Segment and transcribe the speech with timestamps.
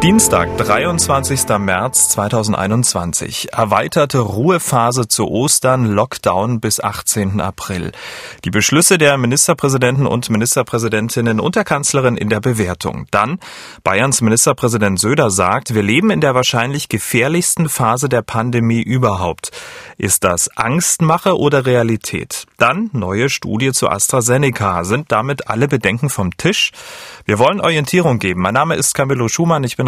[0.00, 1.58] Dienstag, 23.
[1.58, 3.52] März 2021.
[3.52, 7.40] Erweiterte Ruhephase zu Ostern, Lockdown bis 18.
[7.40, 7.90] April.
[8.44, 13.06] Die Beschlüsse der Ministerpräsidenten und Ministerpräsidentinnen und der Kanzlerin in der Bewertung.
[13.10, 13.40] Dann
[13.82, 19.50] Bayerns Ministerpräsident Söder sagt, wir leben in der wahrscheinlich gefährlichsten Phase der Pandemie überhaupt.
[19.96, 22.46] Ist das Angstmache oder Realität?
[22.56, 24.84] Dann neue Studie zu AstraZeneca.
[24.84, 26.70] Sind damit alle Bedenken vom Tisch?
[27.24, 28.42] Wir wollen Orientierung geben.
[28.42, 29.64] Mein Name ist Camillo Schumann.
[29.64, 29.87] Ich bin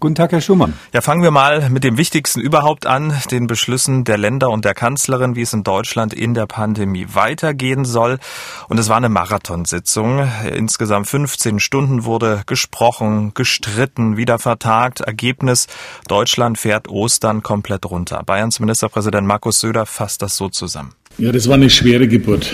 [0.00, 0.74] Guten Tag, Herr Schumann.
[0.92, 4.74] Ja, fangen wir mal mit dem Wichtigsten überhaupt an, den Beschlüssen der Länder und der
[4.74, 8.18] Kanzlerin, wie es in Deutschland in der Pandemie weitergehen soll.
[8.68, 10.28] Und es war eine Marathonsitzung.
[10.52, 15.00] Insgesamt 15 Stunden wurde gesprochen, gestritten, wieder vertagt.
[15.00, 15.68] Ergebnis,
[16.08, 18.22] Deutschland fährt Ostern komplett runter.
[18.26, 20.92] Bayerns Ministerpräsident Markus Söder fasst das so zusammen.
[21.18, 22.52] Ja, das war eine schwere Geburt.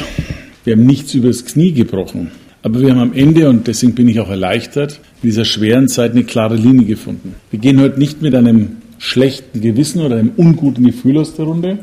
[0.64, 2.32] Wir haben nichts übers Knie gebrochen.
[2.62, 6.12] Aber wir haben am Ende, und deswegen bin ich auch erleichtert, in dieser schweren Zeit
[6.12, 7.34] eine klare Linie gefunden.
[7.50, 11.78] Wir gehen heute nicht mit einem schlechten Gewissen oder einem unguten Gefühl aus der Runde,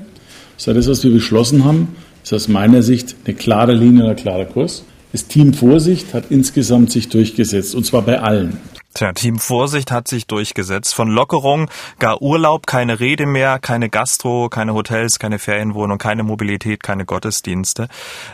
[0.55, 1.89] sondern das, was wir beschlossen haben,
[2.23, 4.83] ist aus meiner Sicht eine klare Linie und ein klarer Kurs.
[5.13, 8.57] Das Team Vorsicht hat insgesamt sich durchgesetzt, und zwar bei allen.
[8.93, 10.95] Tja, Team Vorsicht hat sich durchgesetzt.
[10.95, 16.81] Von Lockerung, gar Urlaub, keine Rede mehr, keine Gastro, keine Hotels, keine Ferienwohnung, keine Mobilität,
[16.81, 17.89] keine Gottesdienste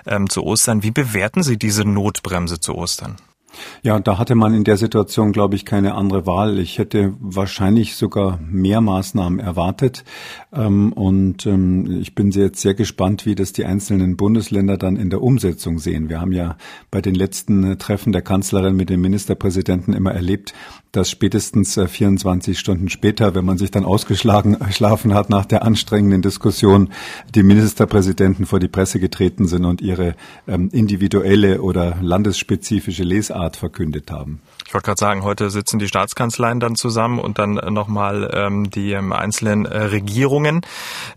[0.05, 0.83] ähm, zu Ostern.
[0.83, 3.17] Wie bewerten Sie diese Notbremse zu Ostern?
[3.81, 6.59] Ja, da hatte man in der Situation, glaube ich, keine andere Wahl.
[6.59, 10.03] Ich hätte wahrscheinlich sogar mehr Maßnahmen erwartet.
[10.51, 15.09] Ähm, und ähm, ich bin jetzt sehr gespannt, wie das die einzelnen Bundesländer dann in
[15.09, 16.09] der Umsetzung sehen.
[16.09, 16.57] Wir haben ja
[16.91, 20.53] bei den letzten äh, Treffen der Kanzlerin mit dem Ministerpräsidenten immer erlebt,
[20.91, 25.45] dass spätestens 24 äh, Stunden später, wenn man sich dann ausgeschlagen äh, schlafen hat nach
[25.45, 26.89] der anstrengenden Diskussion,
[27.35, 30.15] die Ministerpräsidenten vor die Presse getreten sind und ihre
[30.47, 34.41] ähm, individuelle oder landesspezifische Lesart verkündet haben.
[34.65, 38.93] Ich wollte gerade sagen, heute sitzen die Staatskanzleien dann zusammen und dann nochmal ähm, die
[38.93, 40.61] ähm, einzelnen äh, Regierungen.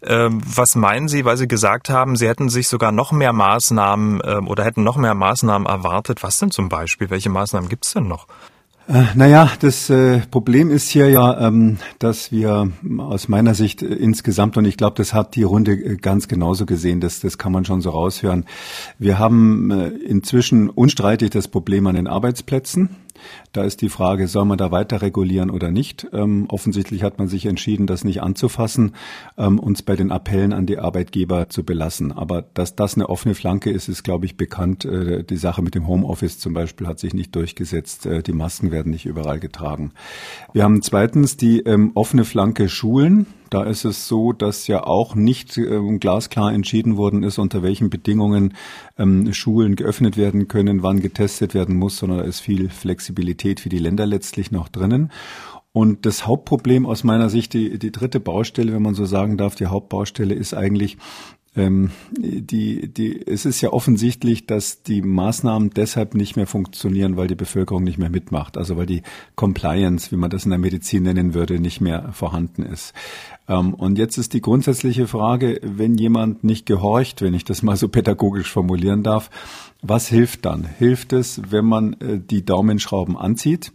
[0.02, 4.20] Ähm, was meinen Sie, weil Sie gesagt haben, Sie hätten sich sogar noch mehr Maßnahmen
[4.24, 6.22] ähm, oder hätten noch mehr Maßnahmen erwartet?
[6.22, 7.10] Was denn zum Beispiel?
[7.10, 8.26] Welche Maßnahmen gibt es denn noch?
[8.88, 13.86] Äh, naja, das äh, Problem ist hier ja, ähm, dass wir aus meiner Sicht äh,
[13.86, 17.64] insgesamt, und ich glaube, das hat die Runde ganz genauso gesehen, das, das kann man
[17.64, 18.44] schon so raushören,
[19.00, 22.90] wir haben inzwischen unstreitig das Problem an den Arbeitsplätzen.
[23.52, 26.06] Da ist die Frage, soll man da weiter regulieren oder nicht?
[26.12, 28.94] Ähm, offensichtlich hat man sich entschieden, das nicht anzufassen,
[29.38, 32.12] ähm, uns bei den Appellen an die Arbeitgeber zu belassen.
[32.12, 34.84] Aber dass das eine offene Flanke ist, ist, glaube ich, bekannt.
[34.84, 38.06] Äh, die Sache mit dem Homeoffice zum Beispiel hat sich nicht durchgesetzt.
[38.06, 39.92] Äh, die Masken werden nicht überall getragen.
[40.52, 43.26] Wir haben zweitens die ähm, offene Flanke Schulen.
[43.50, 47.90] Da ist es so, dass ja auch nicht ähm, glasklar entschieden worden ist, unter welchen
[47.90, 48.54] Bedingungen
[48.98, 53.68] ähm, Schulen geöffnet werden können, wann getestet werden muss, sondern da ist viel Flexibilität für
[53.68, 55.10] die Länder letztlich noch drinnen.
[55.76, 59.56] Und das Hauptproblem aus meiner Sicht, die, die dritte Baustelle, wenn man so sagen darf,
[59.56, 60.96] die Hauptbaustelle ist eigentlich,
[61.56, 67.28] ähm, die, die, es ist ja offensichtlich, dass die Maßnahmen deshalb nicht mehr funktionieren, weil
[67.28, 68.58] die Bevölkerung nicht mehr mitmacht.
[68.58, 69.02] Also weil die
[69.34, 72.92] Compliance, wie man das in der Medizin nennen würde, nicht mehr vorhanden ist.
[73.48, 77.76] Ähm, und jetzt ist die grundsätzliche Frage, wenn jemand nicht gehorcht, wenn ich das mal
[77.76, 79.30] so pädagogisch formulieren darf,
[79.82, 80.64] was hilft dann?
[80.64, 83.72] Hilft es, wenn man äh, die Daumenschrauben anzieht?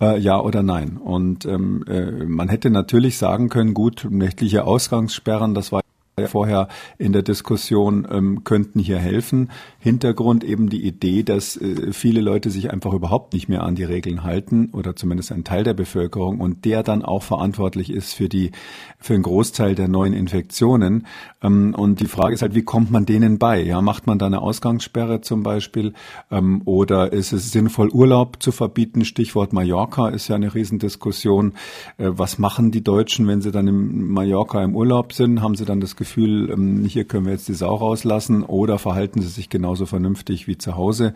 [0.00, 0.96] Äh, ja oder nein?
[0.96, 5.82] Und ähm, äh, man hätte natürlich sagen können, gut, nächtliche Ausgangssperren, das war
[6.26, 6.68] vorher
[6.98, 9.50] in der Diskussion ähm, könnten hier helfen.
[9.78, 13.84] Hintergrund eben die Idee, dass äh, viele Leute sich einfach überhaupt nicht mehr an die
[13.84, 18.28] Regeln halten oder zumindest ein Teil der Bevölkerung und der dann auch verantwortlich ist für
[18.28, 18.50] die
[18.98, 21.06] für einen Großteil der neuen Infektionen.
[21.42, 23.62] Ähm, und die Frage ist halt, wie kommt man denen bei?
[23.62, 25.92] Ja, macht man da eine Ausgangssperre zum Beispiel
[26.30, 29.04] ähm, oder ist es sinnvoll Urlaub zu verbieten?
[29.04, 31.52] Stichwort Mallorca ist ja eine Riesendiskussion.
[31.96, 35.42] Äh, was machen die Deutschen, wenn sie dann in Mallorca im Urlaub sind?
[35.42, 38.78] Haben sie dann das Gefühl Gefühl, ähm, hier können wir jetzt die Sau rauslassen oder
[38.78, 41.12] verhalten sie sich genauso vernünftig wie zu Hause.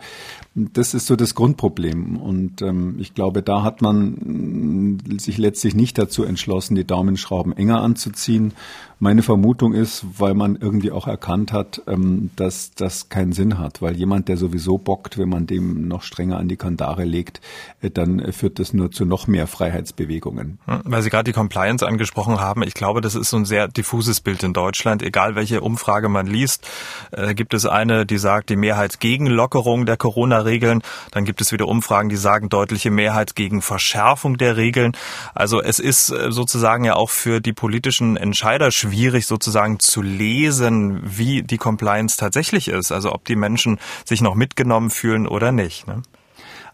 [0.55, 2.17] Das ist so das Grundproblem.
[2.17, 7.57] Und ähm, ich glaube, da hat man mm, sich letztlich nicht dazu entschlossen, die Daumenschrauben
[7.57, 8.53] enger anzuziehen.
[8.99, 13.81] Meine Vermutung ist, weil man irgendwie auch erkannt hat, ähm, dass das keinen Sinn hat,
[13.81, 17.41] weil jemand, der sowieso bockt, wenn man dem noch strenger an die Kandare legt,
[17.81, 20.59] äh, dann führt das nur zu noch mehr Freiheitsbewegungen.
[20.65, 23.67] Hm, weil Sie gerade die Compliance angesprochen haben, ich glaube, das ist so ein sehr
[23.67, 25.01] diffuses Bild in Deutschland.
[25.01, 26.65] Egal welche Umfrage man liest,
[27.11, 29.97] äh, gibt es eine, die sagt, die Mehrheit gegen Lockerung der
[30.43, 30.81] Corona-Regeln.
[31.11, 34.95] Dann gibt es wieder Umfragen, die sagen, deutliche Mehrheit gegen Verschärfung der Regeln.
[35.33, 41.01] Also es ist äh, sozusagen ja auch für die politischen Entscheider schwierig, sozusagen zu lesen,
[41.03, 42.91] wie die Compliance tatsächlich ist.
[42.91, 45.87] Also ob die Menschen sich noch mitgenommen fühlen oder nicht.
[45.87, 46.01] Ne?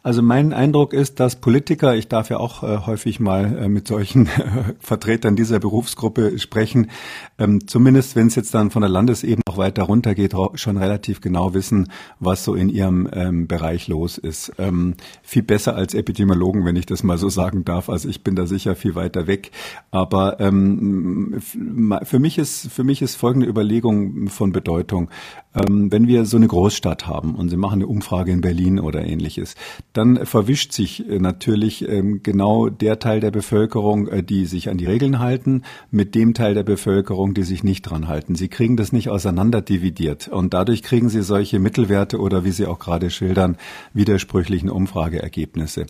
[0.01, 3.87] Also mein Eindruck ist, dass Politiker, ich darf ja auch äh, häufig mal äh, mit
[3.87, 6.89] solchen äh, Vertretern dieser Berufsgruppe sprechen,
[7.37, 11.19] ähm, zumindest wenn es jetzt dann von der Landesebene auch weiter runter geht, schon relativ
[11.19, 14.53] genau wissen, was so in ihrem ähm, Bereich los ist.
[14.57, 17.89] Ähm, viel besser als Epidemiologen, wenn ich das mal so sagen darf.
[17.89, 19.51] Also ich bin da sicher viel weiter weg.
[19.91, 25.09] Aber ähm, für mich ist für mich ist folgende Überlegung von Bedeutung.
[25.55, 29.03] Ähm, wenn wir so eine Großstadt haben und Sie machen eine Umfrage in Berlin oder
[29.03, 29.55] ähnliches,
[29.93, 34.77] dann verwischt sich äh, natürlich ähm, genau der Teil der Bevölkerung, äh, die sich an
[34.77, 38.35] die Regeln halten, mit dem Teil der Bevölkerung, die sich nicht dran halten.
[38.35, 42.67] Sie kriegen das nicht auseinander dividiert und dadurch kriegen Sie solche Mittelwerte oder wie Sie
[42.67, 43.57] auch gerade schildern,
[43.93, 45.87] widersprüchlichen Umfrageergebnisse.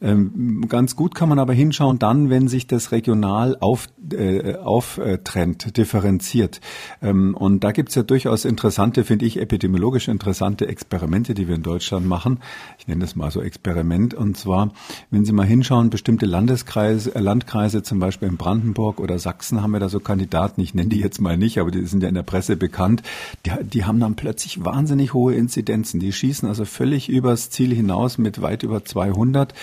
[0.00, 5.76] Ähm, ganz gut kann man aber hinschauen dann, wenn sich das regional auf, äh, auftrennt,
[5.76, 6.60] differenziert.
[7.00, 11.62] Und da gibt es ja durchaus interessante, finde ich, epidemiologisch interessante Experimente, die wir in
[11.62, 12.40] Deutschland machen.
[12.78, 14.14] Ich nenne das mal so Experiment.
[14.14, 14.72] Und zwar,
[15.10, 19.72] wenn Sie mal hinschauen, bestimmte Landeskreise, äh, Landkreise, zum Beispiel in Brandenburg oder Sachsen, haben
[19.72, 20.60] wir da so Kandidaten.
[20.60, 23.02] Ich nenne die jetzt mal nicht, aber die sind ja in der Presse bekannt.
[23.46, 26.00] Die, die haben dann plötzlich wahnsinnig hohe Inzidenzen.
[26.00, 29.54] Die schießen also völlig übers Ziel hinaus mit weit über 200.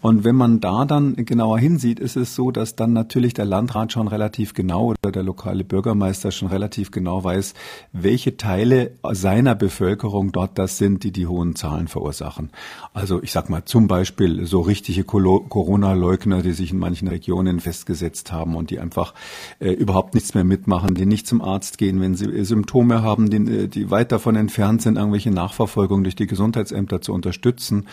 [0.00, 3.92] Und wenn man da dann genauer hinsieht, ist es so, dass dann natürlich der Landrat
[3.92, 7.54] schon relativ genau oder der lokale Bürgermeister schon relativ genau weiß,
[7.92, 12.50] welche Teile seiner Bevölkerung dort das sind, die die hohen Zahlen verursachen.
[12.92, 18.32] Also ich sag mal zum Beispiel so richtige Corona-Leugner, die sich in manchen Regionen festgesetzt
[18.32, 19.14] haben und die einfach
[19.58, 23.36] äh, überhaupt nichts mehr mitmachen, die nicht zum Arzt gehen, wenn sie Symptome haben, die,
[23.36, 27.86] äh, die weit davon entfernt sind, irgendwelche Nachverfolgungen durch die Gesundheitsämter zu unterstützen.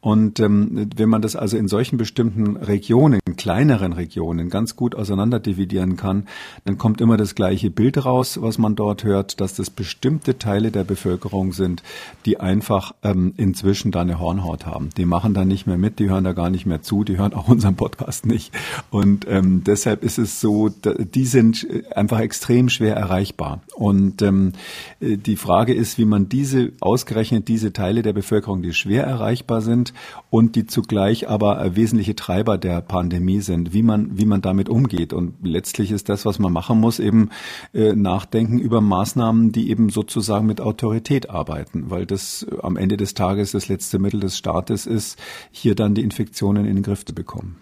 [0.00, 5.40] Und ähm, wenn man das also in solchen bestimmten Regionen, kleineren Regionen, ganz gut auseinander
[5.40, 6.26] dividieren kann,
[6.64, 10.70] dann kommt immer das gleiche Bild raus, was man dort hört, dass das bestimmte Teile
[10.70, 11.82] der Bevölkerung sind,
[12.26, 14.90] die einfach ähm, inzwischen da eine Hornhaut haben.
[14.96, 17.34] Die machen da nicht mehr mit, die hören da gar nicht mehr zu, die hören
[17.34, 18.52] auch unseren Podcast nicht.
[18.90, 23.62] Und ähm, deshalb ist es so, die sind einfach extrem schwer erreichbar.
[23.74, 24.52] Und ähm,
[25.00, 29.92] die Frage ist, wie man diese ausgerechnet diese Teile der Bevölkerung, die schwer erreichbar sind
[30.30, 35.12] und die zugleich aber wesentliche Treiber der Pandemie sind, wie man wie man damit umgeht.
[35.12, 37.30] Und letztlich ist das, was man machen muss, eben
[37.72, 43.14] äh, nachdenken über Maßnahmen, die eben sozusagen mit Autorität arbeiten, weil das am Ende des
[43.14, 45.18] Tages das letzte Mittel des Staates ist,
[45.50, 47.56] hier dann die Infektionen in den Griff zu bekommen.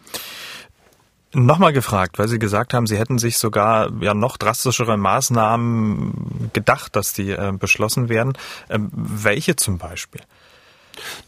[1.33, 6.97] Nochmal gefragt, weil Sie gesagt haben, Sie hätten sich sogar ja noch drastischere Maßnahmen gedacht,
[6.97, 8.33] dass die äh, beschlossen werden.
[8.71, 10.23] Ähm, welche zum Beispiel?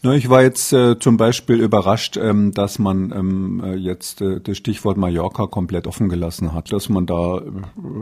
[0.01, 4.39] Na, ich war jetzt äh, zum Beispiel überrascht, ähm, dass man ähm, äh, jetzt äh,
[4.39, 7.41] das Stichwort Mallorca komplett offen gelassen hat, dass man da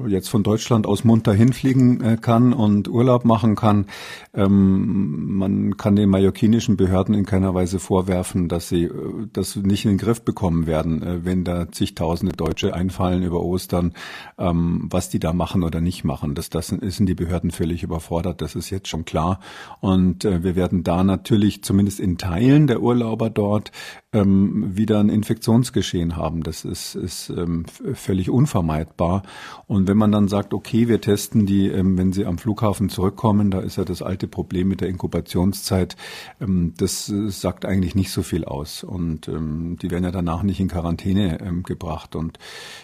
[0.08, 3.86] jetzt von Deutschland aus munter hinfliegen kann und Urlaub machen kann.
[4.34, 8.90] Ähm, man kann den mallorquinischen Behörden in keiner Weise vorwerfen, dass sie
[9.34, 13.94] das nicht in den Griff bekommen werden, wenn da zigtausende Deutsche einfallen über Ostern,
[14.38, 16.36] was die da machen oder nicht machen.
[16.36, 19.40] Das, das sind die Behörden völlig überfordert, das ist jetzt schon klar.
[19.80, 23.72] Und wir werden da natürlich zumindest in Teilen der Urlauber dort
[24.14, 26.44] ähm, wieder ein Infektionsgeschehen haben.
[26.44, 29.24] Das ist, ist ähm, völlig unvermeidbar.
[29.68, 33.52] Und wenn man dann sagt, okay, wir testen die, ähm, wenn sie am Flughafen zurückkommen,
[33.52, 35.98] da ist ja das alte Problem mit der Inkubationszeit,
[36.40, 38.84] ähm, das äh, sagt eigentlich nicht so viel aus.
[38.84, 42.16] Und ähm, die werden ja danach nicht in Quarantäne ähm, gebracht.
[42.16, 42.40] Und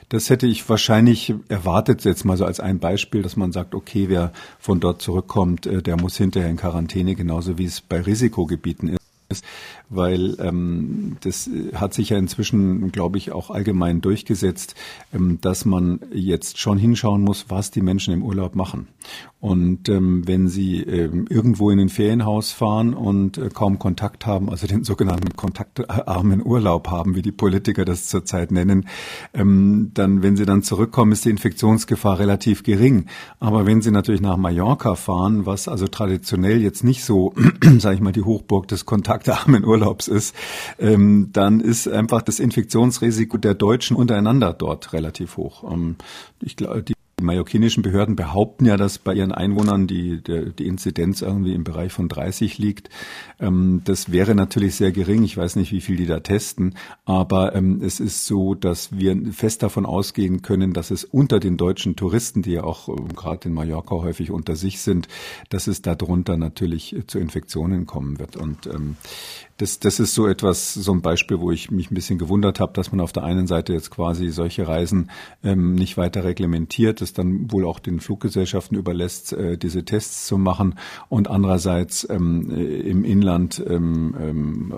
[0.09, 4.09] das hätte ich wahrscheinlich erwartet, jetzt mal so als ein Beispiel, dass man sagt, okay,
[4.09, 8.62] wer von dort zurückkommt, äh, der muss hinterher in Quarantäne, genauso wie es bei Risikogebieten
[9.29, 9.43] ist
[9.89, 14.75] weil ähm, das hat sich ja inzwischen, glaube ich, auch allgemein durchgesetzt,
[15.13, 18.87] ähm, dass man jetzt schon hinschauen muss, was die Menschen im Urlaub machen.
[19.43, 24.49] Und ähm, wenn sie ähm, irgendwo in ein Ferienhaus fahren und äh, kaum Kontakt haben,
[24.49, 28.87] also den sogenannten kontaktarmen Urlaub haben, wie die Politiker das zurzeit nennen,
[29.33, 33.07] ähm, dann, wenn sie dann zurückkommen, ist die Infektionsgefahr relativ gering.
[33.41, 37.33] Aber wenn sie natürlich nach Mallorca fahren, was also traditionell jetzt nicht so,
[37.79, 40.33] sage ich mal, die Hochburg des kontaktarmen Urlaubs ist,
[40.79, 45.69] ähm, dann ist einfach das Infektionsrisiko der Deutschen untereinander dort relativ hoch.
[45.69, 45.97] Ähm,
[46.39, 50.67] ich glaube, die Die mallorquinischen Behörden behaupten ja, dass bei ihren Einwohnern die, die, die
[50.67, 52.89] Inzidenz irgendwie im Bereich von 30 liegt.
[53.39, 55.23] Ähm, das wäre natürlich sehr gering.
[55.23, 56.75] Ich weiß nicht, wie viel die da testen.
[57.05, 61.55] Aber ähm, es ist so, dass wir fest davon ausgehen können, dass es unter den
[61.55, 65.07] deutschen Touristen, die ja auch äh, gerade in Mallorca häufig unter sich sind,
[65.47, 68.35] dass es darunter natürlich zu Infektionen kommen wird.
[68.35, 68.97] Und ähm,
[69.63, 72.73] das, das ist so etwas, so ein Beispiel, wo ich mich ein bisschen gewundert habe,
[72.73, 75.09] dass man auf der einen Seite jetzt quasi solche Reisen
[75.41, 80.37] ähm, nicht weiter reglementiert, es dann wohl auch den Fluggesellschaften überlässt, äh, diese Tests zu
[80.37, 80.77] machen
[81.07, 84.73] und andererseits ähm, äh, im Inland ähm, ähm,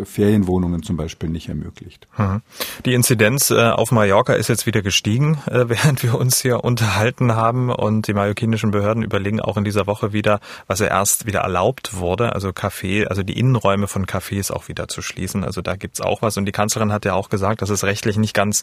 [0.00, 2.08] äh, Ferienwohnungen zum Beispiel nicht ermöglicht.
[2.16, 2.40] Mhm.
[2.86, 7.34] Die Inzidenz äh, auf Mallorca ist jetzt wieder gestiegen, äh, während wir uns hier unterhalten
[7.34, 11.40] haben und die mallorquinischen Behörden überlegen auch in dieser Woche wieder, was ja erst wieder
[11.40, 15.44] erlaubt wurde, also Café, also die Innenräume von Cafés auch wieder zu schließen.
[15.44, 16.36] Also da gibt's auch was.
[16.36, 18.62] Und die Kanzlerin hat ja auch gesagt, dass es rechtlich nicht ganz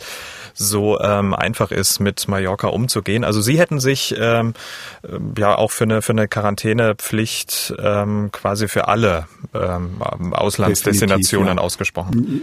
[0.54, 3.24] so ähm, einfach ist, mit Mallorca umzugehen.
[3.24, 4.54] Also Sie hätten sich ähm,
[5.04, 11.64] äh, ja auch für eine, für eine Quarantänepflicht ähm, quasi für alle ähm, Auslandsdestinationen ja.
[11.64, 12.42] ausgesprochen.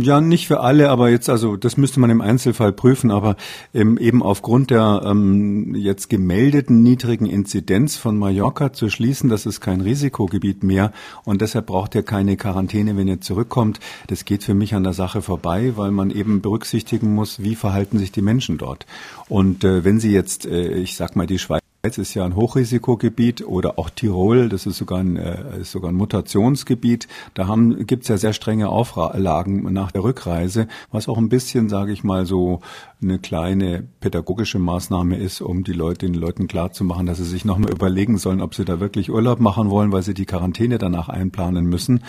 [0.00, 3.36] Ja, nicht für alle, aber jetzt, also das müsste man im Einzelfall prüfen, aber
[3.74, 9.60] ähm, eben aufgrund der ähm, jetzt gemeldeten niedrigen Inzidenz von Mallorca zu schließen, das ist
[9.60, 10.92] kein Risikogebiet mehr
[11.24, 13.80] und deshalb braucht ihr keine Quarantäne, wenn ihr zurückkommt.
[14.06, 17.98] Das geht für mich an der Sache vorbei, weil man eben berücksichtigen muss, wie verhalten
[17.98, 18.86] sich die Menschen dort.
[19.28, 22.34] Und äh, wenn Sie jetzt, äh, ich sag mal, die Schweiz Schweiz ist ja ein
[22.34, 27.06] Hochrisikogebiet oder auch Tirol, das ist sogar ein, äh, ist sogar ein Mutationsgebiet.
[27.34, 31.92] Da haben, gibt's ja sehr strenge Auflagen nach der Rückreise, was auch ein bisschen, sage
[31.92, 32.60] ich mal, so
[33.02, 37.70] eine kleine pädagogische Maßnahme ist, um die Leute, den Leuten klarzumachen, dass sie sich nochmal
[37.70, 41.66] überlegen sollen, ob sie da wirklich Urlaub machen wollen, weil sie die Quarantäne danach einplanen
[41.66, 42.00] müssen.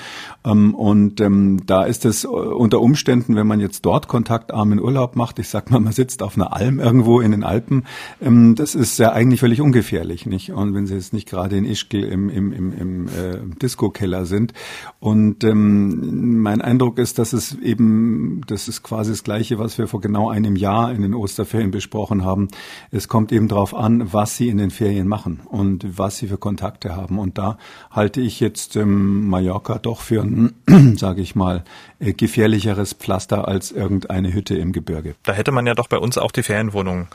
[0.45, 5.17] Ähm, und ähm, da ist es äh, unter Umständen, wenn man jetzt dort kontaktarmen Urlaub
[5.17, 7.83] macht, ich sag mal, man sitzt auf einer Alm irgendwo in den Alpen,
[8.21, 10.51] ähm, das ist ja eigentlich völlig ungefährlich, nicht?
[10.51, 14.53] Und wenn sie jetzt nicht gerade in Ischgl im, im, im, im äh, Disco-Keller sind.
[14.99, 20.01] Und mein Eindruck ist, dass es eben, das ist quasi das Gleiche, was wir vor
[20.01, 22.47] genau einem Jahr in den Osterferien besprochen haben.
[22.91, 26.37] Es kommt eben darauf an, was sie in den Ferien machen und was sie für
[26.37, 27.19] Kontakte haben.
[27.19, 27.57] Und da
[27.91, 30.27] halte ich jetzt ähm, Mallorca doch für
[30.95, 31.63] sage ich mal,
[31.99, 35.15] gefährlicheres Pflaster als irgendeine Hütte im Gebirge.
[35.23, 37.07] Da hätte man ja doch bei uns auch die Ferienwohnung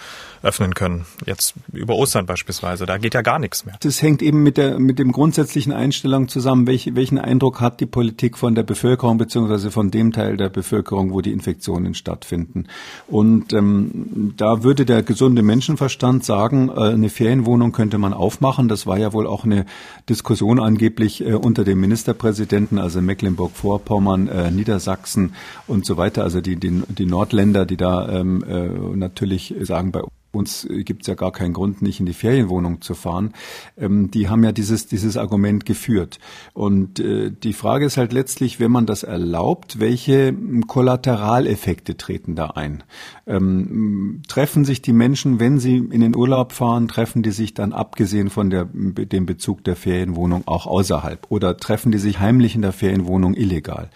[0.42, 1.06] öffnen können.
[1.24, 2.84] Jetzt über Ostern beispielsweise.
[2.84, 3.76] Da geht ja gar nichts mehr.
[3.80, 6.66] Das hängt eben mit der, mit dem grundsätzlichen Einstellung zusammen.
[6.66, 11.12] Welch, welchen Eindruck hat die Politik von der Bevölkerung beziehungsweise von dem Teil der Bevölkerung,
[11.12, 12.66] wo die Infektionen stattfinden?
[13.06, 18.68] Und ähm, da würde der gesunde Menschenverstand sagen, äh, eine Ferienwohnung könnte man aufmachen.
[18.68, 19.64] Das war ja wohl auch eine
[20.08, 25.34] Diskussion angeblich äh, unter dem Ministerpräsidenten, also Mecklenburg-Vorpommern, äh, Niedersachsen
[25.66, 26.22] und so weiter.
[26.24, 30.02] Also die, die, die Nordländer, die da ähm, äh, natürlich sagen, bei
[30.32, 33.34] uns gibt es ja gar keinen Grund, nicht in die Ferienwohnung zu fahren.
[33.76, 36.18] Ähm, die haben ja dieses, dieses Argument geführt.
[36.54, 40.34] Und äh, die Frage ist halt letztlich, wenn man das erlaubt, welche
[40.66, 42.82] Kollateraleffekte treten da ein?
[43.26, 47.72] Ähm, treffen sich die Menschen, wenn sie in den Urlaub fahren, treffen die sich dann
[47.72, 51.26] abgesehen von der, dem Bezug der Ferienwohnung auch außerhalb?
[51.28, 53.90] Oder treffen die sich heimlich in der Ferienwohnung illegal?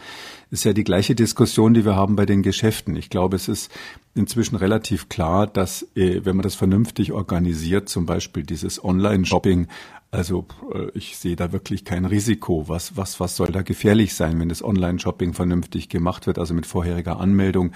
[0.51, 2.97] Ist ja die gleiche Diskussion, die wir haben bei den Geschäften.
[2.97, 3.71] Ich glaube, es ist
[4.15, 9.67] inzwischen relativ klar, dass, äh, wenn man das vernünftig organisiert, zum Beispiel dieses Online-Shopping,
[10.11, 12.69] also äh, ich sehe da wirklich kein Risiko.
[12.69, 16.67] Was, was, was soll da gefährlich sein, wenn das Online-Shopping vernünftig gemacht wird, also mit
[16.67, 17.73] vorheriger Anmeldung?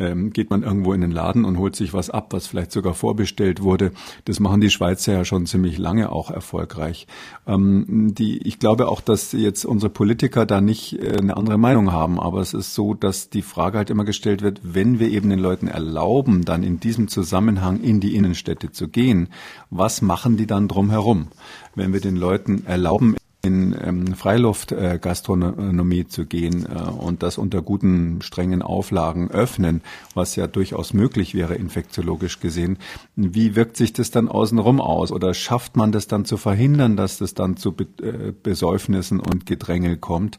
[0.00, 2.94] Ähm, geht man irgendwo in den Laden und holt sich was ab, was vielleicht sogar
[2.94, 3.92] vorbestellt wurde.
[4.24, 7.06] Das machen die Schweizer ja schon ziemlich lange auch erfolgreich.
[7.46, 11.92] Ähm, die, ich glaube auch, dass jetzt unsere Politiker da nicht äh, eine andere Meinung
[11.92, 15.28] haben, aber es ist so, dass die Frage halt immer gestellt wird, wenn wir eben
[15.28, 19.28] den Leuten erlauben, dann in diesem Zusammenhang in die Innenstädte zu gehen,
[19.68, 21.28] was machen die dann drumherum?
[21.74, 27.62] Wenn wir den Leuten erlauben, in ähm, Freiluftgastronomie äh, zu gehen äh, und das unter
[27.62, 29.80] guten, strengen Auflagen öffnen,
[30.14, 32.78] was ja durchaus möglich wäre, infektiologisch gesehen.
[33.16, 35.10] Wie wirkt sich das dann außenrum aus?
[35.10, 39.46] Oder schafft man das dann zu verhindern, dass das dann zu Be äh, Besäufnissen und
[39.46, 40.38] Gedrängel kommt?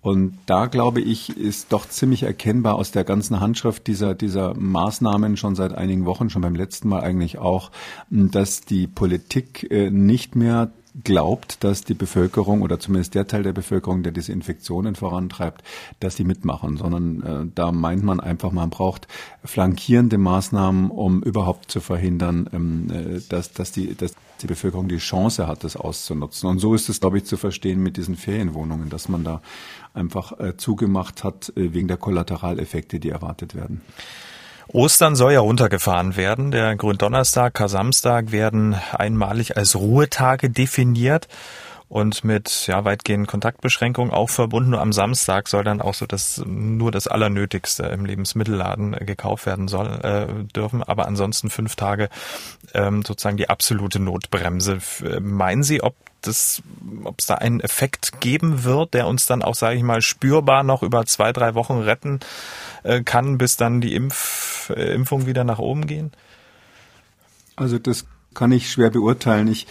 [0.00, 5.36] Und da glaube ich, ist doch ziemlich erkennbar aus der ganzen Handschrift dieser, dieser Maßnahmen
[5.36, 7.72] schon seit einigen Wochen, schon beim letzten Mal eigentlich auch,
[8.08, 10.70] dass die Politik äh, nicht mehr
[11.04, 15.62] glaubt, dass die Bevölkerung oder zumindest der Teil der Bevölkerung, der diese Infektionen vorantreibt,
[16.00, 19.06] dass die mitmachen, sondern äh, da meint man einfach, man braucht
[19.44, 24.98] flankierende Maßnahmen, um überhaupt zu verhindern, ähm, äh, dass, dass, die, dass die Bevölkerung die
[24.98, 26.48] Chance hat, das auszunutzen.
[26.48, 29.40] Und so ist es, glaube ich, zu verstehen mit diesen Ferienwohnungen, dass man da
[29.94, 33.82] einfach äh, zugemacht hat äh, wegen der Kollateraleffekte, die erwartet werden.
[34.72, 36.50] Ostern soll ja runtergefahren werden.
[36.50, 41.26] Der Gründonnerstag, Kar-Samstag werden einmalig als Ruhetage definiert
[41.88, 44.70] und mit ja weitgehenden Kontaktbeschränkungen auch verbunden.
[44.70, 49.46] Nur am Samstag soll dann auch so das nur das Allernötigste im Lebensmittelladen äh, gekauft
[49.46, 50.82] werden soll äh, dürfen.
[50.82, 52.10] Aber ansonsten fünf Tage
[52.74, 54.78] ähm, sozusagen die absolute Notbremse.
[55.20, 56.62] Meinen Sie, ob das,
[57.04, 60.64] ob es da einen Effekt geben wird, der uns dann auch, sage ich mal, spürbar
[60.64, 62.20] noch über zwei, drei Wochen retten
[62.82, 66.12] äh, kann, bis dann die Impf, äh, Impfung wieder nach oben gehen?
[67.56, 69.48] Also das kann ich schwer beurteilen.
[69.48, 69.66] Ich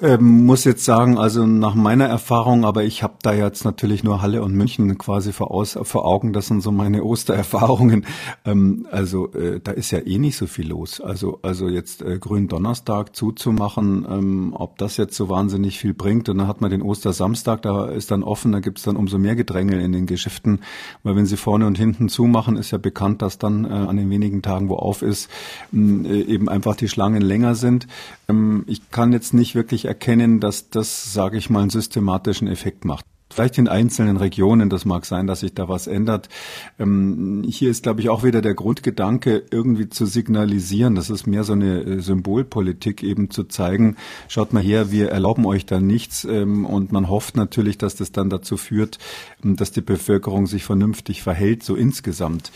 [0.00, 4.22] ähm, muss jetzt sagen, also nach meiner Erfahrung, aber ich habe da jetzt natürlich nur
[4.22, 8.06] Halle und München quasi vor, aus, vor Augen, das sind so meine Ostererfahrungen.
[8.44, 11.00] Ähm, also äh, da ist ja eh nicht so viel los.
[11.00, 16.28] Also also jetzt äh, Gründonnerstag zuzumachen, ähm, ob das jetzt so wahnsinnig viel bringt.
[16.28, 19.36] Und dann hat man den Ostersamstag, da ist dann offen, da gibt's dann umso mehr
[19.36, 20.60] Gedrängel in den Geschäften,
[21.02, 24.10] weil wenn sie vorne und hinten zumachen, ist ja bekannt, dass dann äh, an den
[24.10, 25.30] wenigen Tagen, wo auf ist,
[25.72, 27.86] äh, eben einfach die Schlangen länger sind.
[28.28, 32.84] Ähm, ich kann jetzt nicht wirklich erkennen, dass das, sage ich mal, einen systematischen Effekt
[32.84, 33.04] macht.
[33.30, 36.30] Vielleicht in einzelnen Regionen, das mag sein, dass sich da was ändert.
[36.78, 40.94] Ähm, hier ist, glaube ich, auch wieder der Grundgedanke, irgendwie zu signalisieren.
[40.94, 43.96] Das ist mehr so eine äh, Symbolpolitik, eben zu zeigen,
[44.28, 46.24] schaut mal her, wir erlauben euch da nichts.
[46.24, 48.98] Ähm, und man hofft natürlich, dass das dann dazu führt,
[49.44, 52.50] ähm, dass die Bevölkerung sich vernünftig verhält, so insgesamt.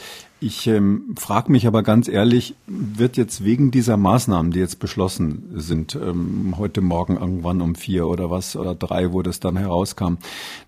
[0.45, 5.53] Ich ähm, frage mich aber ganz ehrlich, wird jetzt wegen dieser Maßnahmen, die jetzt beschlossen
[5.55, 10.15] sind, ähm, heute Morgen irgendwann um vier oder was oder drei, wo das dann herauskam,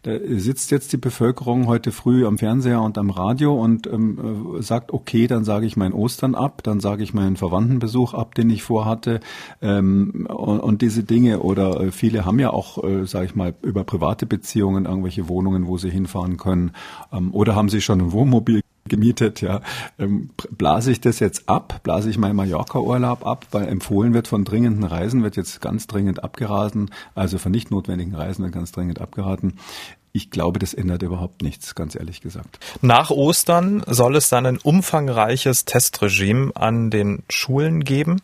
[0.04, 4.93] da sitzt jetzt die Bevölkerung heute früh am Fernseher und am Radio und ähm, sagt,
[4.93, 8.62] okay, dann sage ich mein Ostern ab, dann sage ich meinen Verwandtenbesuch ab, den ich
[8.62, 9.19] vorhatte
[9.61, 11.40] ähm, und, und, diese Dinge.
[11.40, 15.66] Oder äh, viele haben ja auch, äh, sage ich mal, über private Beziehungen irgendwelche Wohnungen,
[15.66, 16.71] wo sie hinfahren können.
[17.12, 19.61] Ähm, oder haben sie schon ein Wohnmobil gemietet, ja.
[19.99, 21.81] Ähm, blase ich das jetzt ab?
[21.83, 23.47] Blase ich meinen Mallorca-Urlaub ab?
[23.50, 28.14] Weil empfohlen wird von dringenden Reisen, wird jetzt ganz dringend abgeraten, also von nicht notwendigen
[28.14, 29.55] Reisen wird ganz dringend abgeraten.
[30.17, 32.61] Ich glaube, das ändert überhaupt nichts, ganz ehrlich gesagt.
[32.83, 38.21] Nach Ostern soll es dann ein umfangreiches Testregime an den Schulen geben.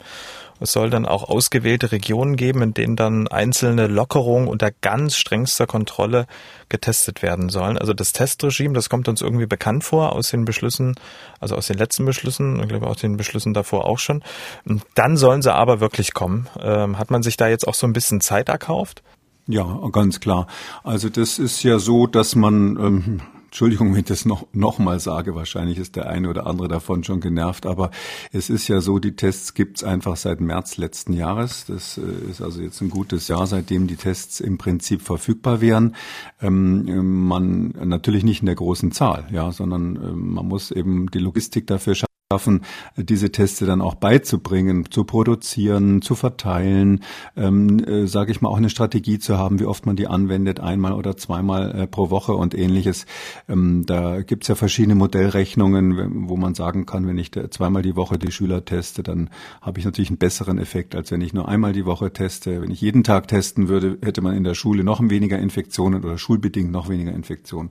[0.61, 5.67] Es soll dann auch ausgewählte Regionen geben, in denen dann einzelne Lockerungen unter ganz strengster
[5.67, 6.27] Kontrolle
[6.69, 7.79] getestet werden sollen.
[7.79, 10.95] Also das Testregime, das kommt uns irgendwie bekannt vor aus den Beschlüssen,
[11.41, 14.23] also aus den letzten Beschlüssen, ich glaube auch den Beschlüssen davor auch schon.
[14.65, 16.49] Und dann sollen sie aber wirklich kommen.
[16.61, 19.03] Ähm, hat man sich da jetzt auch so ein bisschen Zeit erkauft?
[19.47, 20.47] Ja, ganz klar.
[20.85, 23.21] Also das ist ja so, dass man ähm,
[23.51, 27.03] Entschuldigung, wenn ich das noch, noch mal sage, wahrscheinlich ist der eine oder andere davon
[27.03, 27.91] schon genervt, aber
[28.31, 31.65] es ist ja so, die Tests gibt's einfach seit März letzten Jahres.
[31.67, 35.97] Das äh, ist also jetzt ein gutes Jahr, seitdem die Tests im Prinzip verfügbar wären.
[36.41, 41.19] Ähm, man natürlich nicht in der großen Zahl, ja, sondern äh, man muss eben die
[41.19, 42.61] Logistik dafür schaffen schaffen,
[42.97, 47.03] diese Teste dann auch beizubringen, zu produzieren, zu verteilen,
[47.37, 50.61] ähm, äh, sage ich mal, auch eine Strategie zu haben, wie oft man die anwendet,
[50.61, 53.07] einmal oder zweimal äh, pro Woche und ähnliches.
[53.49, 58.17] Ähm, da gibt's ja verschiedene Modellrechnungen, wo man sagen kann, wenn ich zweimal die Woche
[58.17, 61.73] die Schüler teste, dann habe ich natürlich einen besseren Effekt, als wenn ich nur einmal
[61.73, 62.63] die Woche teste.
[62.63, 66.17] Wenn ich jeden Tag testen würde, hätte man in der Schule noch weniger Infektionen oder
[66.17, 67.71] schulbedingt noch weniger Infektionen.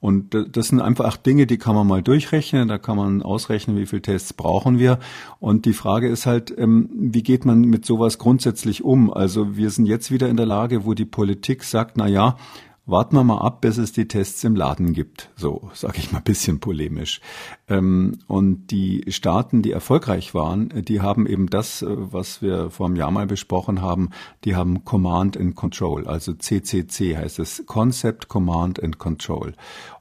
[0.00, 3.84] Und das sind einfach Dinge, die kann man mal durchrechnen, da kann man ausrechnen, wie
[3.84, 4.98] viele Tests brauchen wir.
[5.40, 9.12] Und die Frage ist halt, ähm, wie geht man mit sowas grundsätzlich um?
[9.12, 12.38] Also wir sind jetzt wieder in der Lage, wo die Politik sagt, na ja,
[12.86, 15.30] warten wir mal ab, bis es die Tests im Laden gibt.
[15.36, 17.20] So, sage ich mal ein bisschen polemisch.
[17.68, 22.86] Ähm, und die Staaten, die erfolgreich waren, die haben eben das, äh, was wir vor
[22.86, 24.10] einem Jahr mal besprochen haben,
[24.44, 29.54] die haben Command and Control, also CCC heißt es, Concept, Command and Control.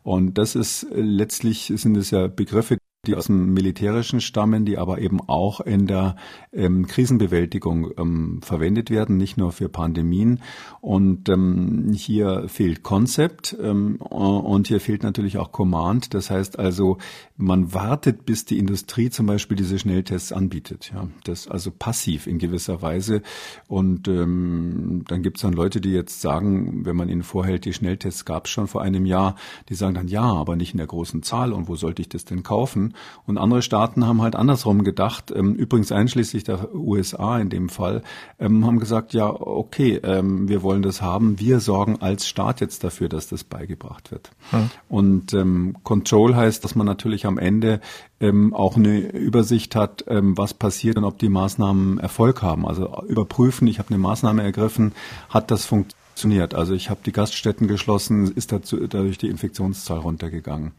[0.04, 4.78] Und das ist äh, letztlich, sind es ja Begriffe, die aus dem Militärischen stammen, die
[4.78, 6.18] aber eben auch in der
[6.52, 10.42] ähm, Krisenbewältigung ähm, verwendet werden, nicht nur für Pandemien.
[10.82, 16.14] Und ähm, hier fehlt Konzept ähm, und hier fehlt natürlich auch Command.
[16.14, 16.98] Das heißt also,
[17.38, 20.92] man wartet, bis die Industrie zum Beispiel diese Schnelltests anbietet.
[20.94, 23.22] Ja, das also passiv in gewisser Weise.
[23.70, 27.72] Und ähm, dann gibt es dann Leute, die jetzt sagen, wenn man ihnen vorhält, die
[27.72, 29.36] Schnelltests gab es schon vor einem Jahr,
[29.70, 31.54] die sagen dann ja, aber nicht in der großen Zahl.
[31.54, 32.89] Und wo sollte ich das denn kaufen?
[33.26, 38.04] Und andere Staaten haben halt andersrum gedacht, ähm, übrigens einschließlich der USA in dem Fall,
[38.40, 42.84] ähm, haben gesagt, ja, okay, ähm, wir wollen das haben, wir sorgen als Staat jetzt
[42.84, 44.32] dafür, dass das beigebracht wird.
[44.52, 44.70] Hm.
[44.88, 47.82] Und ähm, Control heißt, dass man natürlich am Ende
[48.20, 52.68] ähm, auch eine Übersicht hat, ähm, was passiert und ob die Maßnahmen Erfolg haben.
[52.68, 54.94] Also überprüfen, ich habe eine Maßnahme ergriffen,
[55.30, 55.99] hat das funktioniert?
[56.20, 56.54] Funktioniert.
[56.54, 60.74] Also ich habe die Gaststätten geschlossen, ist dazu, dadurch die Infektionszahl runtergegangen.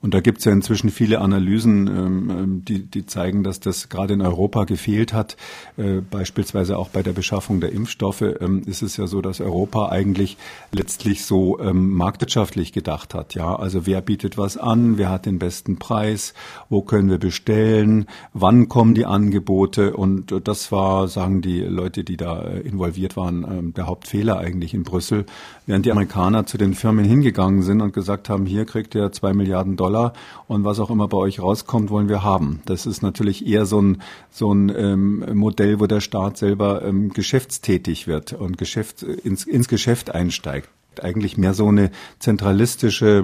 [0.00, 3.90] Und da gibt es ja inzwischen viele Analysen, ähm, ähm, die, die zeigen, dass das
[3.90, 5.36] gerade in Europa gefehlt hat.
[5.76, 9.90] Äh, beispielsweise auch bei der Beschaffung der Impfstoffe ähm, ist es ja so, dass Europa
[9.90, 10.38] eigentlich
[10.72, 13.34] letztlich so ähm, marktwirtschaftlich gedacht hat.
[13.34, 16.32] Ja, also wer bietet was an, wer hat den besten Preis,
[16.70, 22.16] wo können wir bestellen, wann kommen die Angebote und das war, sagen die Leute, die
[22.16, 25.26] da äh, involviert waren, ähm, der Hauptfehler eigentlich in Brüssel,
[25.66, 29.34] während die Amerikaner zu den Firmen hingegangen sind und gesagt haben, hier kriegt ihr zwei
[29.34, 30.14] Milliarden Dollar
[30.48, 32.62] und was auch immer bei euch rauskommt, wollen wir haben.
[32.64, 37.12] Das ist natürlich eher so ein, so ein ähm, Modell, wo der Staat selber ähm,
[37.12, 40.70] geschäftstätig wird und Geschäft, ins, ins Geschäft einsteigt
[41.02, 43.22] eigentlich mehr so eine zentralistische,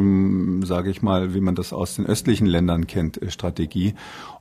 [0.64, 3.94] sage ich mal, wie man das aus den östlichen Ländern kennt, äh, Strategie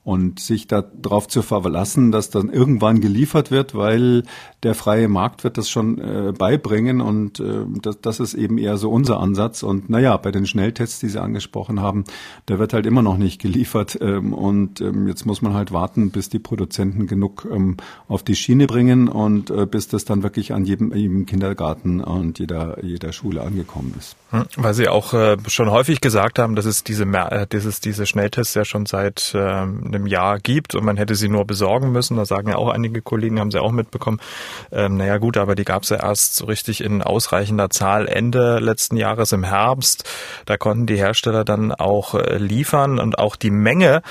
[0.03, 4.23] und sich darauf zu verlassen, dass dann irgendwann geliefert wird, weil
[4.63, 8.77] der freie Markt wird das schon äh, beibringen und äh, das, das ist eben eher
[8.77, 9.61] so unser Ansatz.
[9.61, 12.05] Und naja, bei den Schnelltests, die Sie angesprochen haben,
[12.47, 16.09] da wird halt immer noch nicht geliefert ähm, und ähm, jetzt muss man halt warten,
[16.09, 20.51] bis die Produzenten genug ähm, auf die Schiene bringen und äh, bis das dann wirklich
[20.53, 24.15] an jedem, jedem Kindergarten und jeder, jeder Schule angekommen ist.
[24.31, 28.07] Hm, weil Sie auch äh, schon häufig gesagt haben, dass es diese, äh, dieses, diese
[28.07, 32.17] Schnelltests ja schon seit ähm, einem Jahr gibt und man hätte sie nur besorgen müssen.
[32.17, 34.19] Da sagen ja auch einige Kollegen, haben sie auch mitbekommen.
[34.71, 38.60] Ähm, naja gut, aber die gab es ja erst so richtig in ausreichender Zahl Ende
[38.60, 40.10] letzten Jahres im Herbst.
[40.45, 44.01] Da konnten die Hersteller dann auch äh, liefern und auch die Menge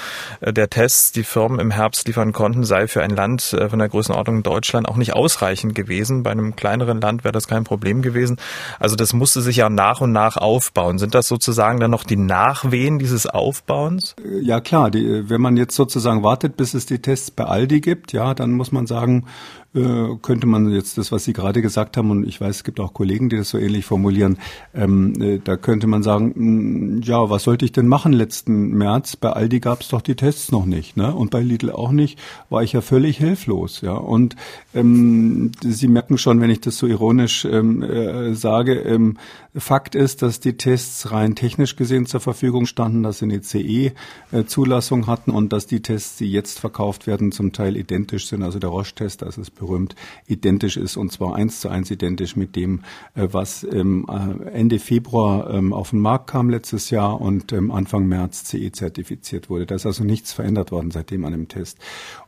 [0.41, 3.79] äh, der Tests, die Firmen im Herbst liefern konnten, sei für ein Land äh, von
[3.79, 6.23] der Größenordnung Deutschland auch nicht ausreichend gewesen.
[6.23, 8.39] Bei einem kleineren Land wäre das kein Problem gewesen.
[8.79, 10.99] Also das musste sich ja nach und nach aufbauen.
[10.99, 14.15] Sind das sozusagen dann noch die Nachwehen dieses Aufbauens?
[14.43, 18.13] Ja klar, die, wenn man jetzt sozusagen wartet, bis es die Tests bei Aldi gibt,
[18.13, 19.27] ja, dann muss man sagen,
[19.73, 22.81] äh, könnte man jetzt das, was Sie gerade gesagt haben, und ich weiß, es gibt
[22.81, 24.39] auch Kollegen, die das so ähnlich formulieren,
[24.75, 28.71] ähm, äh, da könnte man sagen, mh, hm, ja, was sollte ich denn machen letzten
[28.71, 29.17] März?
[29.17, 31.15] Bei Aldi gab es doch die Tests noch nicht, ne?
[31.15, 33.93] Und bei Lidl auch nicht, war ich ja völlig hilflos, ja.
[33.93, 34.35] Und
[34.75, 39.19] ähm, Sie merken schon, wenn ich das so ironisch ähm, äh, sage, ähm,
[39.57, 45.09] Fakt ist, dass die Tests rein technisch gesehen zur Verfügung standen, dass sie eine CE-Zulassung
[45.09, 48.45] hatten und dass die Tests, die jetzt verkauft werden, zum Teil identisch sind.
[48.45, 49.97] Also der Roche-Test, das ist berühmt,
[50.29, 52.83] identisch ist und zwar eins zu eins identisch mit dem,
[53.17, 58.07] äh, was äh, Ende Februar ähm, auf den Markt kam letztes Jahr und ähm, Anfang
[58.07, 59.67] März CE zertifiziert wurde.
[59.67, 61.79] Da ist also nichts verändert worden seitdem an dem Test.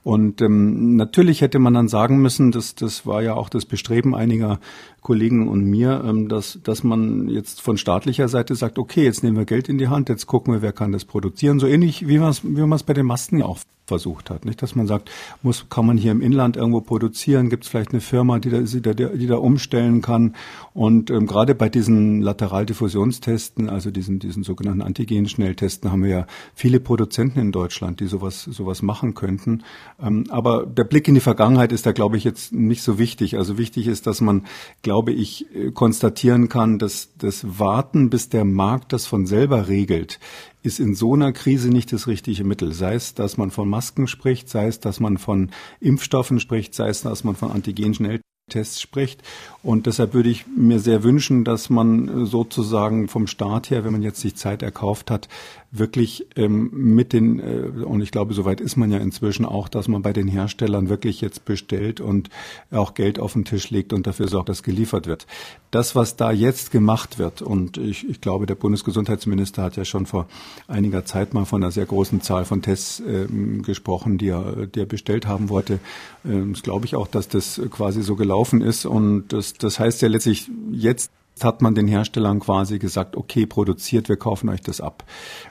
[0.05, 4.17] Und ähm, natürlich hätte man dann sagen müssen, dass das war ja auch das Bestreben
[4.17, 4.59] einiger
[5.01, 9.37] Kollegen und mir, ähm, dass, dass man jetzt von staatlicher Seite sagt, okay, jetzt nehmen
[9.37, 11.61] wir Geld in die Hand, jetzt gucken wir, wer kann das produzieren.
[11.61, 14.45] So ähnlich wie man es wie man es bei den Masken ja auch versucht hat.
[14.45, 15.11] Nicht, dass man sagt,
[15.43, 17.51] muss, kann man hier im Inland irgendwo produzieren?
[17.51, 20.37] Gibt es vielleicht eine Firma, die da, die da, die da umstellen kann?
[20.73, 26.79] Und ähm, gerade bei diesen Lateraldiffusionstesten, also diesen, diesen sogenannten Antigen-Schnelltesten, haben wir ja viele
[26.79, 29.65] Produzenten in Deutschland, die sowas, sowas machen könnten.
[30.01, 33.37] Ähm, aber der Blick in die Vergangenheit ist da, glaube ich, jetzt nicht so wichtig.
[33.37, 34.45] Also wichtig ist, dass man,
[34.83, 40.21] glaube ich, äh, konstatieren kann, dass das Warten, bis der Markt das von selber regelt,
[40.63, 42.73] ist in so einer Krise nicht das richtige Mittel.
[42.73, 46.89] Sei es, dass man von Masken spricht, sei es, dass man von Impfstoffen spricht, sei
[46.89, 49.23] es, dass man von Antigen-Schnelltests spricht.
[49.63, 54.03] Und deshalb würde ich mir sehr wünschen, dass man sozusagen vom Staat her, wenn man
[54.03, 55.29] jetzt sich Zeit erkauft hat,
[55.75, 59.89] wirklich ähm, mit den, äh, und ich glaube, soweit ist man ja inzwischen auch, dass
[59.89, 62.29] man bei den Herstellern wirklich jetzt bestellt und
[62.71, 65.27] auch Geld auf den Tisch legt und dafür sorgt, dass geliefert wird.
[65.71, 70.05] Das, was da jetzt gemacht wird, und ich, ich glaube, der Bundesgesundheitsminister hat ja schon
[70.05, 70.29] vor
[70.69, 73.27] einiger Zeit mal von einer sehr großen Zahl von Tests äh,
[73.63, 75.79] gesprochen, die er, die er bestellt haben wollte.
[76.27, 78.85] Ähm, das glaube ich auch, dass das quasi so gelaufen ist.
[78.85, 84.09] Und das, das heißt ja letztlich jetzt hat man den Herstellern quasi gesagt, okay, produziert,
[84.09, 85.05] wir kaufen euch das ab.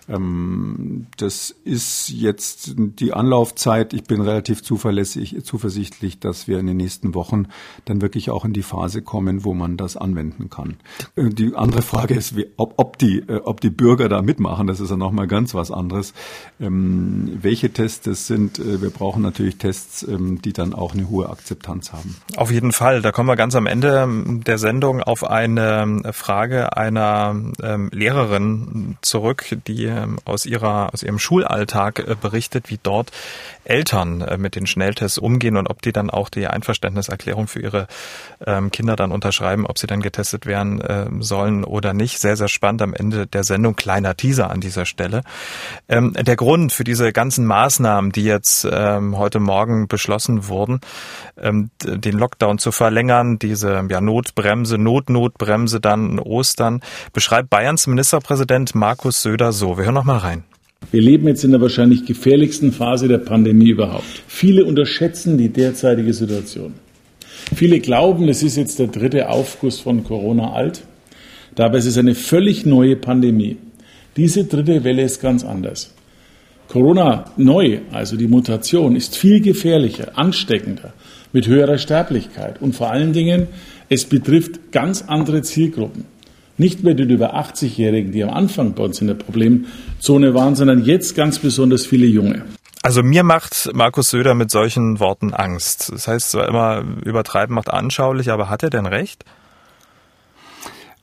[0.07, 3.93] Ähm, das ist jetzt die Anlaufzeit.
[3.93, 7.47] Ich bin relativ zuverlässig, zuversichtlich, dass wir in den nächsten Wochen
[7.85, 10.77] dann wirklich auch in die Phase kommen, wo man das anwenden kann.
[11.15, 14.67] Äh, die andere Frage ist, ob, ob, die, äh, ob die Bürger da mitmachen.
[14.67, 16.13] Das ist ja nochmal ganz was anderes.
[16.59, 21.09] Ähm, welche Tests das sind, äh, wir brauchen natürlich Tests, ähm, die dann auch eine
[21.09, 22.15] hohe Akzeptanz haben.
[22.37, 23.01] Auf jeden Fall.
[23.01, 24.07] Da kommen wir ganz am Ende
[24.45, 31.03] der Sendung auf eine ähm, Frage einer ähm, Lehrerin zurück, die ähm, aus ihrer aus
[31.03, 33.11] ihrem Schulalltag äh, berichtet, wie dort
[33.63, 37.87] Eltern äh, mit den Schnelltests umgehen und ob die dann auch die Einverständniserklärung für ihre
[38.45, 42.19] ähm, Kinder dann unterschreiben, ob sie dann getestet werden äh, sollen oder nicht.
[42.19, 43.75] Sehr, sehr spannend am Ende der Sendung.
[43.75, 45.21] Kleiner Teaser an dieser Stelle.
[45.87, 50.81] Ähm, der Grund für diese ganzen Maßnahmen, die jetzt ähm, heute Morgen beschlossen wurden,
[51.39, 54.77] ähm, den Lockdown zu verlängern, diese ja, Notbremse,
[55.61, 56.81] Notnotbremse dann Ostern,
[57.13, 59.77] beschreibt Bayerns Ministerpräsident Markus Söder so.
[59.77, 60.43] Wir hören noch mal rein.
[60.91, 64.23] Wir leben jetzt in der wahrscheinlich gefährlichsten Phase der Pandemie überhaupt.
[64.27, 66.73] Viele unterschätzen die derzeitige Situation.
[67.55, 70.83] Viele glauben, es ist jetzt der dritte Aufguss von Corona alt.
[71.55, 73.57] Dabei ist es eine völlig neue Pandemie.
[74.17, 75.93] Diese dritte Welle ist ganz anders.
[76.67, 80.93] Corona neu, also die Mutation, ist viel gefährlicher, ansteckender,
[81.33, 83.47] mit höherer Sterblichkeit und vor allen Dingen,
[83.91, 86.05] es betrifft ganz andere Zielgruppen.
[86.57, 90.85] Nicht mehr die über 80-Jährigen, die am Anfang bei uns in der Problemzone waren, sondern
[90.85, 92.45] jetzt ganz besonders viele Junge.
[92.83, 95.91] Also mir macht Markus Söder mit solchen Worten Angst.
[95.91, 99.25] Das heißt zwar immer, übertreiben macht anschaulich, aber hat er denn recht?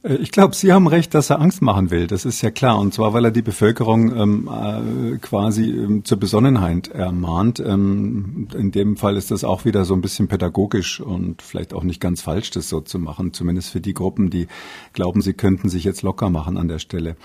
[0.02, 2.06] Äh, ich glaube, Sie haben recht, dass er Angst machen will.
[2.06, 2.78] Das ist ja klar.
[2.78, 7.60] Und zwar, weil er die Bevölkerung ähm, äh, quasi ähm, zur Besonnenheit ermahnt.
[7.60, 11.82] Ähm, in dem Fall ist das auch wieder so ein bisschen pädagogisch und vielleicht auch
[11.82, 13.32] nicht ganz falsch, das so zu machen.
[13.32, 14.48] Zumindest für die Gruppen, die
[14.92, 17.16] glauben, sie könnten sich jetzt locker machen an der Stelle.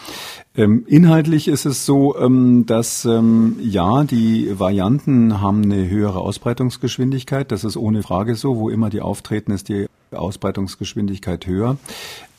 [0.56, 7.52] Ähm, inhaltlich ist es so, ähm, dass ähm, ja, die Varianten haben eine höhere Ausbreitungsgeschwindigkeit.
[7.52, 8.58] Das ist ohne Frage so.
[8.58, 11.78] Wo immer die auftreten, ist die Ausbreitungsgeschwindigkeit höher.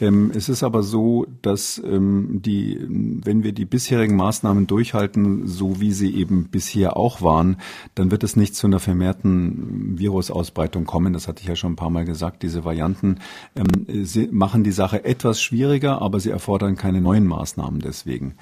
[0.01, 5.81] Ähm, es ist aber so, dass ähm, die, wenn wir die bisherigen Maßnahmen durchhalten, so
[5.81, 7.59] wie sie eben bisher auch waren,
[7.95, 11.13] dann wird es nicht zu einer vermehrten Virusausbreitung kommen.
[11.13, 12.43] Das hatte ich ja schon ein paar Mal gesagt.
[12.43, 13.19] Diese Varianten
[13.55, 18.35] ähm, machen die Sache etwas schwieriger, aber sie erfordern keine neuen Maßnahmen deswegen.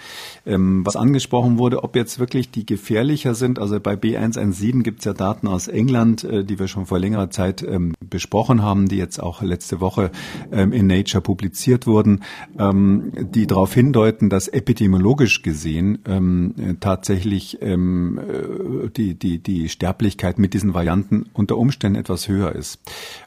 [0.46, 5.04] Ähm, was angesprochen wurde, ob jetzt wirklich die gefährlicher sind, also bei B117 gibt es
[5.04, 8.96] ja Daten aus England, äh, die wir schon vor längerer Zeit ähm, besprochen haben, die
[8.96, 10.10] jetzt auch letzte Woche
[10.52, 12.22] ähm, in Nature publiziert wurden,
[12.58, 20.38] ähm, die darauf hindeuten, dass epidemiologisch gesehen ähm, tatsächlich ähm, äh, die, die, die Sterblichkeit
[20.38, 22.80] mit diesen Varianten unter Umständen etwas höher ist.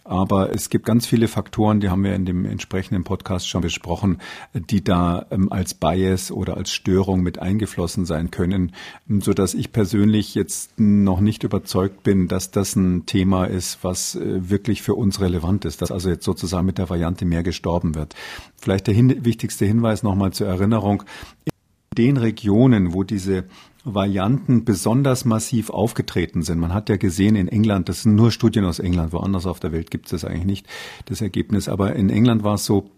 [0.05, 4.21] Aber es gibt ganz viele Faktoren, die haben wir in dem entsprechenden Podcast schon besprochen,
[4.53, 8.73] die da ähm, als Bias oder als Störung mit eingeflossen sein können,
[9.07, 14.13] so dass ich persönlich jetzt noch nicht überzeugt bin, dass das ein Thema ist, was
[14.13, 17.95] äh, wirklich für uns relevant ist dass also jetzt sozusagen mit der Variante mehr gestorben
[17.95, 18.15] wird.
[18.55, 21.03] Vielleicht der hin wichtigste Hinweis nochmal zur Erinnerung.
[21.45, 23.45] In den Regionen, wo diese
[23.85, 26.59] Varianten besonders massiv aufgetreten sind.
[26.59, 29.71] Man hat ja gesehen in England, das sind nur Studien aus England, woanders auf der
[29.71, 30.67] Welt gibt es das eigentlich nicht,
[31.05, 31.69] das Ergebnis.
[31.69, 32.89] Aber in England war es so,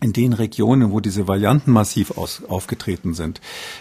[0.00, 3.40] in den Regionen, wo diese Varianten massiv aus, aufgetreten sind,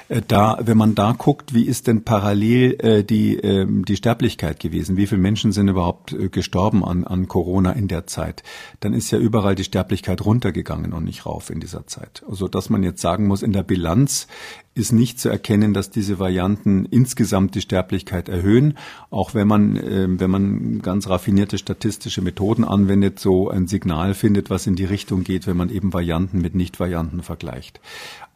[0.10, 4.60] äh, da, wenn man da guckt, wie ist denn parallel äh, die äh, die Sterblichkeit
[4.60, 4.98] gewesen?
[4.98, 8.42] Wie viele Menschen sind überhaupt äh, gestorben an an Corona in der Zeit?
[8.80, 12.24] Dann ist ja überall die Sterblichkeit runtergegangen und nicht rauf in dieser Zeit.
[12.28, 14.28] Also dass man jetzt sagen muss, in der Bilanz
[14.78, 18.78] ist nicht zu erkennen, dass diese Varianten insgesamt die Sterblichkeit erhöhen,
[19.10, 24.50] auch wenn man, äh, wenn man ganz raffinierte statistische Methoden anwendet, so ein Signal findet,
[24.50, 27.82] was in die Richtung geht, wenn man eben Varianten mit Nicht-Varianten vergleicht.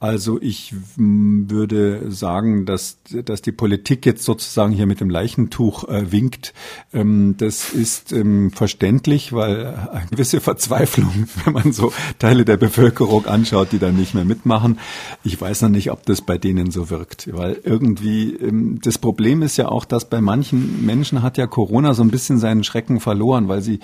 [0.01, 6.11] Also ich würde sagen, dass, dass die Politik jetzt sozusagen hier mit dem Leichentuch äh,
[6.11, 6.55] winkt.
[6.91, 13.27] Ähm, das ist ähm, verständlich, weil eine gewisse Verzweiflung, wenn man so Teile der Bevölkerung
[13.27, 14.79] anschaut, die dann nicht mehr mitmachen.
[15.23, 19.43] Ich weiß noch nicht, ob das bei denen so wirkt, weil irgendwie ähm, das Problem
[19.43, 23.01] ist ja auch, dass bei manchen Menschen hat ja Corona so ein bisschen seinen Schrecken
[23.01, 23.79] verloren, weil sie,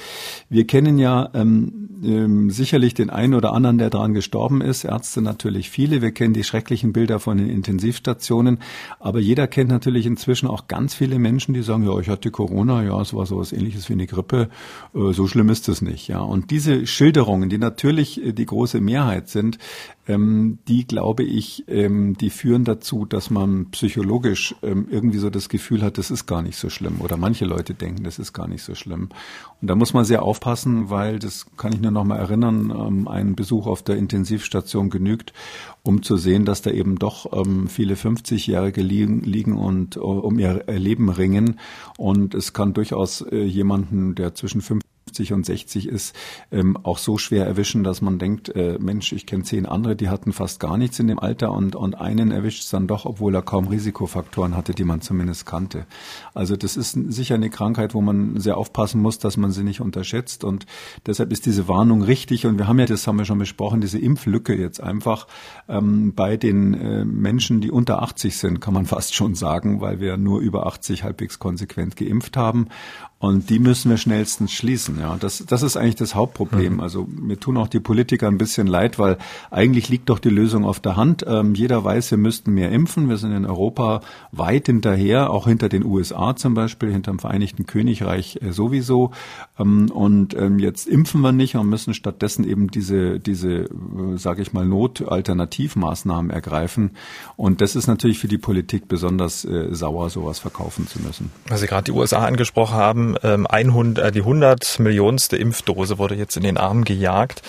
[0.50, 5.22] wir kennen ja ähm, ähm, sicherlich den einen oder anderen, der daran gestorben ist, Ärzte
[5.22, 6.02] natürlich viele.
[6.02, 8.60] Wir kennen die schrecklichen Bilder von den Intensivstationen,
[9.00, 12.84] aber jeder kennt natürlich inzwischen auch ganz viele Menschen, die sagen, ja, ich hatte Corona,
[12.84, 14.50] ja, es war sowas ähnliches wie eine Grippe,
[14.94, 16.20] äh, so schlimm ist es nicht, ja.
[16.20, 19.58] Und diese Schilderungen, die natürlich äh, die große Mehrheit sind,
[20.08, 25.50] ähm, die glaube ich, ähm, die führen dazu, dass man psychologisch ähm, irgendwie so das
[25.50, 27.02] Gefühl hat, das ist gar nicht so schlimm.
[27.02, 29.10] Oder manche Leute denken, das ist gar nicht so schlimm.
[29.62, 33.36] Und da muss man sehr aufpassen, weil das kann ich nur noch mal erinnern, ein
[33.36, 35.34] Besuch auf der Intensivstation genügt,
[35.84, 40.40] um zu sehen, dass da eben doch ähm, viele 50-Jährige liegen, liegen und uh, um
[40.40, 41.60] ihr Leben ringen.
[41.98, 44.88] Und es kann durchaus äh, jemanden, der zwischen 50
[45.18, 46.16] 50 und 60 ist,
[46.52, 50.10] ähm, auch so schwer erwischen, dass man denkt, äh, Mensch, ich kenne zehn andere, die
[50.10, 53.34] hatten fast gar nichts in dem Alter und, und einen erwischt es dann doch, obwohl
[53.34, 55.86] er kaum Risikofaktoren hatte, die man zumindest kannte.
[56.34, 59.82] Also das ist sicher eine Krankheit, wo man sehr aufpassen muss, dass man sie nicht
[59.82, 60.66] unterschätzt und
[61.06, 64.00] deshalb ist diese Warnung richtig und wir haben ja, das haben wir schon besprochen, diese
[64.00, 65.28] Impflücke jetzt einfach
[65.68, 70.00] ähm, bei den äh, Menschen, die unter 80 sind, kann man fast schon sagen, weil
[70.00, 72.68] wir nur über 80 halbwegs konsequent geimpft haben
[73.20, 75.00] und die müssen wir schnellstens schließen.
[75.00, 76.76] Ja, das, das ist eigentlich das Hauptproblem.
[76.76, 76.80] Mhm.
[76.82, 79.18] Also mir tun auch die Politiker ein bisschen leid, weil
[79.50, 81.26] eigentlich liegt doch die Lösung auf der Hand.
[81.28, 83.10] Ähm, jeder weiß, wir müssten mehr impfen.
[83.10, 84.02] Wir sind in Europa
[84.32, 89.12] weit hinterher, auch hinter den USA zum Beispiel, hinter dem Vereinigten Königreich äh, sowieso.
[89.58, 93.68] Ähm, und ähm, jetzt impfen wir nicht und müssen stattdessen eben diese, diese, äh,
[94.18, 96.92] sage ich mal, Notalternativmaßnahmen ergreifen.
[97.36, 101.32] Und das ist natürlich für die Politik besonders äh, sauer, sowas verkaufen zu müssen.
[101.48, 106.16] Weil Sie gerade die USA angesprochen haben, ähm, 100, äh, die 100 Millionste Impfdose wurde
[106.16, 107.44] jetzt in den Arm gejagt.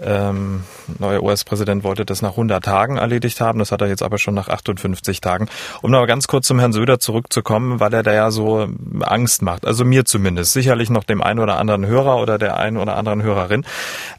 [0.00, 0.62] Ähm,
[0.98, 3.58] neuer US-Präsident wollte das nach 100 Tagen erledigt haben.
[3.58, 5.48] Das hat er jetzt aber schon nach 58 Tagen.
[5.82, 8.68] Um noch ganz kurz zum Herrn Söder zurückzukommen, weil er da ja so
[9.00, 9.66] Angst macht.
[9.66, 10.52] Also mir zumindest.
[10.52, 13.64] Sicherlich noch dem einen oder anderen Hörer oder der einen oder anderen Hörerin.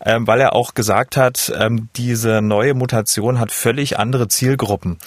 [0.06, 4.98] Ähm, weil er auch gesagt hat, ähm, diese neue Mutation hat völlig andere Zielgruppen.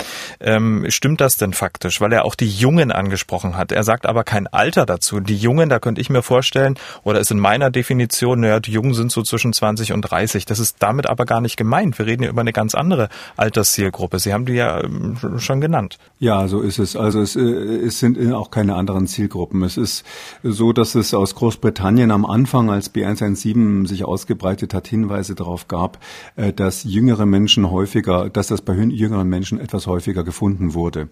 [0.40, 2.00] Ähm, stimmt das denn faktisch?
[2.00, 3.72] Weil er auch die Jungen angesprochen hat.
[3.72, 5.20] Er sagt aber kein Alter dazu.
[5.20, 8.94] Die Jungen, da könnte ich mir vorstellen, oder ist in meiner Definition, naja, die Jungen
[8.94, 10.46] sind so zwischen 20 und 30.
[10.46, 11.98] Das ist damit aber gar nicht gemeint.
[11.98, 14.18] Wir reden ja über eine ganz andere Alterszielgruppe.
[14.18, 15.98] Sie haben die ja ähm, schon genannt.
[16.18, 16.96] Ja, so ist es.
[16.96, 19.62] Also es, äh, es sind auch keine anderen Zielgruppen.
[19.62, 20.04] Es ist
[20.42, 25.98] so, dass es aus Großbritannien am Anfang, als B117 sich ausgebreitet hat, Hinweise darauf gab,
[26.36, 31.08] äh, dass jüngere Menschen häufiger, dass das bei jüngeren Menschen etwas häufiger gefunden wurde.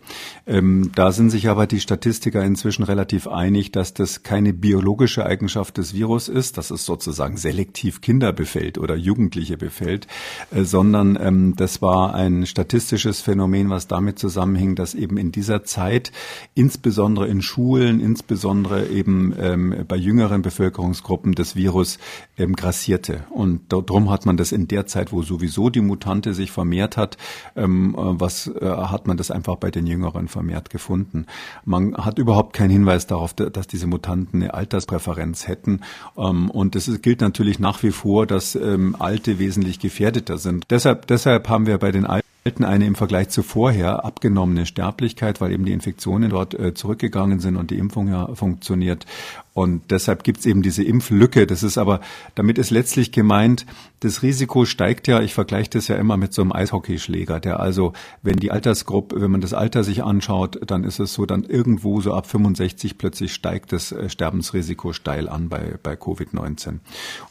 [0.47, 5.77] Ähm, da sind sich aber die Statistiker inzwischen relativ einig, dass das keine biologische Eigenschaft
[5.77, 10.07] des Virus ist, dass es sozusagen selektiv Kinder befällt oder Jugendliche befällt,
[10.50, 15.64] äh, sondern ähm, das war ein statistisches Phänomen, was damit zusammenhing, dass eben in dieser
[15.64, 16.12] Zeit,
[16.55, 21.98] insbesondere in Schulen, insbesondere eben ähm, bei jüngeren Bevölkerungsgruppen, das Virus
[22.37, 23.24] ähm, grassierte.
[23.31, 27.16] Und darum hat man das in der Zeit, wo sowieso die Mutante sich vermehrt hat,
[27.55, 31.26] äh, was äh, hat man das einfach bei den Jüngeren vermehrt gefunden.
[31.64, 35.81] Man hat überhaupt keinen Hinweis darauf, dass diese Mutanten eine Alterspräferenz hätten.
[36.14, 38.57] Und es gilt natürlich nach wie vor, dass
[38.98, 40.66] Alte wesentlich gefährdeter sind.
[40.71, 45.53] Deshalb, deshalb haben wir bei den Alten eine im Vergleich zu vorher abgenommene Sterblichkeit, weil
[45.53, 49.07] eben die Infektionen dort äh, zurückgegangen sind und die Impfung ja funktioniert.
[49.53, 51.47] Und deshalb gibt es eben diese Impflücke.
[51.47, 52.01] Das ist aber,
[52.35, 53.67] damit ist letztlich gemeint,
[54.01, 57.93] das Risiko steigt ja, ich vergleiche das ja immer mit so einem Eishockeyschläger, der also,
[58.23, 62.01] wenn die Altersgruppe, wenn man das Alter sich anschaut, dann ist es so, dann irgendwo
[62.01, 66.79] so ab 65 plötzlich steigt das äh, Sterbensrisiko steil an bei, bei Covid-19.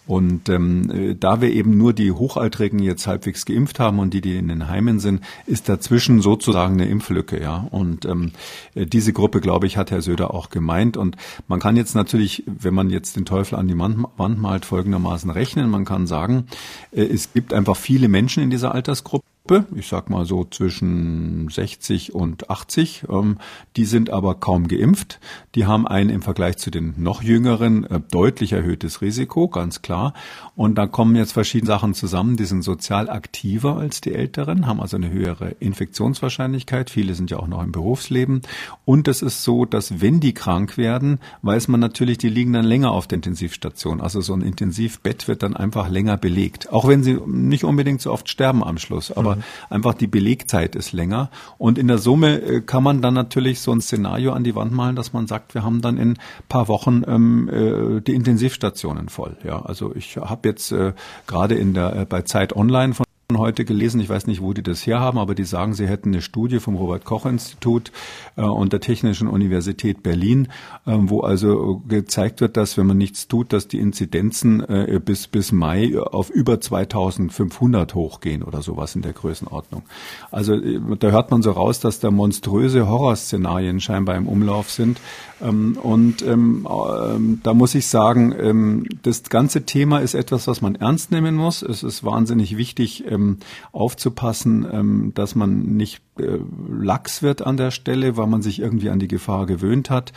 [0.05, 4.21] Und ähm, äh, da wir eben nur die Hochaltrigen jetzt halbwegs geimpft haben und die,
[4.21, 7.67] die in den Heimen sind, ist dazwischen sozusagen eine Impflücke, ja.
[7.71, 8.31] Und ähm,
[8.75, 10.97] äh, diese Gruppe, glaube ich, hat Herr Söder auch gemeint.
[10.97, 11.15] Und
[11.47, 15.29] man kann jetzt natürlich natürlich, wenn man jetzt den Teufel an die Wand malt, folgendermaßen
[15.29, 15.69] rechnen.
[15.69, 16.47] Man kann sagen,
[16.91, 21.49] äh, es gibt einfach viele Menschen in dieser Altersgruppe Gruppe, ich sag mal so zwischen
[21.49, 23.05] 60 und 80.
[23.09, 23.37] Ähm,
[23.77, 25.19] die sind aber kaum geimpft.
[25.55, 30.13] Die haben ein im Vergleich zu den noch jüngeren äh, deutlich erhöhtes Risiko, ganz klar.
[30.59, 32.35] Und da kommen jetzt verschiedene Sachen zusammen.
[32.35, 36.89] Die sind sozial aktiver als die Älteren, haben also eine höhere Infektionswahrscheinlichkeit.
[36.89, 38.41] Viele sind ja auch noch im Berufsleben.
[38.83, 42.65] Und es ist so, dass wenn die krank werden, weiß man natürlich, die liegen dann
[42.65, 44.01] länger auf der Intensivstation.
[44.01, 46.73] Also so ein Intensivbett wird dann einfach länger belegt.
[46.73, 49.13] Auch wenn sie nicht unbedingt so oft sterben am Schluss.
[49.13, 49.43] Aber mhm.
[49.69, 51.29] einfach die Belegzeit ist länger.
[51.57, 54.73] Und in der Summe äh, kann man dann natürlich so ein Szenario an die Wand
[54.73, 56.17] malen, dass man sagt, wir haben dann in
[56.49, 59.37] paar Wochen ähm, äh, die Intensivstationen voll.
[59.45, 60.93] Ja, also ich habe jetzt äh,
[61.27, 63.05] gerade in der äh, bei Zeit Online von
[63.37, 66.21] heute gelesen, ich weiß nicht, wo die das herhaben, aber die sagen, sie hätten eine
[66.23, 67.91] Studie vom Robert Koch Institut
[68.35, 70.47] äh, und der Technischen Universität Berlin,
[70.87, 75.27] äh, wo also gezeigt wird, dass wenn man nichts tut, dass die Inzidenzen äh, bis
[75.27, 79.83] bis Mai auf über 2500 hochgehen oder sowas in der Größenordnung.
[80.31, 84.99] Also äh, da hört man so raus, dass da monströse Horrorszenarien scheinbar im Umlauf sind
[85.39, 90.61] ähm, und ähm, ähm, da muss ich sagen, ähm, das ganze Thema ist etwas, was
[90.61, 91.61] man ernst nehmen muss.
[91.61, 93.37] Es ist wahnsinnig wichtig, ähm,
[93.71, 98.89] aufzupassen, ähm, dass man nicht äh, lax wird an der Stelle, weil man sich irgendwie
[98.89, 100.13] an die Gefahr gewöhnt hat.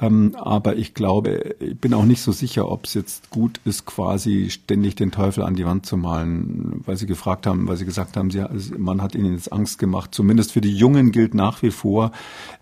[0.00, 3.86] Ähm, aber ich glaube, ich bin auch nicht so sicher, ob es jetzt gut ist,
[3.86, 7.84] quasi ständig den Teufel an die Wand zu malen, weil sie gefragt haben, weil sie
[7.84, 8.44] gesagt haben, sie,
[8.76, 10.14] man hat ihnen jetzt Angst gemacht.
[10.14, 12.12] Zumindest für die Jungen gilt nach wie vor,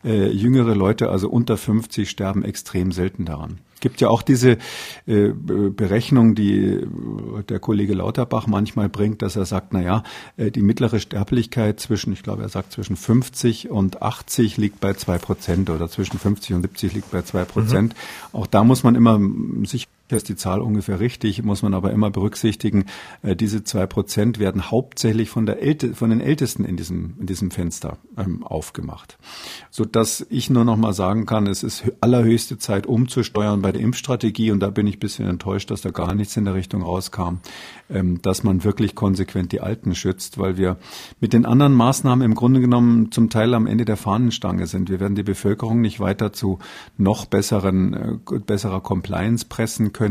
[0.05, 3.59] äh, jüngere Leute, also unter 50, sterben extrem selten daran.
[3.85, 4.57] Gibt ja auch diese
[5.07, 6.81] äh, Berechnung, die
[7.51, 10.03] der Kollege Lauterbach manchmal bringt, dass er sagt, na ja,
[10.39, 14.95] äh, die mittlere Sterblichkeit zwischen, ich glaube, er sagt zwischen 50 und 80 liegt bei
[14.95, 17.93] zwei Prozent oder zwischen 50 und 70 liegt bei zwei Prozent.
[17.93, 18.39] Mhm.
[18.41, 19.21] Auch da muss man immer
[19.67, 22.87] sich ist die Zahl ungefähr richtig, muss man aber immer berücksichtigen,
[23.23, 27.27] äh, diese zwei Prozent werden hauptsächlich von, der Älte, von den Ältesten in diesem, in
[27.27, 29.19] diesem Fenster ähm, aufgemacht.
[29.71, 33.81] So dass ich nur noch mal sagen kann, es ist allerhöchste Zeit umzusteuern bei der
[33.81, 36.83] Impfstrategie und da bin ich ein bisschen enttäuscht, dass da gar nichts in der Richtung
[36.83, 37.39] rauskam,
[37.89, 40.77] ähm, dass man wirklich konsequent die Alten schützt, weil wir
[41.21, 44.91] mit den anderen Maßnahmen im Grunde genommen zum Teil am Ende der Fahnenstange sind.
[44.91, 46.59] Wir werden die Bevölkerung nicht weiter zu
[46.99, 50.04] noch besseren, äh, besserer Compliance pressen können.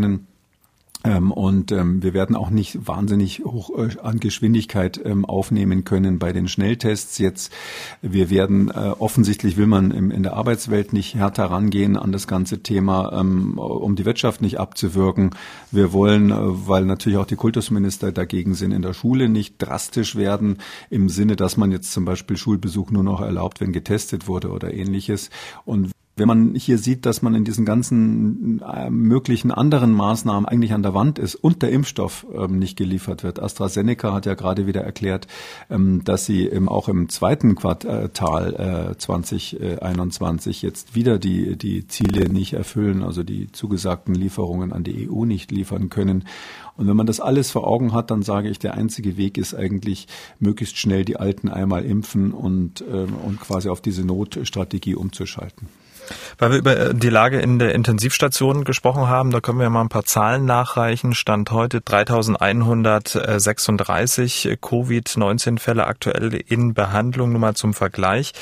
[1.05, 6.17] Ähm, und ähm, wir werden auch nicht wahnsinnig hoch äh, an Geschwindigkeit ähm, aufnehmen können
[6.17, 7.51] bei den Schnelltests jetzt.
[8.01, 12.25] Wir werden äh, offensichtlich will man im, in der Arbeitswelt nicht härter rangehen an das
[12.27, 15.31] ganze Thema, ähm, um die Wirtschaft nicht abzuwirken.
[15.71, 20.15] Wir wollen, äh, weil natürlich auch die Kultusminister dagegen sind, in der Schule nicht drastisch
[20.15, 24.51] werden im Sinne, dass man jetzt zum Beispiel Schulbesuch nur noch erlaubt, wenn getestet wurde
[24.51, 25.29] oder ähnliches.
[25.65, 30.73] Und wenn man hier sieht, dass man in diesen ganzen äh, möglichen anderen Maßnahmen eigentlich
[30.73, 33.41] an der Wand ist und der Impfstoff ähm, nicht geliefert wird.
[33.41, 35.27] AstraZeneca hat ja gerade wieder erklärt,
[35.71, 42.29] ähm, dass sie im, auch im zweiten Quartal äh, 2021 jetzt wieder die, die Ziele
[42.29, 46.25] nicht erfüllen, also die zugesagten Lieferungen an die EU nicht liefern können.
[46.77, 49.55] Und wenn man das alles vor Augen hat, dann sage ich, der einzige Weg ist
[49.55, 50.07] eigentlich,
[50.39, 55.67] möglichst schnell die Alten einmal impfen und, ähm, und quasi auf diese Notstrategie umzuschalten.
[56.37, 59.81] Weil wir über äh, die Lage in der Intensivstation gesprochen haben, da können wir mal
[59.81, 61.13] ein paar Zahlen nachreichen.
[61.13, 67.31] Stand heute 3136 Covid-19-Fälle aktuell in Behandlung.
[67.31, 68.33] Nur mal zum Vergleich.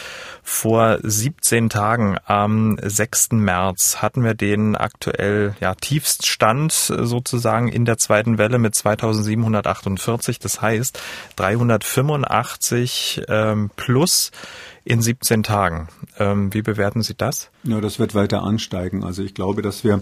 [0.43, 3.33] Vor 17 Tagen am 6.
[3.33, 10.39] März hatten wir den aktuell ja, Tiefststand sozusagen in der zweiten Welle mit 2748.
[10.39, 10.99] Das heißt
[11.35, 14.31] 385 ähm, plus
[14.83, 15.89] in 17 Tagen.
[16.17, 17.51] Ähm, wie bewerten Sie das?
[17.63, 19.03] Ja, das wird weiter ansteigen.
[19.03, 20.01] Also ich glaube, dass wir,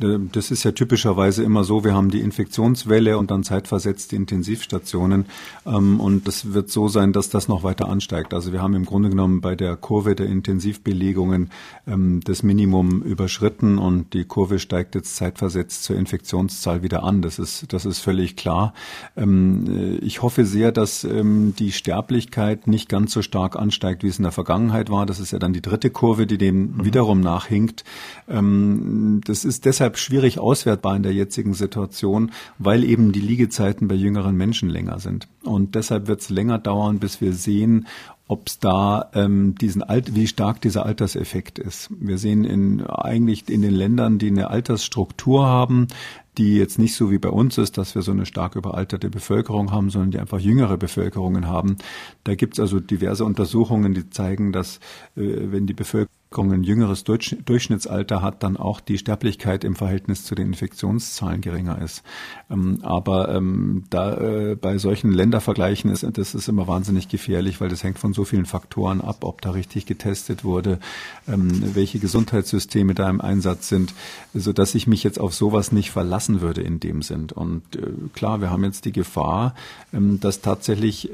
[0.00, 4.16] äh, das ist ja typischerweise immer so, wir haben die Infektionswelle und dann zeitversetzt die
[4.16, 5.26] Intensivstationen.
[5.64, 8.34] Ähm, und das wird so sein, dass das noch weiter ansteigt.
[8.34, 11.50] Also wir haben im Grunde genommen bei der Kurve der Intensivbelegungen
[11.86, 17.22] ähm, das Minimum überschritten und die Kurve steigt jetzt zeitversetzt zur Infektionszahl wieder an.
[17.22, 18.74] Das ist, das ist völlig klar.
[19.16, 24.18] Ähm, äh, ich hoffe sehr, dass die Sterblichkeit nicht ganz so stark ansteigt, wie es
[24.18, 25.06] in der Vergangenheit war.
[25.06, 26.84] Das ist ja dann die dritte Kurve, die dem mhm.
[26.84, 27.84] wiederum nachhinkt.
[28.28, 33.94] Ähm, das ist deshalb schwierig auswertbar in der jetzigen Situation, weil eben die Liegezeiten bei
[33.94, 35.28] jüngeren Menschen länger sind.
[35.42, 37.86] Und deshalb wird es länger dauern, bis wir sehen,
[38.28, 41.88] ob es da ähm, diesen Alt wie stark dieser Alterseffekt ist.
[41.98, 45.88] Wir sehen in eigentlich in den Ländern, die eine Altersstruktur haben,
[46.36, 49.72] die jetzt nicht so wie bei uns ist, dass wir so eine stark überalterte Bevölkerung
[49.72, 51.78] haben, sondern die einfach jüngere Bevölkerungen haben.
[52.24, 54.76] Da gibt es also diverse Untersuchungen, die zeigen, dass
[55.16, 60.34] äh, wenn die Bevölkerung ein jüngeres Durchschnittsalter hat, dann auch die Sterblichkeit im Verhältnis zu
[60.34, 62.02] den Infektionszahlen geringer ist.
[62.50, 67.70] Ähm, aber ähm, da äh, bei solchen Ländervergleichen ist das ist immer wahnsinnig gefährlich, weil
[67.70, 70.78] das hängt von so vielen Faktoren ab, ob da richtig getestet wurde,
[71.26, 73.94] ähm, welche Gesundheitssysteme da im Einsatz sind,
[74.34, 77.28] so dass ich mich jetzt auf sowas nicht verlassen würde in dem Sinn.
[77.34, 79.54] Und äh, klar, wir haben jetzt die Gefahr,
[79.92, 81.10] dass tatsächlich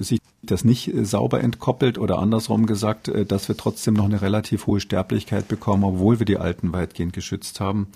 [0.00, 0.20] sich
[0.50, 4.80] das nicht sauber entkoppelt oder andersrum gesagt, äh, dass wir trotzdem noch eine relativ hohe
[4.80, 7.88] Sterblichkeit bekommen, obwohl wir die Alten weitgehend geschützt haben.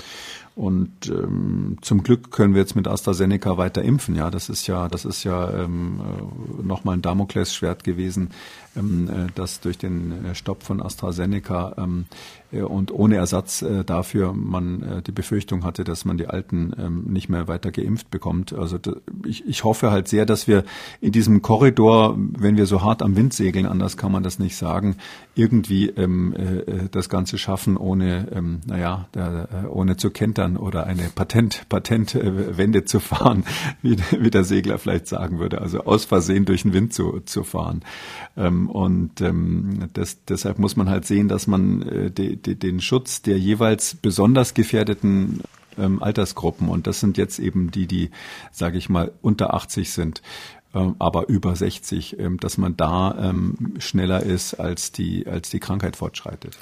[0.57, 4.15] Und ähm, zum Glück können wir jetzt mit AstraZeneca weiter impfen.
[4.15, 8.31] Ja, das ist ja, das ist ja ähm, äh, nochmal ein Damoklesschwert gewesen,
[8.77, 12.07] ähm, äh, das durch den äh, Stopp von AstraZeneca ähm,
[12.53, 16.73] äh, und ohne Ersatz äh, dafür man äh, die Befürchtung hatte, dass man die Alten
[16.79, 18.53] ähm, nicht mehr weiter geimpft bekommt.
[18.53, 18.79] Also
[19.27, 20.63] ich, ich hoffe halt sehr, dass wir
[21.01, 24.57] in diesem Korridor, wenn wir so hart am Wind segeln, anders kann man das nicht
[24.57, 24.99] sagen,
[25.35, 30.87] irgendwie ähm, äh, das Ganze schaffen, ohne, ähm, naja, der, ohne zu kentern Metern oder
[30.87, 33.45] eine Patent, Patentwende zu fahren,
[33.83, 37.45] wie, wie der Segler vielleicht sagen würde, also aus Versehen durch den Wind zu, zu
[37.45, 37.83] fahren.
[38.37, 42.81] Ähm, und ähm, das, deshalb muss man halt sehen, dass man äh, de, de, den
[42.81, 45.41] Schutz der jeweils besonders gefährdeten
[45.79, 48.11] ähm, Altersgruppen, und das sind jetzt eben die, die,
[48.53, 50.23] sage ich mal, unter 80 sind,
[50.99, 53.33] aber über 60, ähm, dass man da
[53.79, 56.59] schneller ist, als die, als die Krankheit fortschreitet.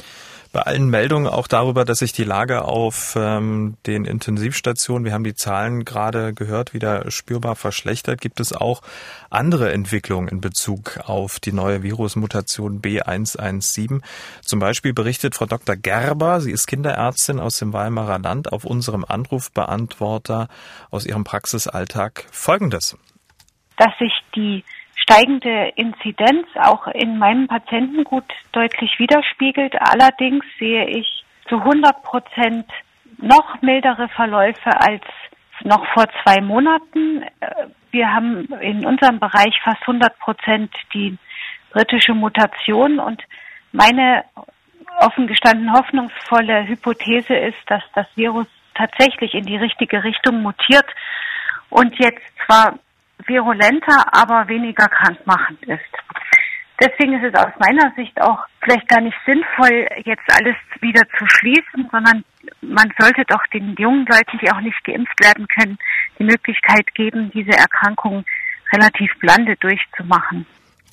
[0.52, 5.24] Bei allen Meldungen auch darüber, dass sich die Lage auf ähm, den Intensivstationen, wir haben
[5.24, 8.82] die Zahlen gerade gehört, wieder spürbar verschlechtert, gibt es auch
[9.30, 14.02] andere Entwicklungen in Bezug auf die neue Virusmutation B117.
[14.42, 15.74] Zum Beispiel berichtet Frau Dr.
[15.74, 20.48] Gerber, sie ist Kinderärztin aus dem Weimarer Land, auf unserem Anrufbeantworter
[20.90, 22.98] aus ihrem Praxisalltag Folgendes.
[23.78, 24.64] Dass sich die
[25.02, 29.74] steigende Inzidenz auch in meinem Patientengut deutlich widerspiegelt.
[29.80, 32.66] Allerdings sehe ich zu 100 Prozent
[33.18, 35.02] noch mildere Verläufe als
[35.64, 37.24] noch vor zwei Monaten.
[37.90, 41.16] Wir haben in unserem Bereich fast 100 Prozent die
[41.72, 43.22] britische Mutation und
[43.72, 44.24] meine
[45.00, 50.86] offen gestanden hoffnungsvolle Hypothese ist, dass das Virus tatsächlich in die richtige Richtung mutiert
[51.70, 52.78] und jetzt zwar
[53.26, 55.80] virulenter, aber weniger krankmachend ist.
[56.80, 61.24] Deswegen ist es aus meiner Sicht auch vielleicht gar nicht sinnvoll, jetzt alles wieder zu
[61.26, 62.24] schließen, sondern
[62.60, 65.78] man sollte doch den jungen Leuten, die auch nicht geimpft werden können,
[66.18, 68.24] die Möglichkeit geben, diese Erkrankung
[68.72, 70.46] relativ blande durchzumachen.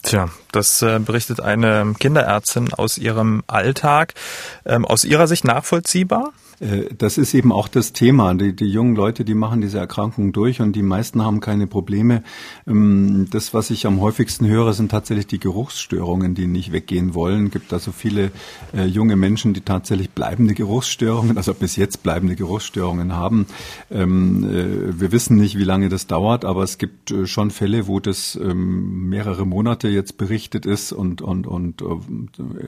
[0.03, 4.13] Tja, das äh, berichtet eine Kinderärztin aus ihrem Alltag.
[4.65, 6.33] Ähm, aus ihrer Sicht nachvollziehbar?
[6.59, 8.33] Äh, das ist eben auch das Thema.
[8.33, 12.23] Die, die jungen Leute, die machen diese Erkrankung durch und die meisten haben keine Probleme.
[12.67, 17.47] Ähm, das, was ich am häufigsten höre, sind tatsächlich die Geruchsstörungen, die nicht weggehen wollen.
[17.47, 18.31] Es gibt also viele
[18.75, 23.45] äh, junge Menschen, die tatsächlich bleibende Geruchsstörungen, also bis jetzt bleibende Geruchsstörungen haben.
[23.91, 27.99] Ähm, äh, wir wissen nicht, wie lange das dauert, aber es gibt schon Fälle, wo
[27.99, 31.83] das ähm, mehrere Monate jetzt berichtet ist und, und, und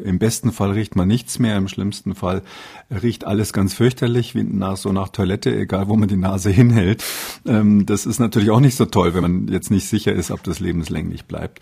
[0.03, 2.41] im besten Fall riecht man nichts mehr, im schlimmsten Fall
[2.89, 7.03] riecht alles ganz fürchterlich, wie nach, so nach Toilette, egal wo man die Nase hinhält.
[7.47, 10.43] Ähm, das ist natürlich auch nicht so toll, wenn man jetzt nicht sicher ist, ob
[10.43, 11.61] das lebenslänglich bleibt.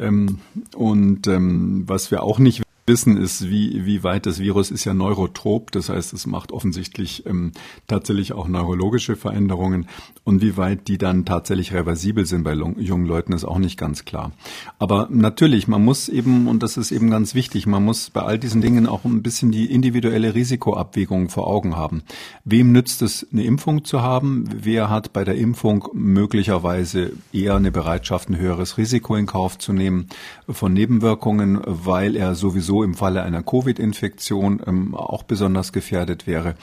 [0.00, 0.40] Ähm,
[0.74, 4.94] und ähm, was wir auch nicht wissen, ist, wie, wie weit das Virus ist ja
[4.94, 7.52] neurotrop, das heißt, es macht offensichtlich ähm,
[7.86, 9.86] tatsächlich auch neurologische Veränderungen
[10.24, 14.04] und wie weit die dann tatsächlich reversibel sind bei jungen Leuten, ist auch nicht ganz
[14.04, 14.32] klar.
[14.78, 18.38] Aber natürlich, man muss eben, und das ist eben ganz wichtig, man muss bei all
[18.38, 22.02] diesen Dingen auch ein bisschen die individuelle Risikoabwägung vor Augen haben.
[22.44, 24.44] Wem nützt es, eine Impfung zu haben?
[24.54, 29.72] Wer hat bei der Impfung möglicherweise eher eine Bereitschaft, ein höheres Risiko in Kauf zu
[29.72, 30.08] nehmen
[30.48, 36.54] von Nebenwirkungen, weil er sowieso im Falle einer Covid-Infektion ähm, auch besonders gefährdet wäre.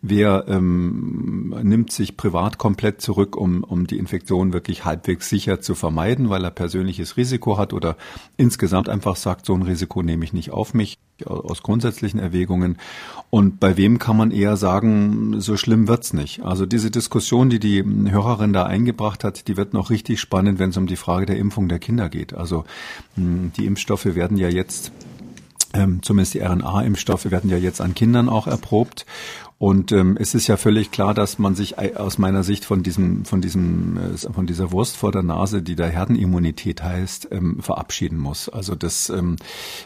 [0.00, 5.74] Wer ähm, nimmt sich privat komplett zurück, um, um die Infektion wirklich halbwegs sicher zu
[5.74, 7.96] vermeiden, weil er persönliches Risiko hat oder
[8.36, 12.76] insgesamt einfach sagt, so ein Risiko nehme ich nicht auf mich aus grundsätzlichen Erwägungen.
[13.30, 16.42] Und bei wem kann man eher sagen, so schlimm wird's nicht?
[16.42, 20.70] Also diese Diskussion, die die Hörerin da eingebracht hat, die wird noch richtig spannend, wenn
[20.70, 22.34] es um die Frage der Impfung der Kinder geht.
[22.34, 22.64] Also
[23.16, 24.92] die Impfstoffe werden ja jetzt
[25.76, 29.04] ähm, zumindest die RNA-Impfstoffe werden ja jetzt an Kindern auch erprobt.
[29.58, 33.24] Und ähm, es ist ja völlig klar, dass man sich aus meiner Sicht von diesem,
[33.24, 38.18] von diesem, äh, von dieser Wurst vor der Nase, die da Herdenimmunität heißt, ähm, verabschieden
[38.18, 38.50] muss.
[38.50, 39.36] Also das ähm,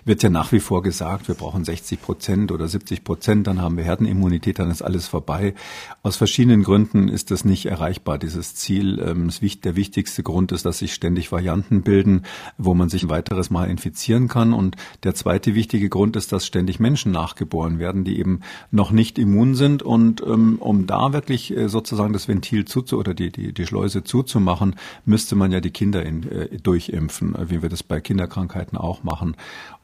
[0.05, 3.77] wird ja nach wie vor gesagt, wir brauchen 60 Prozent oder 70 Prozent, dann haben
[3.77, 5.55] wir Herdenimmunität, dann ist alles vorbei.
[6.03, 8.99] Aus verschiedenen Gründen ist das nicht erreichbar, dieses Ziel.
[8.99, 9.31] Ähm,
[9.63, 12.23] der wichtigste Grund ist, dass sich ständig Varianten bilden,
[12.59, 14.53] wo man sich ein weiteres Mal infizieren kann.
[14.53, 18.41] Und der zweite wichtige Grund ist, dass ständig Menschen nachgeboren werden, die eben
[18.73, 22.99] noch nicht immun sind sind und ähm, um da wirklich äh, sozusagen das Ventil zuzu
[22.99, 27.61] oder die, die, die Schleuse zuzumachen, müsste man ja die Kinder in, äh, durchimpfen, wie
[27.63, 29.37] wir das bei Kinderkrankheiten auch machen.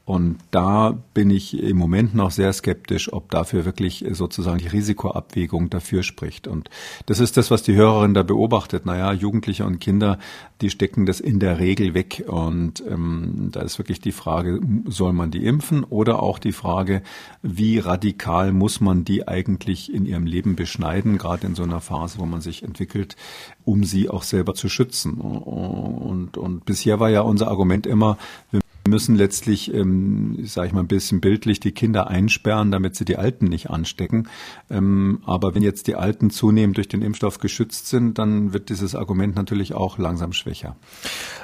[0.07, 5.69] Und da bin ich im Moment noch sehr skeptisch, ob dafür wirklich sozusagen die Risikoabwägung
[5.69, 6.47] dafür spricht.
[6.47, 6.69] Und
[7.07, 8.85] das ist das, was die Hörerin da beobachtet.
[8.85, 10.17] Naja, Jugendliche und Kinder,
[10.61, 12.23] die stecken das in der Regel weg.
[12.25, 15.83] Und ähm, da ist wirklich die Frage, soll man die impfen?
[15.83, 17.01] Oder auch die Frage,
[17.41, 22.19] wie radikal muss man die eigentlich in ihrem Leben beschneiden, gerade in so einer Phase,
[22.19, 23.17] wo man sich entwickelt,
[23.65, 25.15] um sie auch selber zu schützen.
[25.15, 28.17] Und, und bisher war ja unser Argument immer,
[28.51, 33.05] wir müssen letztlich, ähm, sage ich mal ein bisschen bildlich, die Kinder einsperren, damit sie
[33.05, 34.27] die Alten nicht anstecken.
[34.69, 38.95] Ähm, aber wenn jetzt die Alten zunehmend durch den Impfstoff geschützt sind, dann wird dieses
[38.95, 40.75] Argument natürlich auch langsam schwächer.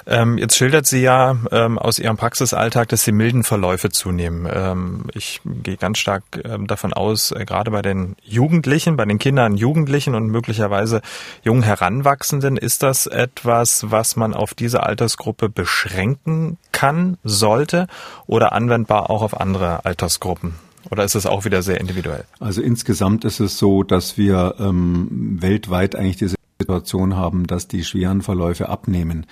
[0.06, 4.48] Ähm, jetzt schildert sie ja ähm, aus ihrem Praxisalltag, dass die milden Verläufe zunehmen.
[4.52, 9.18] Ähm, ich gehe ganz stark ähm, davon aus, äh, gerade bei den Jugendlichen, bei den
[9.18, 11.00] Kindern, Jugendlichen und möglicherweise
[11.42, 17.86] jungen Heranwachsenden, ist das etwas, was man auf diese Altersgruppe beschränken kann, sollte
[18.26, 20.54] oder anwendbar auch auf andere Altersgruppen?
[20.90, 22.24] Oder ist es auch wieder sehr individuell?
[22.40, 27.84] Also insgesamt ist es so, dass wir ähm, weltweit eigentlich diese Situation haben, dass die
[27.84, 29.26] schweren Verläufe abnehmen.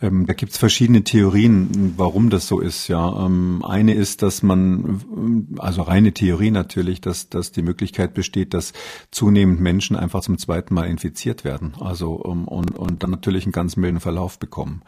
[0.00, 2.88] Ähm, da gibt es verschiedene Theorien, warum das so ist.
[2.88, 8.54] Ja, ähm, eine ist, dass man, also reine Theorie natürlich, dass, dass die Möglichkeit besteht,
[8.54, 8.72] dass
[9.10, 11.74] zunehmend Menschen einfach zum zweiten Mal infiziert werden.
[11.78, 14.80] Also um, und, und dann natürlich einen ganz milden Verlauf bekommen.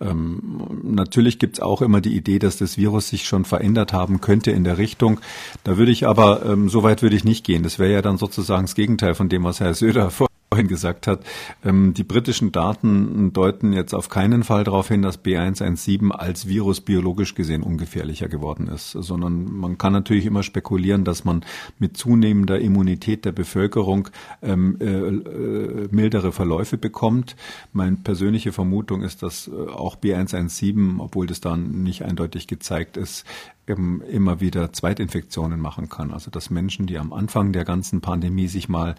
[0.00, 4.20] Ähm, natürlich gibt es auch immer die Idee, dass das Virus sich schon verändert haben
[4.20, 5.20] könnte in der Richtung.
[5.62, 7.62] Da würde ich aber, ähm, so weit würde ich nicht gehen.
[7.62, 11.08] Das wäre ja dann sozusagen das Gegenteil von dem, was Herr Söder vor vorhin gesagt
[11.08, 11.24] hat.
[11.64, 16.80] Ähm, die britischen Daten deuten jetzt auf keinen Fall darauf hin, dass B117 als Virus
[16.80, 21.44] biologisch gesehen ungefährlicher geworden ist, sondern man kann natürlich immer spekulieren, dass man
[21.80, 24.10] mit zunehmender Immunität der Bevölkerung
[24.42, 27.34] ähm, äh, äh, mildere Verläufe bekommt.
[27.72, 33.24] Meine persönliche Vermutung ist, dass äh, auch B117, obwohl das dann nicht eindeutig gezeigt ist,
[33.66, 36.12] immer wieder Zweitinfektionen machen kann.
[36.12, 38.94] Also dass Menschen, die am Anfang der ganzen Pandemie sich mal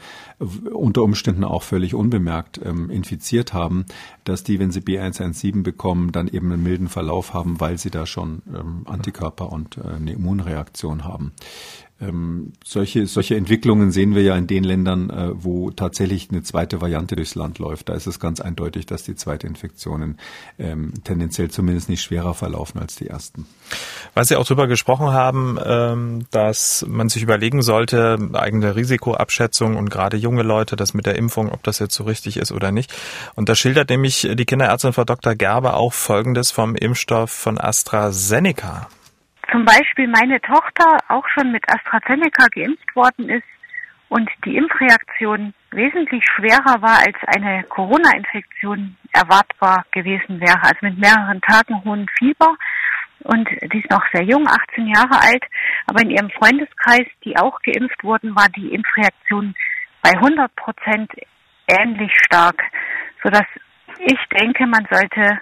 [0.73, 3.85] unter Umständen auch völlig unbemerkt ähm, infiziert haben,
[4.23, 8.05] dass die, wenn sie B117 bekommen, dann eben einen milden Verlauf haben, weil sie da
[8.05, 11.33] schon ähm, Antikörper und äh, eine Immunreaktion haben.
[12.01, 16.81] Ähm, solche, solche Entwicklungen sehen wir ja in den Ländern, äh, wo tatsächlich eine zweite
[16.81, 17.87] Variante durchs Land läuft.
[17.87, 20.17] Da ist es ganz eindeutig, dass die zweite Infektionen
[20.59, 23.45] ähm, tendenziell zumindest nicht schwerer verlaufen als die ersten.
[24.13, 29.89] Weil Sie auch darüber gesprochen haben, ähm, dass man sich überlegen sollte, eigene Risikoabschätzung und
[29.89, 32.93] gerade junge Leute, das mit der Impfung, ob das jetzt so richtig ist oder nicht.
[33.35, 35.35] Und da schildert nämlich die Kinderärztin Frau Dr.
[35.35, 38.89] Gerber auch Folgendes vom Impfstoff von AstraZeneca
[39.51, 43.47] zum Beispiel meine Tochter auch schon mit AstraZeneca geimpft worden ist
[44.09, 51.41] und die Impfreaktion wesentlich schwerer war, als eine Corona-Infektion erwartbar gewesen wäre, also mit mehreren
[51.41, 52.55] Tagen hohen Fieber.
[53.23, 55.43] Und die ist noch sehr jung, 18 Jahre alt,
[55.87, 59.55] aber in ihrem Freundeskreis, die auch geimpft wurden, war die Impfreaktion
[60.03, 61.11] bei 100 Prozent
[61.67, 62.61] ähnlich stark,
[63.23, 63.47] sodass
[63.97, 65.41] ich denke, man sollte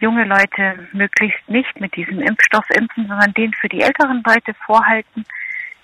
[0.00, 5.24] junge Leute möglichst nicht mit diesem Impfstoff impfen, sondern den für die älteren Leute vorhalten,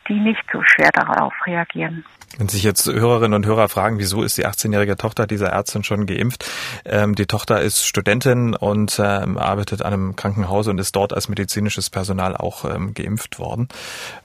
[0.09, 2.05] die nicht so schwer darauf reagieren.
[2.39, 6.05] Wenn sich jetzt Hörerinnen und Hörer fragen, wieso ist die 18-jährige Tochter dieser Ärztin schon
[6.05, 6.45] geimpft?
[6.85, 11.31] Ähm, die Tochter ist Studentin und ähm, arbeitet an einem Krankenhaus und ist dort als
[11.31, 13.69] medizinisches Personal auch ähm, geimpft worden.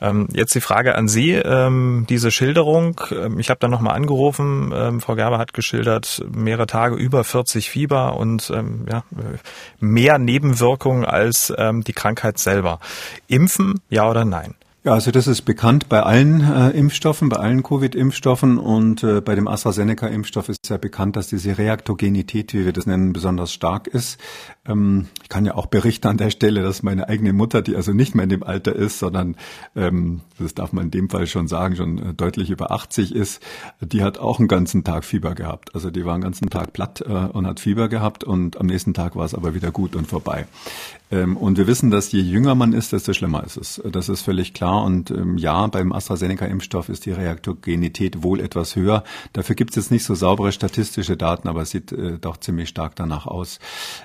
[0.02, 3.00] Ähm, jetzt die Frage an Sie, ähm, diese Schilderung.
[3.12, 4.74] Ähm, ich habe da nochmal angerufen.
[5.00, 9.04] Frau Gerber hat geschildert, mehrere Tage über 40 Fieber und ja,
[9.80, 12.80] mehr Nebenwirkungen als die Krankheit selber.
[13.28, 14.56] Impfen, ja oder nein?
[14.84, 19.36] Ja, also das ist bekannt bei allen äh, Impfstoffen, bei allen Covid-Impfstoffen und äh, bei
[19.36, 24.20] dem AstraZeneca-Impfstoff ist ja bekannt, dass diese Reaktogenität, wie wir das nennen, besonders stark ist.
[24.66, 27.94] Ähm, ich kann ja auch berichten an der Stelle, dass meine eigene Mutter, die also
[27.94, 29.36] nicht mehr in dem Alter ist, sondern
[29.76, 33.40] ähm, das darf man in dem Fall schon sagen, schon äh, deutlich über 80 ist,
[33.82, 35.76] die hat auch einen ganzen Tag Fieber gehabt.
[35.76, 38.96] Also die war einen ganzen Tag platt äh, und hat Fieber gehabt und am nächsten
[38.96, 40.48] Tag war es aber wieder gut und vorbei.
[41.12, 43.82] Ähm, und wir wissen, dass je jünger man ist, desto schlimmer ist es.
[43.92, 44.84] Das ist völlig klar.
[44.84, 49.04] Und ähm, ja, beim AstraZeneca-Impfstoff ist die Reaktogenität wohl etwas höher.
[49.34, 52.70] Dafür gibt es jetzt nicht so saubere statistische Daten, aber es sieht äh, doch ziemlich
[52.70, 53.60] stark danach aus.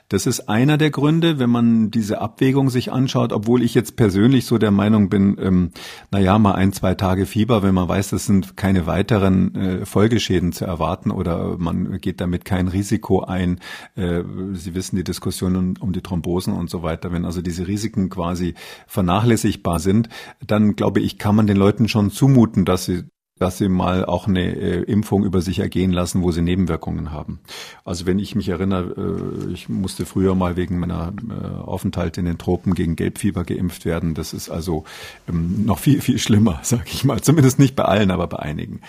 [0.09, 4.47] Das ist einer der Gründe, wenn man diese Abwägung sich anschaut, obwohl ich jetzt persönlich
[4.47, 5.71] so der Meinung bin, ähm,
[6.11, 10.53] naja, mal ein, zwei Tage Fieber, wenn man weiß, es sind keine weiteren äh, Folgeschäden
[10.53, 13.61] zu erwarten oder man geht damit kein Risiko ein.
[13.95, 17.13] Äh, Sie wissen die Diskussion um, um die Thrombosen und so weiter weiter.
[17.13, 18.55] Wenn also diese Risiken quasi
[18.87, 20.09] vernachlässigbar sind,
[20.47, 23.05] dann glaube ich, kann man den Leuten schon zumuten, dass sie
[23.39, 27.39] dass sie mal auch eine äh, Impfung über sich ergehen lassen, wo sie Nebenwirkungen haben.
[27.85, 32.25] Also wenn ich mich erinnere, äh, ich musste früher mal wegen meiner äh, Aufenthalt in
[32.25, 34.15] den Tropen gegen Gelbfieber geimpft werden.
[34.15, 34.85] Das ist also
[35.29, 37.21] ähm, noch viel, viel schlimmer, sage ich mal.
[37.21, 38.81] Zumindest nicht bei allen, aber bei einigen.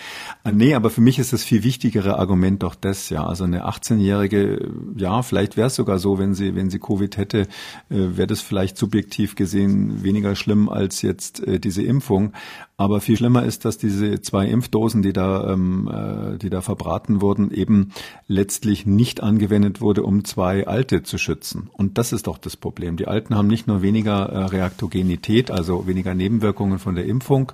[0.44, 3.26] Äh, nee, aber für mich ist das viel wichtigere Argument doch das, ja.
[3.26, 7.40] Also eine 18-Jährige, ja, vielleicht wäre es sogar so, wenn sie, wenn sie Covid hätte,
[7.40, 7.46] äh,
[7.90, 12.32] wäre das vielleicht subjektiv gesehen weniger schlimm als jetzt äh, diese Impfung.
[12.80, 17.20] Aber viel schlimmer ist, dass diese zwei Impfdosen, die da, ähm, äh, die da verbraten
[17.20, 17.90] wurden, eben
[18.28, 21.70] letztlich nicht angewendet wurde, um zwei Alte zu schützen.
[21.72, 22.96] Und das ist doch das Problem.
[22.96, 27.50] Die Alten haben nicht nur weniger äh, Reaktogenität, also weniger Nebenwirkungen von der Impfung,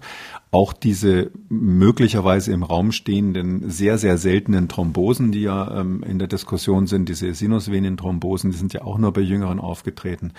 [0.51, 6.29] auch diese möglicherweise im Raum stehenden sehr, sehr seltenen Thrombosen, die ja ähm, in der
[6.29, 10.35] Diskussion sind, diese Sinusvenenthrombosen, die sind ja auch nur bei Jüngeren aufgetreten.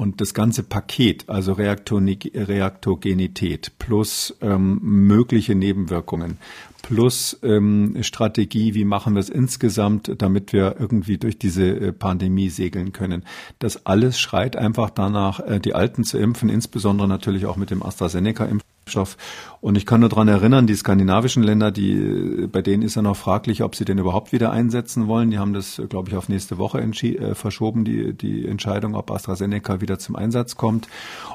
[0.00, 6.38] Und das ganze Paket, also Reaktogenität plus ähm, mögliche Nebenwirkungen
[6.80, 12.48] plus ähm, Strategie, wie machen wir es insgesamt, damit wir irgendwie durch diese äh, Pandemie
[12.48, 13.26] segeln können.
[13.58, 17.82] Das alles schreit einfach danach, äh, die Alten zu impfen, insbesondere natürlich auch mit dem
[17.82, 18.79] AstraZeneca-Impfstoff.
[18.90, 19.16] Impfstoff.
[19.60, 23.16] Und ich kann nur daran erinnern, die skandinavischen Länder, die, bei denen ist ja noch
[23.16, 25.30] fraglich, ob sie den überhaupt wieder einsetzen wollen.
[25.30, 29.82] Die haben das, glaube ich, auf nächste Woche äh, verschoben, die, die Entscheidung, ob AstraZeneca
[29.82, 30.88] wieder zum Einsatz kommt.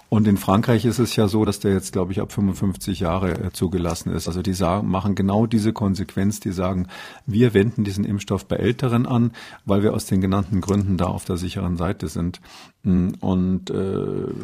[0.10, 3.32] Und in Frankreich ist es ja so, dass der jetzt, glaube ich, ab 55 Jahre
[3.32, 4.28] äh, zugelassen ist.
[4.28, 6.88] Also die sagen, machen genau diese Konsequenz, die sagen,
[7.28, 9.32] wir wenden diesen Impfstoff bei Älteren an,
[9.66, 12.42] weil wir aus den genannten Gründen da auf der sicheren Seite sind.
[12.86, 13.74] Und äh,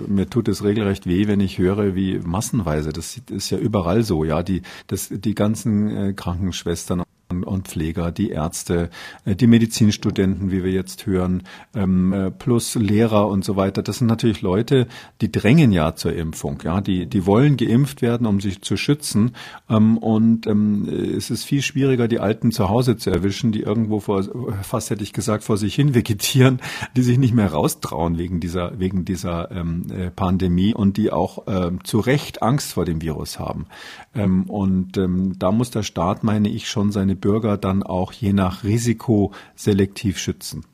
[0.07, 4.23] mir tut es regelrecht weh, wenn ich höre, wie massenweise, das ist ja überall so,
[4.23, 7.03] ja, die, das, die ganzen äh, Krankenschwestern
[7.39, 8.89] und Pfleger, die Ärzte,
[9.25, 13.81] äh, die Medizinstudenten, wie wir jetzt hören, ähm, äh, plus Lehrer und so weiter.
[13.81, 14.87] Das sind natürlich Leute,
[15.21, 16.59] die drängen ja zur Impfung.
[16.63, 19.31] Ja, die, die wollen geimpft werden, um sich zu schützen.
[19.69, 23.99] Ähm, und ähm, es ist viel schwieriger, die Alten zu Hause zu erwischen, die irgendwo
[23.99, 24.23] vor,
[24.61, 26.59] fast hätte ich gesagt, vor sich hin vegetieren,
[26.95, 31.45] die sich nicht mehr raustrauen wegen dieser, wegen dieser äh, Pandemie und die auch
[31.83, 33.65] zu Recht Angst vor dem Virus haben.
[34.13, 39.31] und da muss der Staat, meine ich, schon seine Bürger dann auch je nach Risiko
[39.55, 40.65] selektiv schützen.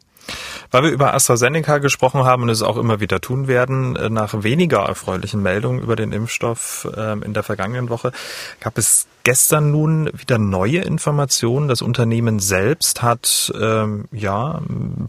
[0.72, 4.44] Weil wir über AstraZeneca gesprochen haben und es auch immer wieder tun werden, äh, nach
[4.44, 8.12] weniger erfreulichen Meldungen über den Impfstoff ähm, in der vergangenen Woche
[8.60, 11.68] gab es gestern nun wieder neue Informationen.
[11.68, 14.62] Das Unternehmen selbst hat ähm, ja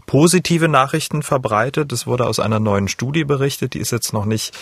[0.07, 1.93] positive Nachrichten verbreitet.
[1.93, 4.53] Es wurde aus einer neuen Studie berichtet, die ist jetzt noch nicht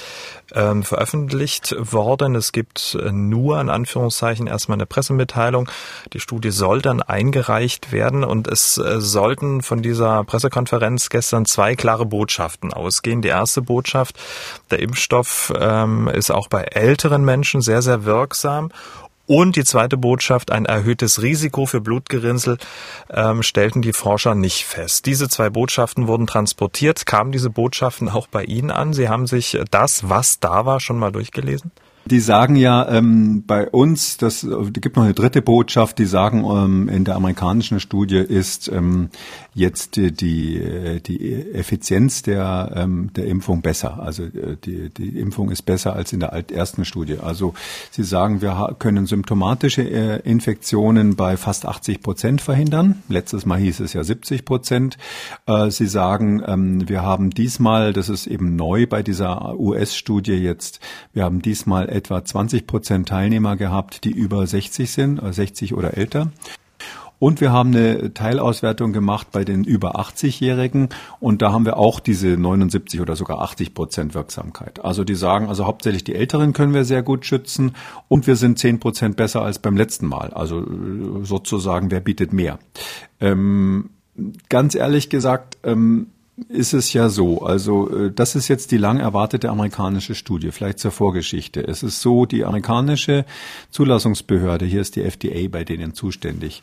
[0.53, 2.35] ähm, veröffentlicht worden.
[2.35, 5.67] Es gibt äh, nur in Anführungszeichen erstmal eine Pressemitteilung.
[6.13, 11.75] Die Studie soll dann eingereicht werden und es äh, sollten von dieser Pressekonferenz gestern zwei
[11.75, 13.23] klare Botschaften ausgehen.
[13.23, 14.19] Die erste Botschaft,
[14.69, 18.69] der Impfstoff ähm, ist auch bei älteren Menschen sehr, sehr wirksam
[19.27, 22.57] und die zweite Botschaft, ein erhöhtes Risiko für Blutgerinnsel,
[23.11, 25.05] ähm, stellten die Forscher nicht fest.
[25.05, 27.05] Diese zwei Botschaften wurden transportiert.
[27.05, 28.93] Kamen diese Botschaften auch bei Ihnen an?
[28.93, 31.71] Sie haben sich das, was da war, schon mal durchgelesen?
[32.09, 36.89] Die sagen ja ähm, bei uns, das gibt noch eine dritte Botschaft, die sagen, ähm,
[36.89, 39.09] in der amerikanischen Studie ist ähm,
[39.53, 43.99] jetzt die, die, die Effizienz der, ähm, der Impfung besser.
[43.99, 47.17] Also äh, die, die Impfung ist besser als in der ersten Studie.
[47.21, 47.53] Also
[47.91, 53.01] sie sagen, wir können symptomatische äh, Infektionen bei fast 80 Prozent verhindern.
[53.09, 54.97] Letztes Mal hieß es ja 70 Prozent.
[55.47, 60.79] Äh, sie sagen, ähm, wir haben diesmal, das ist eben neu bei dieser US-Studie jetzt,
[61.13, 65.97] wir haben diesmal etwa 20 Prozent Teilnehmer gehabt, die über 60 sind, 60 äh, oder
[65.97, 66.31] älter.
[67.19, 70.89] Und wir haben eine Teilauswertung gemacht bei den über 80-Jährigen
[71.19, 74.85] und da haben wir auch diese 79 oder sogar 80 Prozent Wirksamkeit.
[74.85, 77.71] Also die sagen, also hauptsächlich die Älteren können wir sehr gut schützen
[78.07, 80.31] und wir sind 10 Prozent besser als beim letzten Mal.
[80.31, 82.59] Also äh, sozusagen, wer bietet mehr?
[83.19, 83.89] Ähm,
[84.49, 86.11] ganz ehrlich gesagt, ähm,
[86.49, 90.79] ist es ja so, also äh, das ist jetzt die lang erwartete amerikanische Studie, vielleicht
[90.79, 91.67] zur Vorgeschichte.
[91.67, 93.25] Es ist so, die amerikanische
[93.71, 96.61] Zulassungsbehörde, hier ist die FDA bei denen zuständig.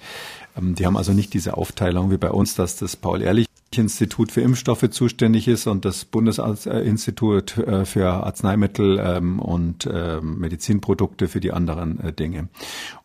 [0.57, 3.47] Ähm, die haben also nicht diese Aufteilung wie bei uns, dass das Paul-Ehrlich
[3.77, 11.29] Institut für Impfstoffe zuständig ist und das Bundesinstitut äh, für Arzneimittel ähm, und ähm, Medizinprodukte
[11.29, 12.49] für die anderen äh, Dinge.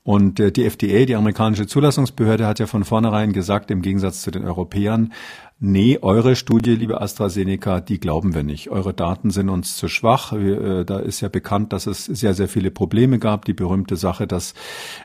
[0.03, 4.43] Und die FDA, die amerikanische Zulassungsbehörde, hat ja von vornherein gesagt, im Gegensatz zu den
[4.43, 5.13] Europäern,
[5.60, 8.70] nee, eure Studie, liebe AstraZeneca, die glauben wir nicht.
[8.70, 10.34] Eure Daten sind uns zu schwach.
[10.34, 13.45] Äh, da ist ja bekannt, dass es sehr, sehr viele Probleme gab.
[13.45, 14.53] Die berühmte Sache, dass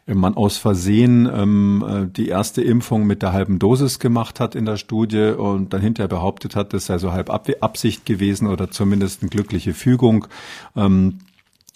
[0.06, 4.64] man aus Versehen ähm, äh, die erste Impfung mit der halben Dosis gemacht hat in
[4.64, 9.22] der Studie und dann hinterher behauptet hat, das sei so halb Absicht gewesen oder zumindest
[9.22, 10.26] eine glückliche Fügung.
[10.76, 11.18] Ähm,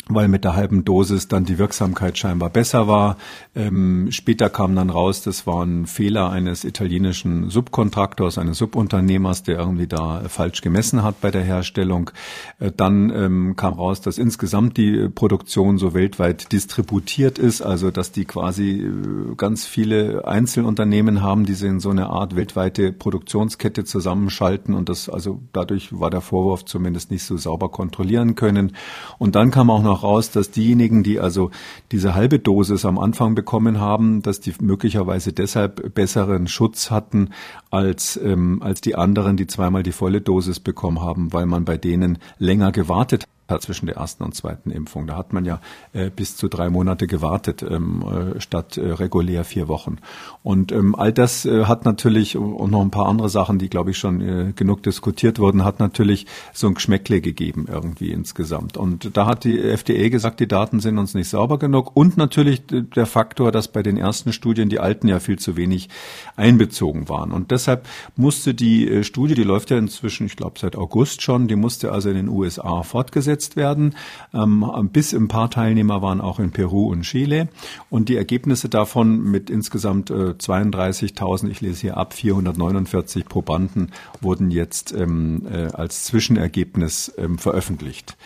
[0.08, 3.16] weil mit der halben Dosis dann die Wirksamkeit scheinbar besser war.
[3.54, 9.58] Ähm, später kam dann raus, das war ein Fehler eines italienischen Subkontraktors, eines Subunternehmers, der
[9.58, 12.10] irgendwie da falsch gemessen hat bei der Herstellung.
[12.58, 18.12] Äh, dann ähm, kam raus, dass insgesamt die Produktion so weltweit distributiert ist, also dass
[18.12, 23.84] die quasi äh, ganz viele Einzelunternehmen haben, die sie in so eine Art weltweite Produktionskette
[23.84, 28.72] zusammenschalten und das also dadurch war der Vorwurf zumindest nicht so sauber kontrollieren können.
[29.18, 31.50] Und dann kam auch noch noch raus, dass diejenigen, die also
[31.92, 37.30] diese halbe Dosis am Anfang bekommen haben, dass die möglicherweise deshalb besseren Schutz hatten
[37.70, 41.76] als, ähm, als die anderen, die zweimal die volle Dosis bekommen haben, weil man bei
[41.76, 43.24] denen länger gewartet
[43.60, 45.06] zwischen der ersten und zweiten Impfung.
[45.06, 45.60] Da hat man ja
[45.94, 48.04] äh, bis zu drei Monate gewartet, ähm,
[48.36, 49.96] äh, statt äh, regulär vier Wochen.
[50.42, 53.92] Und ähm, all das äh, hat natürlich, und noch ein paar andere Sachen, die, glaube
[53.92, 58.76] ich, schon äh, genug diskutiert wurden, hat natürlich so ein Geschmäckle gegeben irgendwie insgesamt.
[58.76, 61.96] Und da hat die FDA gesagt, die Daten sind uns nicht sauber genug.
[61.96, 65.88] Und natürlich der Faktor, dass bei den ersten Studien die alten ja viel zu wenig
[66.36, 67.32] einbezogen waren.
[67.32, 71.48] Und deshalb musste die äh, Studie, die läuft ja inzwischen, ich glaube, seit August schon,
[71.48, 73.94] die musste also in den USA fortgesetzt umgesetzt werden.
[74.34, 77.48] Ähm, bis ein paar Teilnehmer waren auch in Peru und Chile.
[77.90, 84.50] Und die Ergebnisse davon mit insgesamt äh, 32.000, ich lese hier ab, 449 Probanden wurden
[84.50, 88.16] jetzt ähm, äh, als Zwischenergebnis ähm, veröffentlicht.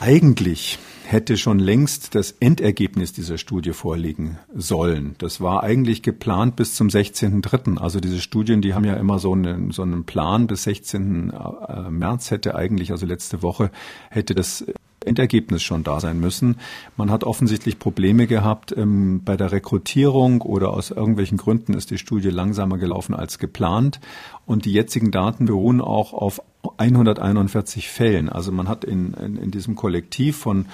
[0.00, 5.14] Eigentlich hätte schon längst das Endergebnis dieser Studie vorliegen sollen.
[5.18, 7.78] Das war eigentlich geplant bis zum 16.3.
[7.78, 10.46] Also diese Studien, die haben ja immer so einen, so einen Plan.
[10.46, 11.30] Bis 16.
[11.30, 13.70] Äh, März hätte eigentlich, also letzte Woche,
[14.10, 14.64] hätte das
[15.04, 16.56] Endergebnis schon da sein müssen.
[16.96, 21.98] Man hat offensichtlich Probleme gehabt ähm, bei der Rekrutierung oder aus irgendwelchen Gründen ist die
[21.98, 24.00] Studie langsamer gelaufen als geplant.
[24.46, 26.42] Und die jetzigen Daten beruhen auch auf
[26.76, 28.28] 141 Fällen.
[28.28, 30.66] Also man hat in, in, in diesem Kollektiv von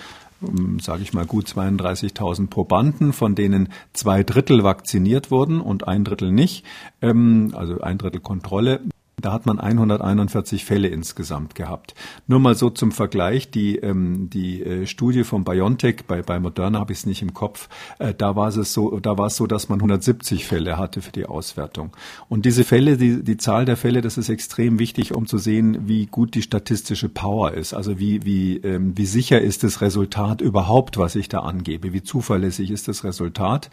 [0.82, 6.30] sage ich mal, gut 32.000 Probanden, von denen zwei Drittel vakziniert wurden und ein Drittel
[6.30, 6.64] nicht,
[7.00, 8.80] ähm, also ein Drittel Kontrolle.
[9.18, 11.94] Da hat man 141 Fälle insgesamt gehabt.
[12.26, 16.80] Nur mal so zum Vergleich, die, ähm, die äh, Studie von BioNTech, bei, bei Moderna
[16.80, 19.46] habe ich es nicht im Kopf, äh, da war es so, da war es so,
[19.46, 21.96] dass man 170 Fälle hatte für die Auswertung.
[22.28, 25.88] Und diese Fälle, die, die Zahl der Fälle, das ist extrem wichtig, um zu sehen,
[25.88, 27.72] wie gut die statistische Power ist.
[27.72, 31.94] Also wie, wie, ähm, wie sicher ist das Resultat überhaupt, was ich da angebe?
[31.94, 33.70] Wie zuverlässig ist das Resultat?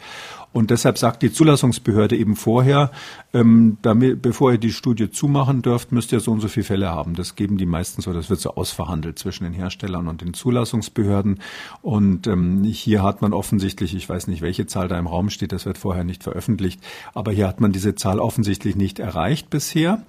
[0.54, 2.92] Und deshalb sagt die Zulassungsbehörde eben vorher,
[3.32, 6.90] ähm, damit, bevor ihr die Studie zumachen dürft, müsst ihr so und so viele Fälle
[6.90, 7.16] haben.
[7.16, 11.40] Das geben die meisten so, das wird so ausverhandelt zwischen den Herstellern und den Zulassungsbehörden.
[11.82, 15.50] Und ähm, hier hat man offensichtlich, ich weiß nicht, welche Zahl da im Raum steht,
[15.50, 16.80] das wird vorher nicht veröffentlicht,
[17.14, 20.04] aber hier hat man diese Zahl offensichtlich nicht erreicht bisher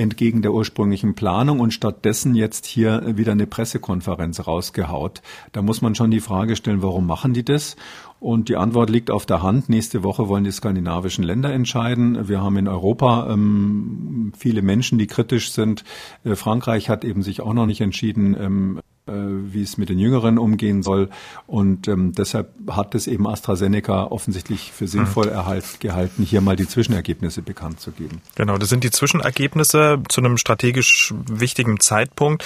[0.00, 5.20] entgegen der ursprünglichen Planung und stattdessen jetzt hier wieder eine Pressekonferenz rausgehaut.
[5.52, 7.76] Da muss man schon die Frage stellen, warum machen die das?
[8.20, 9.70] Und die Antwort liegt auf der Hand.
[9.70, 12.28] Nächste Woche wollen die skandinavischen Länder entscheiden.
[12.28, 15.84] Wir haben in Europa ähm, viele Menschen, die kritisch sind.
[16.22, 19.98] Äh, Frankreich hat eben sich auch noch nicht entschieden, ähm, äh, wie es mit den
[19.98, 21.08] Jüngeren umgehen soll.
[21.46, 25.32] Und ähm, deshalb hat es eben AstraZeneca offensichtlich für sinnvoll mhm.
[25.32, 28.20] erhalt, gehalten, hier mal die Zwischenergebnisse bekannt zu geben.
[28.36, 32.44] Genau, das sind die Zwischenergebnisse zu einem strategisch wichtigen Zeitpunkt.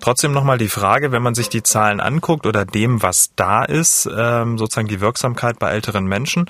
[0.00, 4.08] Trotzdem nochmal die Frage, wenn man sich die Zahlen anguckt oder dem, was da ist,
[4.16, 6.46] ähm, sozusagen die Wirksamkeit bei älteren Menschen,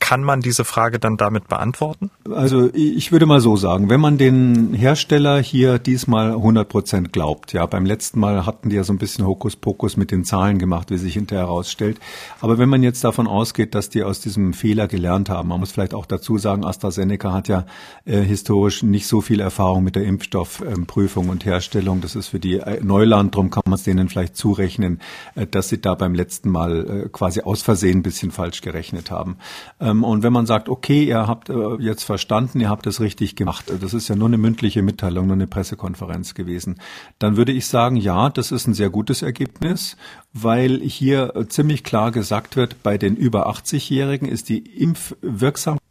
[0.00, 2.10] kann man diese Frage dann damit beantworten?
[2.30, 7.52] Also ich würde mal so sagen, wenn man den Hersteller hier diesmal 100 Prozent glaubt,
[7.52, 10.90] ja, beim letzten Mal hatten die ja so ein bisschen Hokuspokus mit den Zahlen gemacht,
[10.90, 11.98] wie sich hinterher herausstellt.
[12.40, 15.72] Aber wenn man jetzt davon ausgeht, dass die aus diesem Fehler gelernt haben, man muss
[15.72, 17.66] vielleicht auch dazu sagen, AstraZeneca hat ja
[18.04, 22.00] äh, historisch nicht so viel Erfahrung mit der Impfstoffprüfung ähm, und Herstellung.
[22.00, 25.00] Das ist für die äh, Neuland, darum kann man es denen vielleicht zurechnen,
[25.34, 29.10] äh, dass sie da beim letzten Mal äh, quasi aus Versehen ein bisschen falsch gerechnet
[29.10, 29.36] haben.
[29.80, 33.34] Ähm, und wenn man sagt, okay, ihr habt äh, jetzt verstanden, ihr habt es richtig
[33.34, 36.76] gemacht, äh, das ist ja nur eine mündliche Mitteilung, nur eine Pressekonferenz gewesen,
[37.18, 39.96] dann würde ich sagen, ja, das ist ein sehr gutes Ergebnis,
[40.32, 45.82] weil hier ziemlich klar gesagt wird, bei den über 80-Jährigen ist die Impfwirksamkeit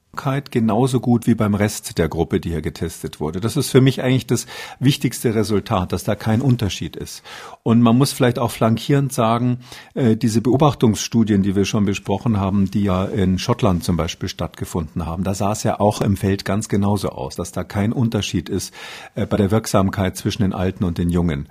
[0.52, 3.40] genauso gut wie beim Rest der Gruppe, die hier getestet wurde.
[3.40, 4.46] Das ist für mich eigentlich das
[4.80, 7.24] wichtigste Resultat, dass da kein Unterschied ist.
[7.64, 9.60] Und man muss vielleicht auch flankierend sagen,
[9.94, 15.06] äh, diese Beobachtungsstudien, die wir schon besprochen haben, die ja in Schottland zum Beispiel stattgefunden
[15.06, 18.50] haben, da sah es ja auch im Feld ganz genauso aus, dass da kein Unterschied
[18.50, 18.74] ist
[19.16, 21.48] äh, bei der Wirksamkeit zwischen den Alten und den Jungen.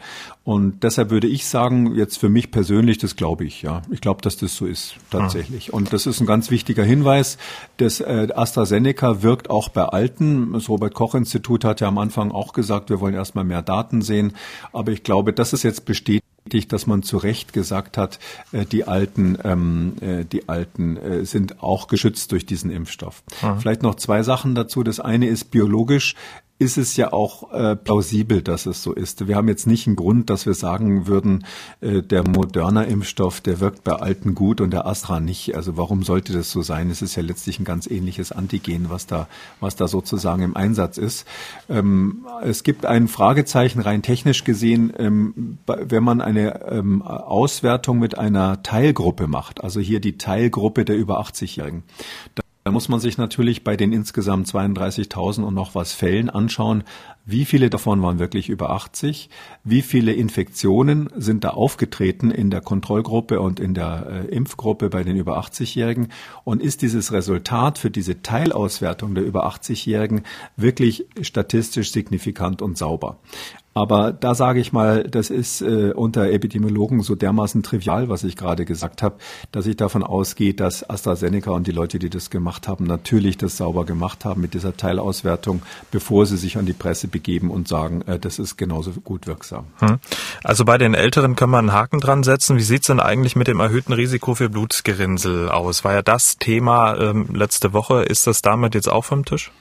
[0.51, 3.83] Und deshalb würde ich sagen, jetzt für mich persönlich, das glaube ich, ja.
[3.93, 5.73] Ich glaube, dass das so ist, tatsächlich.
[5.73, 5.77] Ah.
[5.77, 7.39] Und das ist ein ganz wichtiger Hinweis.
[7.77, 10.53] Das äh, AstraZeneca wirkt auch bei Alten.
[10.53, 14.33] Das Robert-Koch-Institut hat ja am Anfang auch gesagt, wir wollen erstmal mehr Daten sehen.
[14.73, 16.25] Aber ich glaube, das ist jetzt bestätigt
[16.69, 18.19] dass man zu Recht gesagt hat,
[18.51, 23.23] äh, die Alten, ähm, äh, die Alten äh, sind auch geschützt durch diesen Impfstoff.
[23.43, 23.57] Aha.
[23.61, 24.83] Vielleicht noch zwei Sachen dazu.
[24.83, 26.17] Das eine ist biologisch
[26.61, 29.27] ist es ja auch äh, plausibel, dass es so ist.
[29.27, 31.47] Wir haben jetzt nicht einen Grund, dass wir sagen würden,
[31.81, 35.57] äh, der moderner Impfstoff, der wirkt bei Alten gut und der Astra nicht.
[35.57, 36.91] Also warum sollte das so sein?
[36.91, 39.27] Es ist ja letztlich ein ganz ähnliches Antigen, was da,
[39.61, 41.27] was da sozusagen im Einsatz ist.
[41.71, 48.19] Ähm, es gibt ein Fragezeichen rein technisch gesehen, ähm, wenn man eine ähm, Auswertung mit
[48.19, 51.85] einer Teilgruppe macht, also hier die Teilgruppe der über 80-Jährigen.
[52.63, 56.85] Da muss man sich natürlich bei den insgesamt 32.000 und noch was Fällen anschauen,
[57.31, 59.31] Wie viele davon waren wirklich über 80?
[59.63, 65.05] Wie viele Infektionen sind da aufgetreten in der Kontrollgruppe und in der äh, Impfgruppe bei
[65.05, 66.09] den über 80-Jährigen?
[66.43, 70.23] Und ist dieses Resultat für diese Teilauswertung der über 80-Jährigen
[70.57, 73.19] wirklich statistisch signifikant und sauber?
[73.73, 78.37] Aber da sage ich mal, das ist äh, unter Epidemiologen so dermaßen trivial, was ich
[78.37, 79.17] gerade gesagt habe,
[79.53, 83.57] dass ich davon ausgehe, dass AstraZeneca und die Leute, die das gemacht haben, natürlich das
[83.57, 85.63] sauber gemacht haben mit dieser Teilauswertung,
[85.93, 89.67] bevor sie sich an die Presse begeben und sagen, äh, das ist genauso gut wirksam.
[89.79, 89.99] Hm.
[90.43, 92.57] Also bei den Älteren können wir einen Haken dran setzen.
[92.57, 95.85] Wie sieht's denn eigentlich mit dem erhöhten Risiko für Blutgerinnsel aus?
[95.85, 98.03] War ja das Thema ähm, letzte Woche.
[98.03, 99.53] Ist das damit jetzt auch vom Tisch?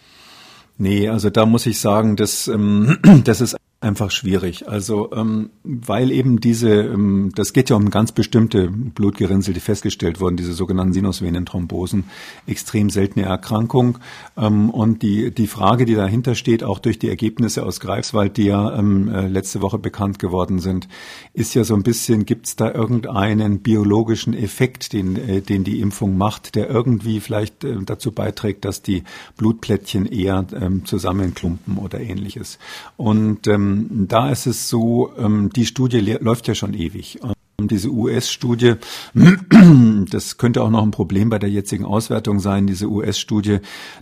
[0.79, 4.67] Nee, also da muss ich sagen, das, ähm, das ist einfach schwierig.
[4.67, 10.19] Also ähm, weil eben diese, ähm, das geht ja um ganz bestimmte Blutgerinnsel, die festgestellt
[10.19, 12.03] wurden, diese sogenannten Sinusvenenthrombosen,
[12.45, 13.99] extrem seltene Erkrankung.
[14.37, 18.45] Ähm, und die die Frage, die dahinter steht, auch durch die Ergebnisse aus Greifswald, die
[18.45, 20.89] ja ähm, äh, letzte Woche bekannt geworden sind,
[21.33, 25.79] ist ja so ein bisschen, gibt es da irgendeinen biologischen Effekt, den äh, den die
[25.79, 29.03] Impfung macht, der irgendwie vielleicht äh, dazu beiträgt, dass die
[29.37, 32.59] Blutplättchen eher ähm, zusammenklumpen oder ähnliches.
[32.97, 37.19] Und ähm, ähm, da ist es so, ähm, die Studie läuft ja schon ewig.
[37.67, 38.75] Diese US-Studie,
[40.09, 42.67] das könnte auch noch ein Problem bei der jetzigen Auswertung sein.
[42.67, 43.59] Diese US-Studie,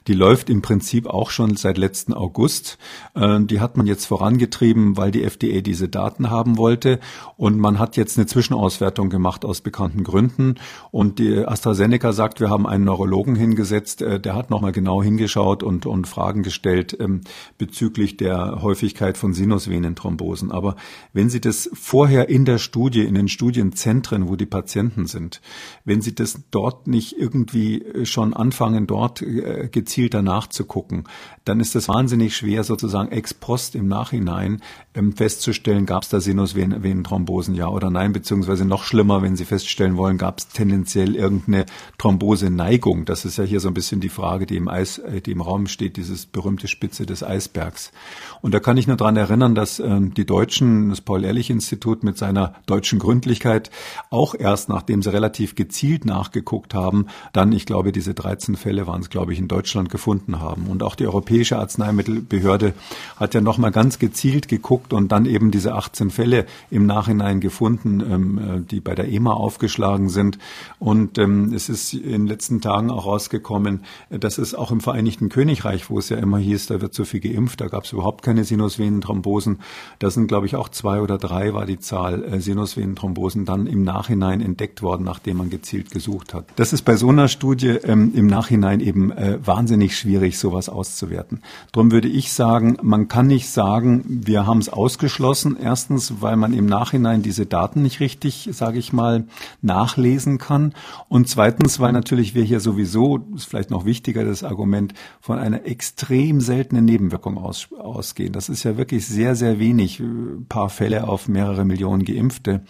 [0.08, 2.78] die läuft im Prinzip auch schon seit letzten August.
[3.16, 7.00] Ähm, die hat man jetzt vorangetrieben, weil die FDA diese Daten haben wollte.
[7.36, 10.56] Und man hat jetzt eine Zwischenauswertung gemacht aus bekannten Gründen.
[10.92, 15.64] Und die AstraZeneca sagt, wir haben einen Neurologen hingesetzt, äh, der hat nochmal genau hingeschaut
[15.64, 17.22] und, und Fragen gestellt ähm,
[17.58, 20.52] bezüglich der Häufigkeit von Sinusvenenthrombosen.
[20.52, 20.76] Aber
[21.14, 25.40] wenn Sie das vorher in der Studie, in den Studien Studienzentren, wo die Patienten sind,
[25.86, 31.06] wenn sie das dort nicht irgendwie äh, schon anfangen, dort äh, gezielter nachzugucken,
[31.46, 34.62] dann ist das wahnsinnig schwer, sozusagen ex post im Nachhinein
[34.94, 39.96] ähm, festzustellen, gab es da Sinusvenenthrombosen, ja oder nein, beziehungsweise noch schlimmer, wenn Sie feststellen
[39.96, 41.66] wollen, gab es tendenziell irgendeine
[41.98, 43.06] Thromboseneigung.
[43.06, 45.40] Das ist ja hier so ein bisschen die Frage, die im Eis, äh, die im
[45.40, 47.94] Raum steht, dieses berühmte Spitze des Eisbergs.
[48.42, 52.56] Und da kann ich nur dran erinnern, dass ähm, die Deutschen, das Paul-Ehrlich-Institut mit seiner
[52.66, 53.70] deutschen Gründlichkeit Wirklichkeit
[54.10, 59.02] auch erst, nachdem sie relativ gezielt nachgeguckt haben, dann, ich glaube, diese 13 Fälle waren
[59.02, 60.68] es, glaube ich, in Deutschland gefunden haben.
[60.68, 62.74] Und auch die Europäische Arzneimittelbehörde
[63.16, 68.00] hat ja nochmal ganz gezielt geguckt und dann eben diese 18 Fälle im Nachhinein gefunden,
[68.02, 70.40] ähm, äh, die bei der EMA aufgeschlagen sind.
[70.80, 75.30] Und ähm, es ist in den letzten Tagen auch rausgekommen, dass es auch im Vereinigten
[75.30, 78.24] Königreich, wo es ja immer hieß, da wird so viel geimpft, da gab es überhaupt
[78.24, 79.60] keine Sinusvenenthrombosen.
[80.00, 83.68] Da sind, glaube ich, auch zwei oder drei war die Zahl äh, Sinusvenenthrombosen Thrombosen dann
[83.68, 86.46] im Nachhinein entdeckt worden, nachdem man gezielt gesucht hat.
[86.56, 91.42] Das ist bei so einer Studie ähm, im Nachhinein eben äh, wahnsinnig schwierig, sowas auszuwerten.
[91.72, 95.58] Darum würde ich sagen, man kann nicht sagen, wir haben es ausgeschlossen.
[95.62, 99.26] Erstens, weil man im Nachhinein diese Daten nicht richtig, sage ich mal,
[99.62, 100.74] nachlesen kann.
[101.10, 105.66] Und zweitens, weil natürlich wir hier sowieso, ist vielleicht noch wichtiger das Argument, von einer
[105.66, 108.34] extrem seltenen Nebenwirkung aus, ausgehen.
[108.34, 112.62] Das ist ja wirklich sehr, sehr wenig, ein paar Fälle auf mehrere Millionen Geimpfte.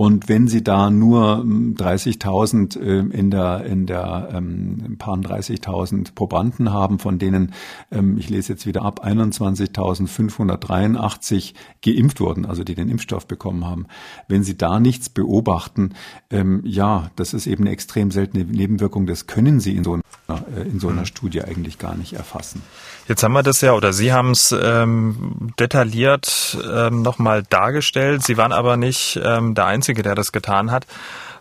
[0.00, 6.14] Und wenn Sie da nur 30.000 hm, äh, in der, in der ähm, paar 30.000
[6.14, 7.52] Probanden haben, von denen,
[7.90, 13.84] ähm, ich lese jetzt wieder ab, 21.583 geimpft wurden, also die den Impfstoff bekommen haben.
[14.26, 15.90] Wenn Sie da nichts beobachten,
[16.30, 19.06] ähm, ja, das ist eben eine extrem seltene Nebenwirkung.
[19.06, 19.98] Das können Sie in so,
[20.28, 22.62] einer, äh, in so einer Studie eigentlich gar nicht erfassen.
[23.10, 28.22] Jetzt haben wir das ja, oder Sie haben es ähm, detailliert ähm, nochmal dargestellt.
[28.22, 30.86] Sie waren aber nicht ähm, der Einzige, der das getan hat,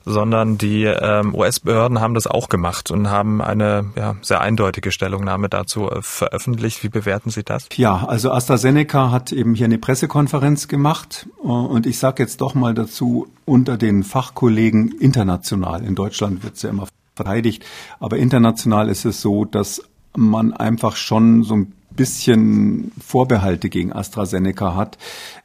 [0.03, 5.47] sondern die ähm, US-Behörden haben das auch gemacht und haben eine ja, sehr eindeutige Stellungnahme
[5.47, 6.83] dazu äh, veröffentlicht.
[6.83, 7.67] Wie bewerten Sie das?
[7.75, 12.55] Ja, also AstraZeneca hat eben hier eine Pressekonferenz gemacht äh, und ich sage jetzt doch
[12.55, 17.63] mal dazu, unter den Fachkollegen international, in Deutschland wird es ja immer verteidigt,
[17.99, 19.83] aber international ist es so, dass
[20.19, 24.97] man einfach schon so ein bisschen Vorbehalte gegen AstraZeneca hat,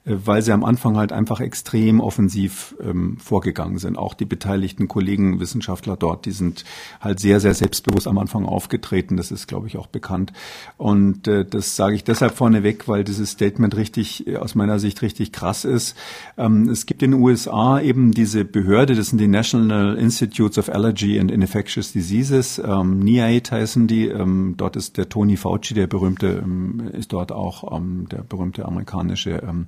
[0.05, 3.97] weil sie am Anfang halt einfach extrem offensiv ähm, vorgegangen sind.
[3.97, 6.65] Auch die beteiligten Kollegen, Wissenschaftler dort, die sind
[7.01, 9.17] halt sehr, sehr selbstbewusst am Anfang aufgetreten.
[9.17, 10.33] Das ist, glaube ich, auch bekannt.
[10.77, 15.01] Und äh, das sage ich deshalb vorneweg, weil dieses Statement richtig, äh, aus meiner Sicht
[15.01, 15.97] richtig krass ist.
[16.37, 20.69] Ähm, es gibt in den USA eben diese Behörde, das sind die National Institutes of
[20.69, 24.09] Allergy and Infectious Diseases, ähm, NIAID heißen die.
[24.09, 28.67] Ähm, dort ist der Tony Fauci, der berühmte, ähm, ist dort auch ähm, der berühmte
[28.67, 29.67] amerikanische ähm,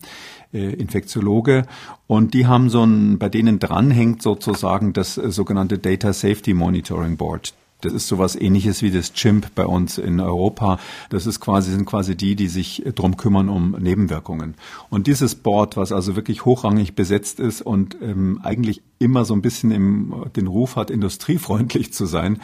[0.53, 1.67] äh, Infektiologe.
[2.07, 7.17] Und die haben so ein, bei denen dranhängt sozusagen das äh, sogenannte Data Safety Monitoring
[7.17, 7.55] Board.
[7.83, 10.79] Das ist sowas ähnliches wie das Chimp bei uns in Europa.
[11.11, 14.55] Das ist quasi, sind quasi die, die sich drum kümmern um Nebenwirkungen.
[14.89, 19.43] Und dieses Board, was also wirklich hochrangig besetzt ist und ähm, eigentlich immer so ein
[19.43, 22.41] bisschen im, den Ruf hat, industriefreundlich zu sein,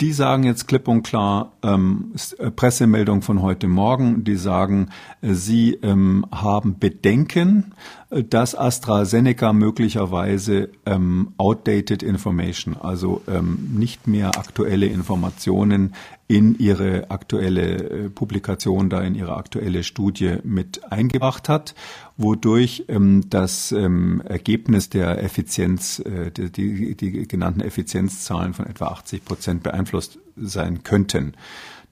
[0.00, 4.90] die sagen jetzt klipp und klar, ähm, äh, Pressemeldung von heute Morgen, die sagen,
[5.22, 7.72] äh, sie ähm, haben Bedenken,
[8.10, 15.94] äh, dass AstraZeneca möglicherweise ähm, outdated information, also ähm, nicht mehr aktuelle Informationen
[16.28, 21.74] in ihre aktuelle äh, Publikation, da in ihre aktuelle Studie mit eingebracht hat,
[22.16, 28.86] wodurch ähm, das ähm, Ergebnis der Effizienz, äh, die, die, die genannten Effizienzzahlen von etwa
[28.86, 31.34] 80 Prozent beeinflusst sein könnten.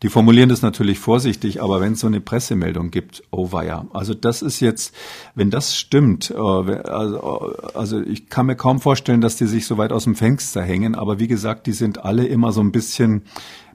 [0.02, 3.86] Die formulieren das natürlich vorsichtig, aber wenn es so eine Pressemeldung gibt, oh weia.
[3.94, 4.94] Also das ist jetzt,
[5.34, 9.78] wenn das stimmt, äh, also, also ich kann mir kaum vorstellen, dass die sich so
[9.78, 13.22] weit aus dem Fenster hängen, aber wie gesagt, die sind alle immer so ein bisschen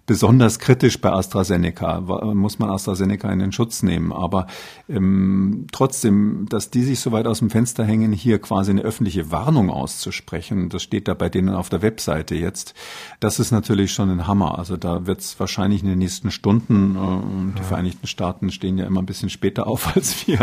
[0.09, 2.01] besonders kritisch bei AstraZeneca,
[2.33, 4.11] muss man AstraZeneca in den Schutz nehmen.
[4.11, 4.47] Aber
[4.89, 9.29] ähm, trotzdem, dass die sich so weit aus dem Fenster hängen, hier quasi eine öffentliche
[9.29, 12.73] Warnung auszusprechen, das steht da bei denen auf der Webseite jetzt,
[13.19, 14.57] das ist natürlich schon ein Hammer.
[14.57, 17.65] Also da wird es wahrscheinlich in den nächsten Stunden, äh, die ja.
[17.65, 20.39] Vereinigten Staaten stehen ja immer ein bisschen später auf als wir.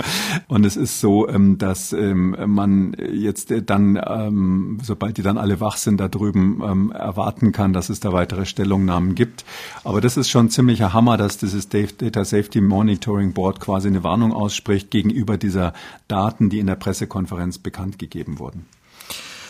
[0.47, 5.59] Und es ist so, ähm, dass ähm, man jetzt dann, ähm, sobald die dann alle
[5.59, 9.45] wach sind da drüben, ähm, erwarten kann, dass es da weitere Stellungnahmen gibt.
[9.84, 14.32] Aber das ist schon ziemlicher Hammer, dass dieses Data Safety Monitoring Board quasi eine Warnung
[14.32, 15.72] ausspricht gegenüber dieser
[16.09, 18.66] Daten, die in der Pressekonferenz bekannt gegeben wurden.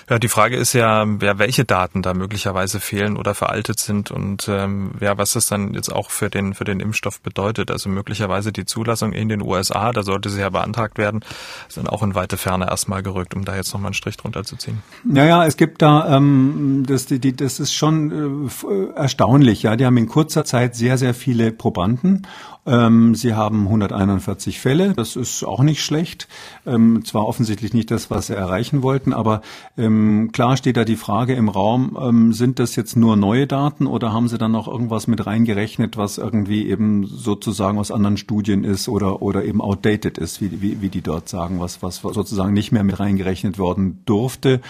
[0.09, 4.48] Ja, die Frage ist ja, ja, welche Daten da möglicherweise fehlen oder veraltet sind und
[4.48, 7.72] ähm, ja, was das dann jetzt auch für den für den Impfstoff bedeutet.
[7.72, 11.24] Also möglicherweise die Zulassung in den USA, da sollte sie ja beantragt werden,
[11.68, 14.54] sind auch in weite Ferne erstmal gerückt, um da jetzt nochmal einen Strich drunter zu
[14.57, 14.80] ziehen.
[15.02, 19.74] Naja, es gibt da, ähm, das, die, das ist schon äh, erstaunlich, ja.
[19.74, 22.28] Die haben in kurzer Zeit sehr, sehr viele Probanden
[22.67, 26.29] ähm, sie haben 141 Fälle, das ist auch nicht schlecht.
[26.67, 29.41] Ähm, zwar offensichtlich nicht das, was sie erreichen wollten, aber
[29.79, 33.87] ähm, klar steht da die Frage im Raum, ähm, sind das jetzt nur neue Daten
[33.87, 38.64] oder haben sie dann noch irgendwas mit reingerechnet, was irgendwie eben sozusagen aus anderen Studien
[38.64, 42.53] ist oder, oder eben outdated ist, wie, wie, wie die dort sagen, was, was sozusagen
[42.53, 44.61] nicht mehr mit reingerechnet worden durfte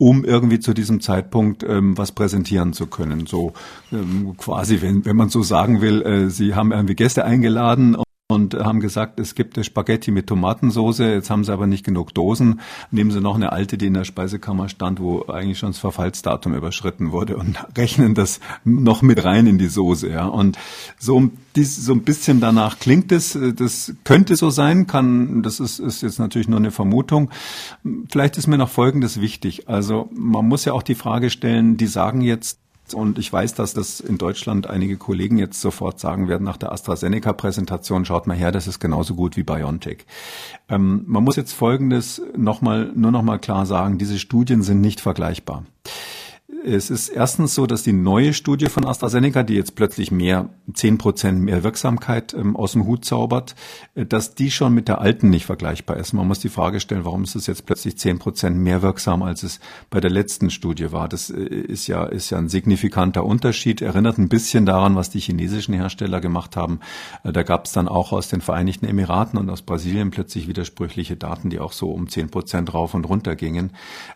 [0.00, 3.26] um irgendwie zu diesem Zeitpunkt ähm, was präsentieren zu können.
[3.26, 3.52] So
[3.92, 7.96] ähm, quasi, wenn, wenn man so sagen will, äh, Sie haben irgendwie Gäste eingeladen
[8.30, 10.98] und haben gesagt, es gibt Spaghetti mit Tomatensauce.
[10.98, 12.60] Jetzt haben sie aber nicht genug Dosen.
[12.90, 16.54] Nehmen sie noch eine alte, die in der Speisekammer stand, wo eigentlich schon das Verfallsdatum
[16.54, 20.08] überschritten wurde und rechnen das noch mit rein in die Soße.
[20.08, 20.26] Ja.
[20.26, 20.58] Und
[20.98, 23.38] so, so ein bisschen danach klingt es.
[23.56, 27.30] Das könnte so sein, kann, das ist, ist jetzt natürlich nur eine Vermutung.
[28.10, 29.68] Vielleicht ist mir noch Folgendes wichtig.
[29.68, 32.58] Also man muss ja auch die Frage stellen, die sagen jetzt,
[32.94, 36.72] und ich weiß, dass das in Deutschland einige Kollegen jetzt sofort sagen werden nach der
[36.72, 40.06] AstraZeneca-Präsentation, schaut mal her, das ist genauso gut wie BioNTech.
[40.68, 44.80] Ähm, man muss jetzt Folgendes noch mal, nur noch mal klar sagen, diese Studien sind
[44.80, 45.64] nicht vergleichbar.
[46.62, 50.98] Es ist erstens so, dass die neue Studie von AstraZeneca, die jetzt plötzlich mehr, zehn
[50.98, 53.54] Prozent mehr Wirksamkeit ähm, aus dem Hut zaubert,
[53.94, 56.12] äh, dass die schon mit der alten nicht vergleichbar ist.
[56.12, 59.42] Man muss die Frage stellen, warum ist es jetzt plötzlich zehn Prozent mehr wirksam, als
[59.42, 61.08] es bei der letzten Studie war?
[61.08, 63.80] Das äh, ist ja, ist ja ein signifikanter Unterschied.
[63.80, 66.80] Erinnert ein bisschen daran, was die chinesischen Hersteller gemacht haben.
[67.24, 71.16] Äh, da gab es dann auch aus den Vereinigten Emiraten und aus Brasilien plötzlich widersprüchliche
[71.16, 73.70] Daten, die auch so um zehn Prozent rauf und runter gingen.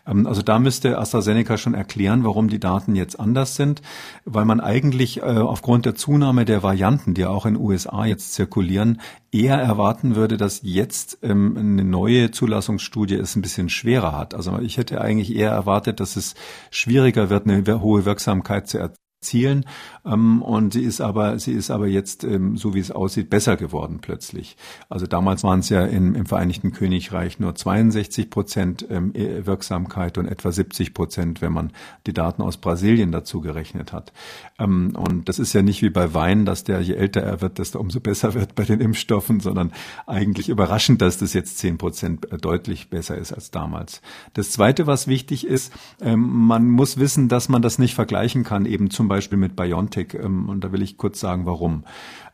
[0.07, 3.81] Ähm, also da müsste AstraZeneca schon erklären, warum warum die Daten jetzt anders sind,
[4.25, 9.01] weil man eigentlich äh, aufgrund der Zunahme der Varianten, die auch in USA jetzt zirkulieren,
[9.31, 14.35] eher erwarten würde, dass jetzt ähm, eine neue Zulassungsstudie es ein bisschen schwerer hat.
[14.35, 16.35] Also ich hätte eigentlich eher erwartet, dass es
[16.73, 19.65] schwieriger wird, eine hohe Wirksamkeit zu erzielen zielen.
[20.05, 23.57] Ähm, und sie ist aber, sie ist aber jetzt, ähm, so wie es aussieht, besser
[23.57, 24.57] geworden plötzlich.
[24.89, 30.19] Also damals waren es ja im, im Vereinigten Königreich nur 62 Prozent ähm, e, Wirksamkeit
[30.19, 31.73] und etwa 70 Prozent, wenn man
[32.07, 34.13] die Daten aus Brasilien dazu gerechnet hat.
[34.59, 37.59] Ähm, und das ist ja nicht wie bei Wein, dass der, je älter er wird,
[37.59, 39.73] desto umso besser wird bei den Impfstoffen, sondern
[40.07, 44.03] eigentlich überraschend, dass das jetzt 10 Prozent äh, deutlich besser ist als damals.
[44.35, 48.67] Das Zweite, was wichtig ist, ähm, man muss wissen, dass man das nicht vergleichen kann,
[48.67, 50.15] eben zum Beispiel Beispiel mit BioNTech.
[50.15, 51.85] Ähm, und da will ich kurz sagen, warum.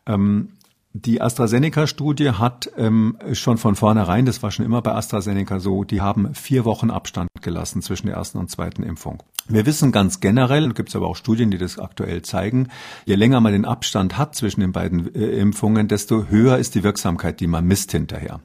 [0.07, 0.53] Ähm,
[0.93, 6.01] die AstraZeneca-Studie hat ähm, schon von vornherein, das war schon immer bei AstraZeneca so, die
[6.01, 9.22] haben vier Wochen Abstand gelassen zwischen der ersten und zweiten Impfung.
[9.53, 12.69] Wir wissen ganz generell, gibt es aber auch Studien, die das aktuell zeigen,
[13.05, 16.85] je länger man den Abstand hat zwischen den beiden äh, Impfungen, desto höher ist die
[16.85, 18.41] Wirksamkeit, die man misst hinterher.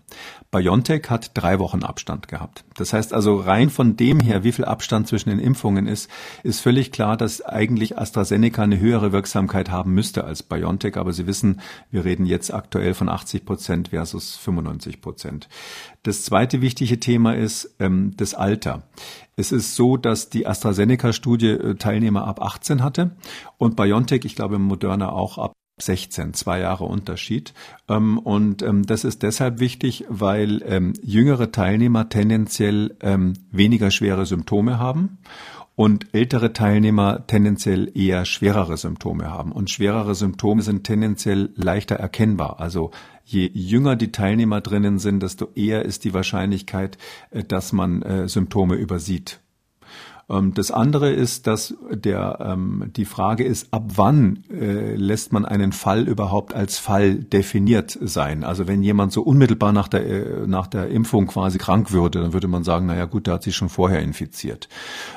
[0.49, 2.63] BioNTech hat drei Wochen Abstand gehabt.
[2.75, 6.09] Das heißt also rein von dem her, wie viel Abstand zwischen den Impfungen ist,
[6.43, 10.97] ist völlig klar, dass eigentlich AstraZeneca eine höhere Wirksamkeit haben müsste als BioNTech.
[10.97, 15.49] Aber Sie wissen, wir reden jetzt aktuell von 80 Prozent versus 95 Prozent.
[16.03, 18.83] Das zweite wichtige Thema ist ähm, das Alter.
[19.37, 23.11] Es ist so, dass die AstraZeneca-Studie äh, Teilnehmer ab 18 hatte
[23.57, 27.53] und BioNTech, ich glaube Moderna auch ab 16, zwei Jahre Unterschied.
[27.89, 32.95] Ähm, und ähm, das ist deshalb wichtig, weil ähm, jüngere Teilnehmer tendenziell
[33.51, 35.17] weniger schwere Symptome haben
[35.75, 39.51] und ältere Teilnehmer tendenziell eher schwerere Symptome haben.
[39.51, 42.59] Und schwerere Symptome sind tendenziell leichter erkennbar.
[42.59, 42.91] Also
[43.25, 46.97] je jünger die Teilnehmer drinnen sind, desto eher ist die Wahrscheinlichkeit,
[47.31, 49.41] äh, dass man äh, Symptome übersieht.
[50.29, 55.45] Ähm, das andere ist, dass der, ähm, die Frage ist, ab wann äh, lässt man
[55.45, 58.43] einen Fall überhaupt als Fall definiert sein?
[58.43, 62.33] Also wenn jemand so unmittelbar nach der, äh, nach der Impfung quasi krank würde, dann
[62.33, 64.67] würde man sagen, naja gut, der hat sich schon vorher infiziert.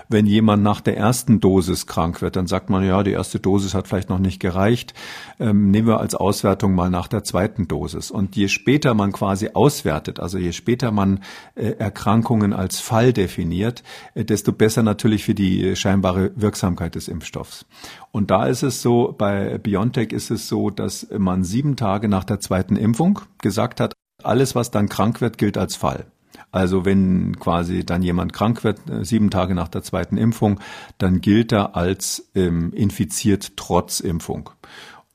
[0.08, 3.74] Wenn jemand nach der ersten Dosis krank wird, dann sagt man, ja, die erste Dosis
[3.74, 4.94] hat vielleicht noch nicht gereicht.
[5.40, 8.10] Ähm, nehmen wir als Auswertung mal nach der zweiten Dosis.
[8.10, 11.20] Und je später man quasi auswertet, also je später man
[11.54, 13.82] äh, Erkrankungen als Fall definiert,
[14.14, 17.66] äh, desto besser natürlich natürlich für die scheinbare Wirksamkeit des Impfstoffs.
[18.10, 19.27] Und da ist es so, bei
[19.62, 24.54] BioNTech ist es so, dass man sieben Tage nach der zweiten Impfung gesagt hat, alles,
[24.54, 26.06] was dann krank wird, gilt als Fall.
[26.50, 30.60] Also wenn quasi dann jemand krank wird, äh, sieben Tage nach der zweiten Impfung,
[30.96, 34.50] dann gilt er als ähm, infiziert trotz Impfung.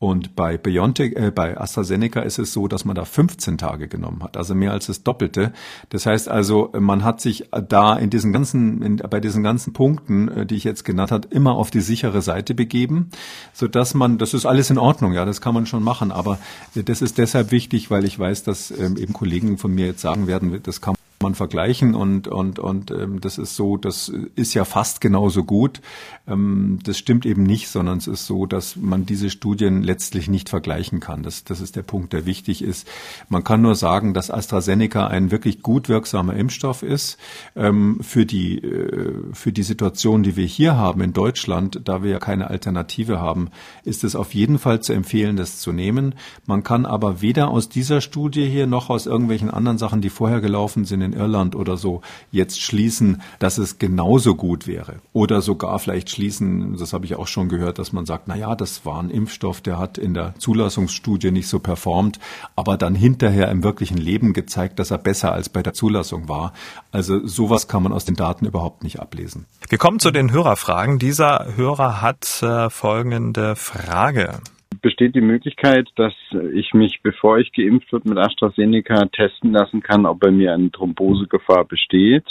[0.03, 4.21] Und bei BioNTech, äh, bei AstraZeneca ist es so, dass man da 15 Tage genommen
[4.21, 5.53] hat, also mehr als das Doppelte.
[5.87, 10.27] Das heißt also, man hat sich da in diesen ganzen, in, bei diesen ganzen Punkten,
[10.27, 13.11] äh, die ich jetzt genannt habe, immer auf die sichere Seite begeben,
[13.53, 16.11] so dass man, das ist alles in Ordnung, ja, das kann man schon machen.
[16.11, 16.37] Aber
[16.75, 20.27] das ist deshalb wichtig, weil ich weiß, dass ähm, eben Kollegen von mir jetzt sagen
[20.27, 24.65] werden, das kann man vergleichen und und und ähm, das ist so, das ist ja
[24.65, 25.81] fast genauso gut.
[26.27, 30.49] Ähm, das stimmt eben nicht, sondern es ist so, dass man diese Studien letztlich nicht
[30.49, 31.23] vergleichen kann.
[31.23, 32.87] Das das ist der Punkt, der wichtig ist.
[33.29, 37.17] Man kann nur sagen, dass AstraZeneca ein wirklich gut wirksamer Impfstoff ist
[37.55, 42.11] ähm, für die äh, für die Situation, die wir hier haben in Deutschland, da wir
[42.11, 43.49] ja keine Alternative haben,
[43.83, 46.15] ist es auf jeden Fall zu empfehlen, das zu nehmen.
[46.45, 50.41] Man kann aber weder aus dieser Studie hier noch aus irgendwelchen anderen Sachen, die vorher
[50.41, 54.95] gelaufen sind Irland oder so jetzt schließen, dass es genauso gut wäre.
[55.13, 58.55] Oder sogar vielleicht schließen, das habe ich auch schon gehört, dass man sagt, na ja,
[58.55, 62.19] das war ein Impfstoff, der hat in der Zulassungsstudie nicht so performt,
[62.55, 66.53] aber dann hinterher im wirklichen Leben gezeigt, dass er besser als bei der Zulassung war.
[66.91, 69.45] Also sowas kann man aus den Daten überhaupt nicht ablesen.
[69.69, 70.99] Wir kommen zu den Hörerfragen.
[70.99, 74.39] Dieser Hörer hat äh, folgende Frage
[74.83, 76.13] besteht die Möglichkeit, dass
[76.53, 80.71] ich mich, bevor ich geimpft wird mit AstraZeneca, testen lassen kann, ob bei mir eine
[80.71, 82.25] Thrombosegefahr besteht.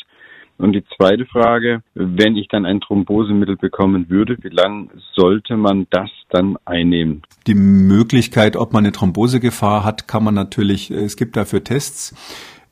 [0.59, 5.89] Und die zweite Frage, wenn ich dann ein Thrombosemittel bekommen würde, wie lange sollte man
[5.91, 7.23] das dann einnehmen?
[7.49, 12.15] Die Möglichkeit, ob man eine Thrombosegefahr hat, kann man natürlich, es gibt dafür Tests.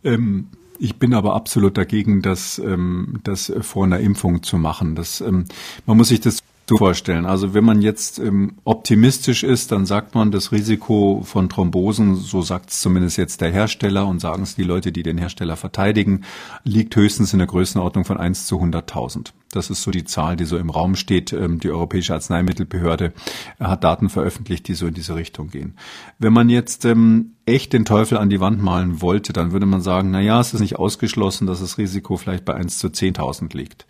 [0.05, 0.49] Ähm,
[0.79, 4.95] ich bin aber absolut dagegen, das, ähm, das vor einer Impfung zu machen.
[4.95, 5.47] Das, ähm,
[5.87, 6.43] man muss sich das
[6.77, 7.27] vorstellen.
[7.27, 12.43] Also wenn man jetzt ähm, optimistisch ist, dann sagt man, das Risiko von Thrombosen, so
[12.43, 16.25] sagt es zumindest jetzt der Hersteller und sagen es die Leute, die den Hersteller verteidigen,
[16.65, 19.33] liegt höchstens in der Größenordnung von 1 zu 100.000.
[19.53, 21.33] Das ist so die Zahl, die so im Raum steht.
[21.33, 23.13] Ähm, die Europäische Arzneimittelbehörde
[23.59, 25.75] hat Daten veröffentlicht, die so in diese Richtung gehen.
[26.19, 29.81] Wenn man jetzt ähm, echt den Teufel an die Wand malen wollte, dann würde man
[29.81, 33.57] sagen, na ja, es ist nicht ausgeschlossen, dass das Risiko vielleicht bei 1 zu 10.000
[33.57, 33.87] liegt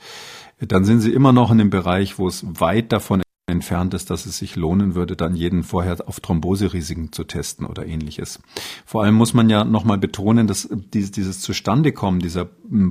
[0.60, 4.26] dann sind sie immer noch in dem Bereich, wo es weit davon entfernt ist, dass
[4.26, 8.40] es sich lohnen würde, dann jeden vorher auf Thromboserisiken zu testen oder ähnliches.
[8.86, 12.48] Vor allem muss man ja nochmal betonen, dass dieses Zustandekommen dieser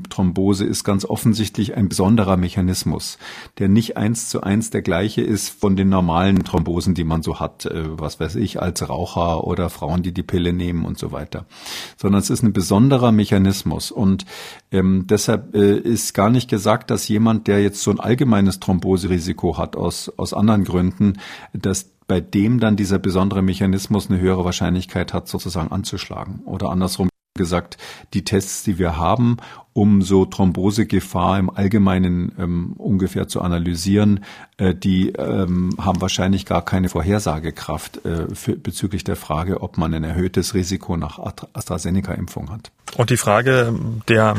[0.09, 3.17] Thrombose ist ganz offensichtlich ein besonderer Mechanismus,
[3.57, 7.39] der nicht eins zu eins der gleiche ist von den normalen Thrombosen, die man so
[7.39, 11.11] hat, äh, was weiß ich, als Raucher oder Frauen, die die Pille nehmen und so
[11.11, 11.45] weiter,
[11.97, 14.25] sondern es ist ein besonderer Mechanismus und
[14.71, 19.57] ähm, deshalb äh, ist gar nicht gesagt, dass jemand, der jetzt so ein allgemeines Thromboserisiko
[19.57, 21.13] hat aus, aus anderen anderen Gründen,
[21.53, 26.41] dass bei dem dann dieser besondere Mechanismus eine höhere Wahrscheinlichkeit hat, sozusagen anzuschlagen.
[26.45, 27.77] Oder andersrum gesagt,
[28.13, 29.37] die Tests, die wir haben,
[29.73, 34.25] um so Thrombosegefahr im Allgemeinen ähm, ungefähr zu analysieren,
[34.57, 39.93] äh, die ähm, haben wahrscheinlich gar keine Vorhersagekraft äh, für, bezüglich der Frage, ob man
[39.93, 41.19] ein erhöhtes Risiko nach
[41.53, 42.71] AstraZeneca-Impfung hat.
[42.97, 43.73] Und die Frage
[44.07, 44.35] der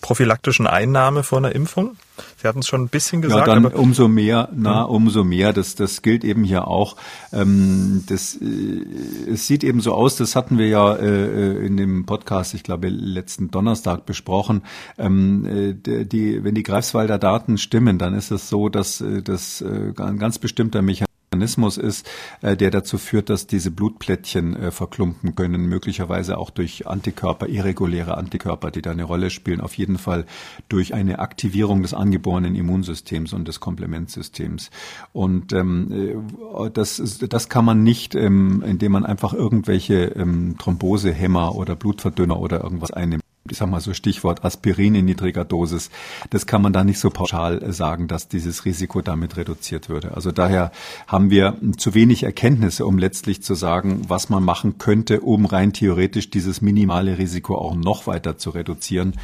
[0.00, 1.96] prophylaktischen Einnahme vor einer Impfung?
[2.36, 3.46] Sie hatten es schon ein bisschen gesagt.
[3.46, 4.94] Ja, dann umso mehr, na, hm.
[4.94, 5.52] umso mehr.
[5.52, 6.96] Das, das gilt eben hier auch.
[7.32, 12.06] Ähm, das, äh, es sieht eben so aus, das hatten wir ja äh, in dem
[12.06, 14.49] Podcast, ich glaube, letzten Donnerstag besprochen.
[14.98, 19.60] Ähm, äh, die, wenn die Greifswalder Daten stimmen, dann ist es so, dass äh, das
[19.60, 22.10] äh, ein ganz bestimmter Mechanismus Mechanismus ist,
[22.42, 28.82] der dazu führt, dass diese Blutplättchen verklumpen können, möglicherweise auch durch Antikörper, irreguläre Antikörper, die
[28.82, 30.26] da eine Rolle spielen, auf jeden Fall
[30.68, 34.70] durch eine Aktivierung des angeborenen Immunsystems und des Komplementsystems.
[35.12, 36.26] Und ähm,
[36.64, 42.40] äh, das, das kann man nicht, ähm, indem man einfach irgendwelche ähm, Thrombosehämmer oder Blutverdünner
[42.40, 45.90] oder irgendwas einnimmt ich sag mal so Stichwort Aspirin in niedriger Dosis,
[46.28, 50.14] das kann man da nicht so pauschal sagen, dass dieses Risiko damit reduziert würde.
[50.14, 50.72] Also daher
[51.06, 55.72] haben wir zu wenig Erkenntnisse, um letztlich zu sagen, was man machen könnte, um rein
[55.72, 59.14] theoretisch dieses minimale Risiko auch noch weiter zu reduzieren.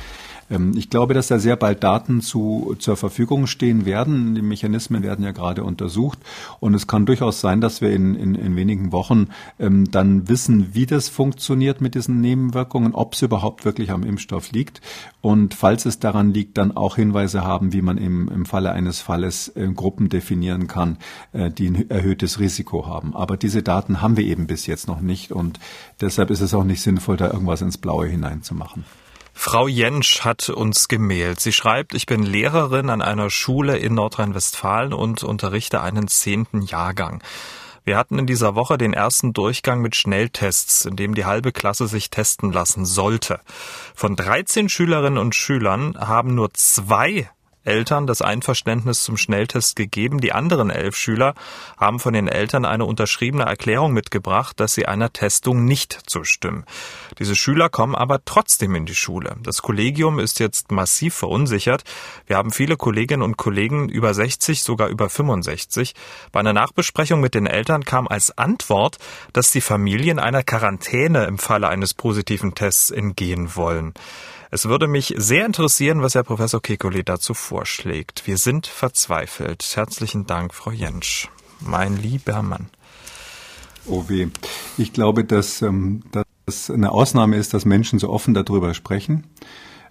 [0.50, 4.34] Ähm, ich glaube, dass da sehr bald Daten zu, zur Verfügung stehen werden.
[4.34, 6.18] Die Mechanismen werden ja gerade untersucht.
[6.60, 9.28] Und es kann durchaus sein, dass wir in, in, in wenigen Wochen
[9.58, 14.52] ähm, dann wissen, wie das funktioniert mit diesen Nebenwirkungen, ob es überhaupt wirklich am Impfstoff
[14.52, 14.80] liegt.
[15.20, 19.00] Und falls es daran liegt, dann auch Hinweise haben, wie man im, im Falle eines
[19.00, 20.98] Falles äh, Gruppen definieren kann,
[21.32, 23.14] äh, die ein erhöhtes Risiko haben.
[23.14, 25.32] Aber diese Daten haben wir eben bis jetzt noch nicht.
[25.32, 25.58] Und
[26.00, 28.84] deshalb ist es auch nicht sinnvoll, da irgendwas ins Blaue hineinzumachen.
[29.38, 31.40] Frau Jentsch hat uns gemailt.
[31.40, 37.22] Sie schreibt, ich bin Lehrerin an einer Schule in Nordrhein-Westfalen und unterrichte einen zehnten Jahrgang.
[37.84, 41.86] Wir hatten in dieser Woche den ersten Durchgang mit Schnelltests, in dem die halbe Klasse
[41.86, 43.38] sich testen lassen sollte.
[43.94, 47.30] Von 13 Schülerinnen und Schülern haben nur zwei
[47.66, 50.20] Eltern das Einverständnis zum Schnelltest gegeben.
[50.20, 51.34] Die anderen elf Schüler
[51.76, 56.64] haben von den Eltern eine unterschriebene Erklärung mitgebracht, dass sie einer Testung nicht zustimmen.
[57.18, 59.36] Diese Schüler kommen aber trotzdem in die Schule.
[59.42, 61.84] Das Kollegium ist jetzt massiv verunsichert.
[62.26, 65.94] Wir haben viele Kolleginnen und Kollegen über 60, sogar über 65.
[66.32, 68.98] Bei einer Nachbesprechung mit den Eltern kam als Antwort,
[69.32, 73.94] dass die Familien einer Quarantäne im Falle eines positiven Tests entgehen wollen.
[74.50, 78.26] Es würde mich sehr interessieren, was Herr Professor Kekulé dazu vorschlägt.
[78.26, 79.64] Wir sind verzweifelt.
[79.74, 81.28] Herzlichen Dank, Frau Jentsch.
[81.60, 82.68] Mein lieber Mann.
[83.86, 84.28] Oh weh.
[84.78, 86.02] Ich glaube, dass ähm,
[86.44, 89.24] das eine Ausnahme ist, dass Menschen so offen darüber sprechen.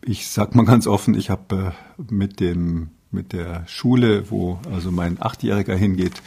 [0.02, 4.92] Ich sag mal ganz offen, ich habe äh, mit dem mit der Schule, wo also
[4.92, 6.22] mein Achtjähriger hingeht,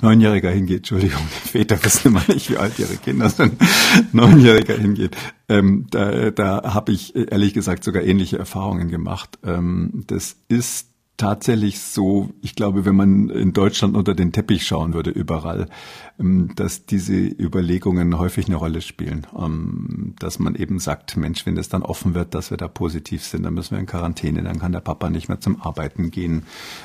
[0.00, 3.54] Neunjähriger hingeht, Entschuldigung, Väter wissen immer nicht, wie alt ihre Kinder sind,
[4.12, 5.16] Neunjähriger hingeht.
[5.48, 9.38] Ähm, da da habe ich ehrlich gesagt sogar ähnliche Erfahrungen gemacht.
[9.44, 10.89] Ähm, das ist
[11.20, 15.68] tatsächlich so, ich glaube, wenn man in Deutschland unter den Teppich schauen würde, überall,
[16.18, 19.26] ähm, dass diese Überlegungen häufig eine Rolle spielen.
[19.38, 23.22] Ähm, dass man eben sagt, Mensch, wenn das dann offen wird, dass wir da positiv
[23.22, 26.44] sind, dann müssen wir in Quarantäne, dann kann der Papa nicht mehr zum Arbeiten gehen.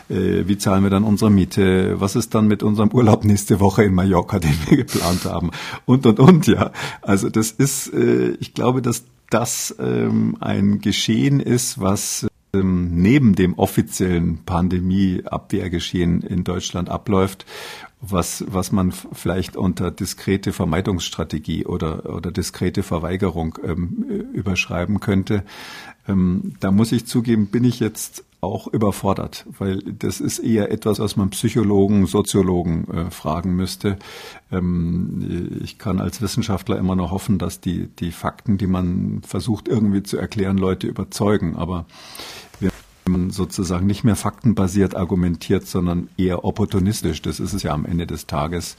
[0.10, 2.02] Äh, wie zahlen wir dann unsere Miete?
[2.02, 5.52] Was ist dann mit unserem Urlaub nächste Woche in Mallorca, den wir geplant haben?
[5.86, 6.72] Und, und, und, ja.
[7.02, 12.28] Also das ist, äh, ich glaube, dass das ähm, ein Geschehen ist, was
[12.60, 17.46] ähm, neben dem offiziellen Pandemieabwehrgeschehen in Deutschland abläuft,
[18.02, 25.44] was, was man vielleicht unter diskrete Vermeidungsstrategie oder, oder diskrete Verweigerung ähm, überschreiben könnte.
[26.08, 31.00] Ähm, da muss ich zugeben, bin ich jetzt auch überfordert, weil das ist eher etwas,
[31.00, 33.98] was man Psychologen, Soziologen äh, fragen müsste.
[34.52, 39.68] Ähm, ich kann als Wissenschaftler immer noch hoffen, dass die, die Fakten, die man versucht
[39.68, 41.56] irgendwie zu erklären, Leute überzeugen.
[41.56, 41.86] Aber
[43.08, 48.08] man sozusagen nicht mehr faktenbasiert argumentiert, sondern eher opportunistisch, das ist es ja am Ende
[48.08, 48.78] des Tages,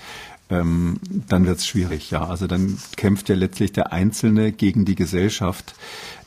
[0.48, 0.98] ähm,
[1.28, 2.24] dann wird es schwierig, ja.
[2.24, 5.74] Also dann kämpft ja letztlich der Einzelne gegen die Gesellschaft.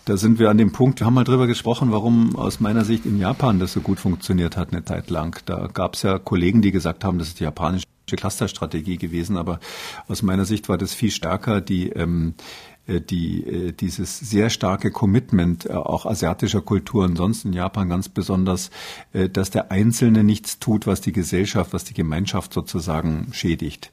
[0.06, 3.06] Da sind wir an dem Punkt, wir haben mal drüber gesprochen, warum aus meiner Sicht
[3.06, 5.40] in Japan das so gut funktioniert hat eine Zeit lang.
[5.46, 9.60] Da gab es ja Kollegen, die gesagt haben, das ist die japanische Clusterstrategie gewesen, aber
[10.08, 12.69] aus meiner Sicht war das viel stärker die ähm, äh,
[13.00, 18.72] die, äh, dieses sehr starke Commitment äh, auch asiatischer Kulturen, sonst in Japan ganz besonders,
[19.14, 23.92] dass der Einzelne nichts tut, was die Gesellschaft, was die Gemeinschaft sozusagen schädigt.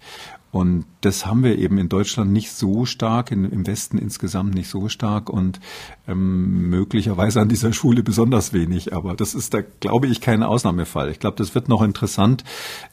[0.52, 4.68] Und das haben wir eben in Deutschland nicht so stark, in, im Westen insgesamt nicht
[4.68, 5.60] so stark und
[6.08, 8.94] ähm, möglicherweise an dieser Schule besonders wenig.
[8.94, 11.10] Aber das ist da, glaube ich, kein Ausnahmefall.
[11.10, 12.44] Ich glaube, das wird noch interessant,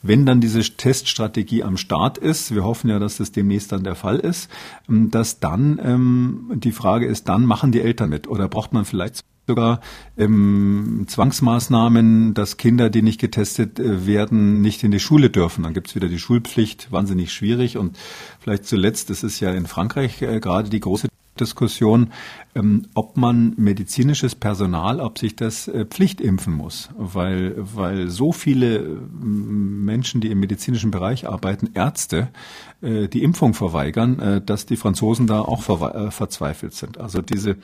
[0.02, 2.54] wenn dann diese Teststrategie am Start ist.
[2.54, 4.50] Wir hoffen ja, dass das demnächst dann der Fall ist,
[4.90, 8.84] ähm, dass dann ähm, die Frage ist, dann machen die Eltern mit oder braucht man
[8.84, 9.82] vielleicht sogar
[10.18, 15.64] ähm, Zwangsmaßnahmen, dass Kinder, die nicht getestet äh, werden, nicht in die Schule dürfen.
[15.64, 17.78] Dann gibt's wieder die Schulpflicht, wahnsinnig schwierig.
[17.78, 17.98] Und
[18.40, 21.07] vielleicht zuletzt, das ist ja in Frankreich äh, gerade die große
[21.40, 22.12] Diskussion,
[22.56, 28.78] ähm, ob man medizinisches Personal, ob sich das äh, Pflichtimpfen muss, weil, weil so viele
[28.78, 32.30] äh, Menschen, die im medizinischen Bereich arbeiten, Ärzte,
[32.82, 35.64] äh, die Impfung verweigern, dass die Franzosen da auch
[36.12, 37.00] verzweifelt sind.
[37.00, 37.58] Also diese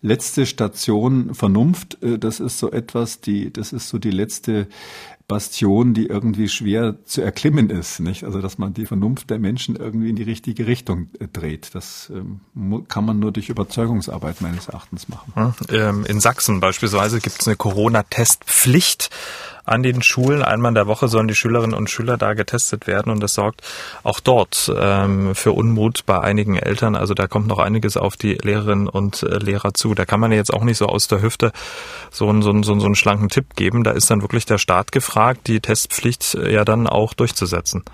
[0.00, 4.68] letzte Station Vernunft, das ist so etwas, die, das ist so die letzte
[5.28, 8.24] Bastion, die irgendwie schwer zu erklimmen ist, nicht?
[8.24, 11.74] Also, dass man die Vernunft der Menschen irgendwie in die richtige Richtung äh, dreht.
[11.74, 12.40] Das ähm,
[12.88, 15.54] kann man nur durch Überzeugungsarbeit meines Erachtens machen.
[15.70, 19.10] Ähm, in Sachsen beispielsweise gibt es eine Corona-Testpflicht
[19.68, 20.42] an den Schulen.
[20.42, 23.62] Einmal in der Woche sollen die Schülerinnen und Schüler da getestet werden und das sorgt
[24.02, 26.96] auch dort ähm, für Unmut bei einigen Eltern.
[26.96, 29.94] Also da kommt noch einiges auf die Lehrerinnen und äh, Lehrer zu.
[29.94, 31.52] Da kann man jetzt auch nicht so aus der Hüfte
[32.10, 33.84] so einen, so, einen, so einen schlanken Tipp geben.
[33.84, 37.84] Da ist dann wirklich der Staat gefragt, die Testpflicht äh, ja dann auch durchzusetzen.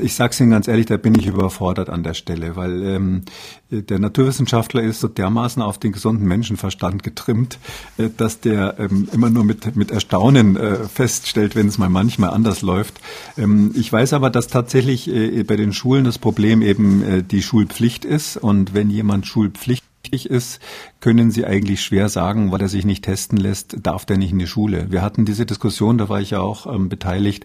[0.00, 3.22] Ich sage Ihnen ganz ehrlich, da bin ich überfordert an der Stelle, weil ähm,
[3.70, 7.58] der Naturwissenschaftler ist so dermaßen auf den gesunden Menschenverstand getrimmt,
[7.98, 12.30] äh, dass der ähm, immer nur mit, mit Erstaunen äh, feststellt, wenn es mal manchmal
[12.30, 13.00] anders läuft.
[13.36, 17.42] Ähm, ich weiß aber, dass tatsächlich äh, bei den Schulen das Problem eben äh, die
[17.42, 20.60] Schulpflicht ist und wenn jemand Schulpflicht ist,
[21.00, 24.38] können Sie eigentlich schwer sagen, weil er sich nicht testen lässt, darf der nicht in
[24.38, 24.86] die Schule.
[24.90, 27.44] Wir hatten diese Diskussion, da war ich ja auch ähm, beteiligt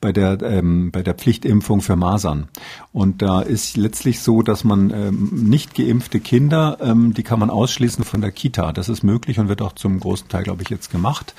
[0.00, 2.48] bei der ähm, bei der Pflichtimpfung für Masern.
[2.92, 7.50] Und da ist letztlich so, dass man ähm, nicht geimpfte Kinder, ähm, die kann man
[7.50, 8.72] ausschließen von der Kita.
[8.72, 11.34] Das ist möglich und wird auch zum großen Teil, glaube ich, jetzt gemacht.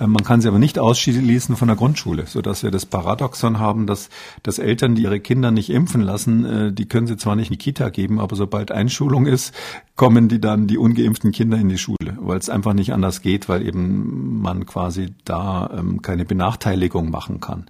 [0.00, 3.58] Ähm, man kann sie aber nicht ausschließen von der Grundschule, so dass wir das Paradoxon
[3.58, 4.10] haben, dass
[4.42, 7.58] dass Eltern, die ihre Kinder nicht impfen lassen, äh, die können sie zwar nicht in
[7.58, 9.54] die Kita geben, aber sobald Einschulung ist,
[9.96, 13.48] kommen die dann die ungeimpften Kinder in die Schule, weil es einfach nicht anders geht,
[13.48, 17.66] weil eben man quasi da ähm, keine Benachteiligung machen kann.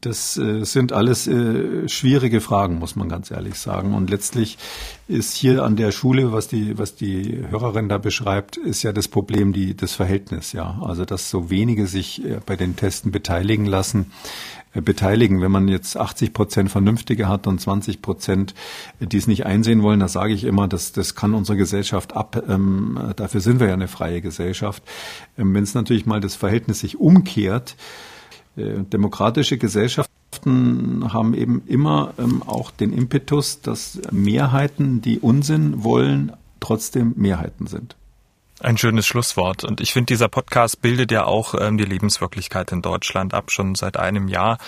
[0.00, 3.94] Das äh, sind alles äh, schwierige Fragen, muss man ganz ehrlich sagen.
[3.94, 4.56] Und letztlich
[5.08, 9.08] ist hier an der Schule, was die, was die Hörerin da beschreibt, ist ja das
[9.08, 10.78] Problem die, das Verhältnis, ja.
[10.82, 14.12] Also, dass so wenige sich äh, bei den Testen beteiligen lassen,
[14.74, 15.40] beteiligen.
[15.40, 18.54] Wenn man jetzt 80 Prozent Vernünftige hat und 20 Prozent,
[19.00, 22.42] die es nicht einsehen wollen, da sage ich immer, das, das kann unsere Gesellschaft ab.
[22.48, 24.82] Ähm, dafür sind wir ja eine freie Gesellschaft.
[25.36, 27.76] Ähm, Wenn es natürlich mal das Verhältnis sich umkehrt,
[28.56, 30.08] äh, demokratische Gesellschaften
[31.12, 37.96] haben eben immer ähm, auch den Impetus, dass Mehrheiten, die Unsinn wollen, trotzdem Mehrheiten sind.
[38.60, 39.62] Ein schönes Schlusswort.
[39.62, 43.76] Und ich finde, dieser Podcast bildet ja auch ähm, die Lebenswirklichkeit in Deutschland ab, schon
[43.76, 44.58] seit einem Jahr,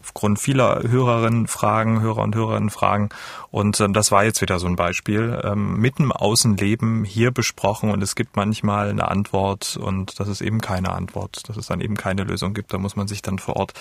[0.00, 3.08] aufgrund vieler Hörerinnenfragen, Hörer und Hörerinnenfragen.
[3.50, 5.40] Und ähm, das war jetzt wieder so ein Beispiel.
[5.42, 10.42] Ähm, mitten im Außenleben hier besprochen und es gibt manchmal eine Antwort und das ist
[10.42, 12.72] eben keine Antwort, dass es dann eben keine Lösung gibt.
[12.72, 13.72] Da muss man sich dann vor Ort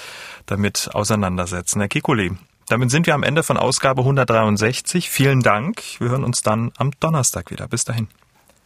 [0.48, 1.80] damit auseinandersetzen.
[1.80, 2.32] Herr Kikuli,
[2.70, 5.12] damit sind wir am Ende von Ausgabe 163.
[5.12, 5.84] Vielen Dank.
[6.00, 7.68] Wir hören uns dann am Donnerstag wieder.
[7.68, 8.08] Bis dahin.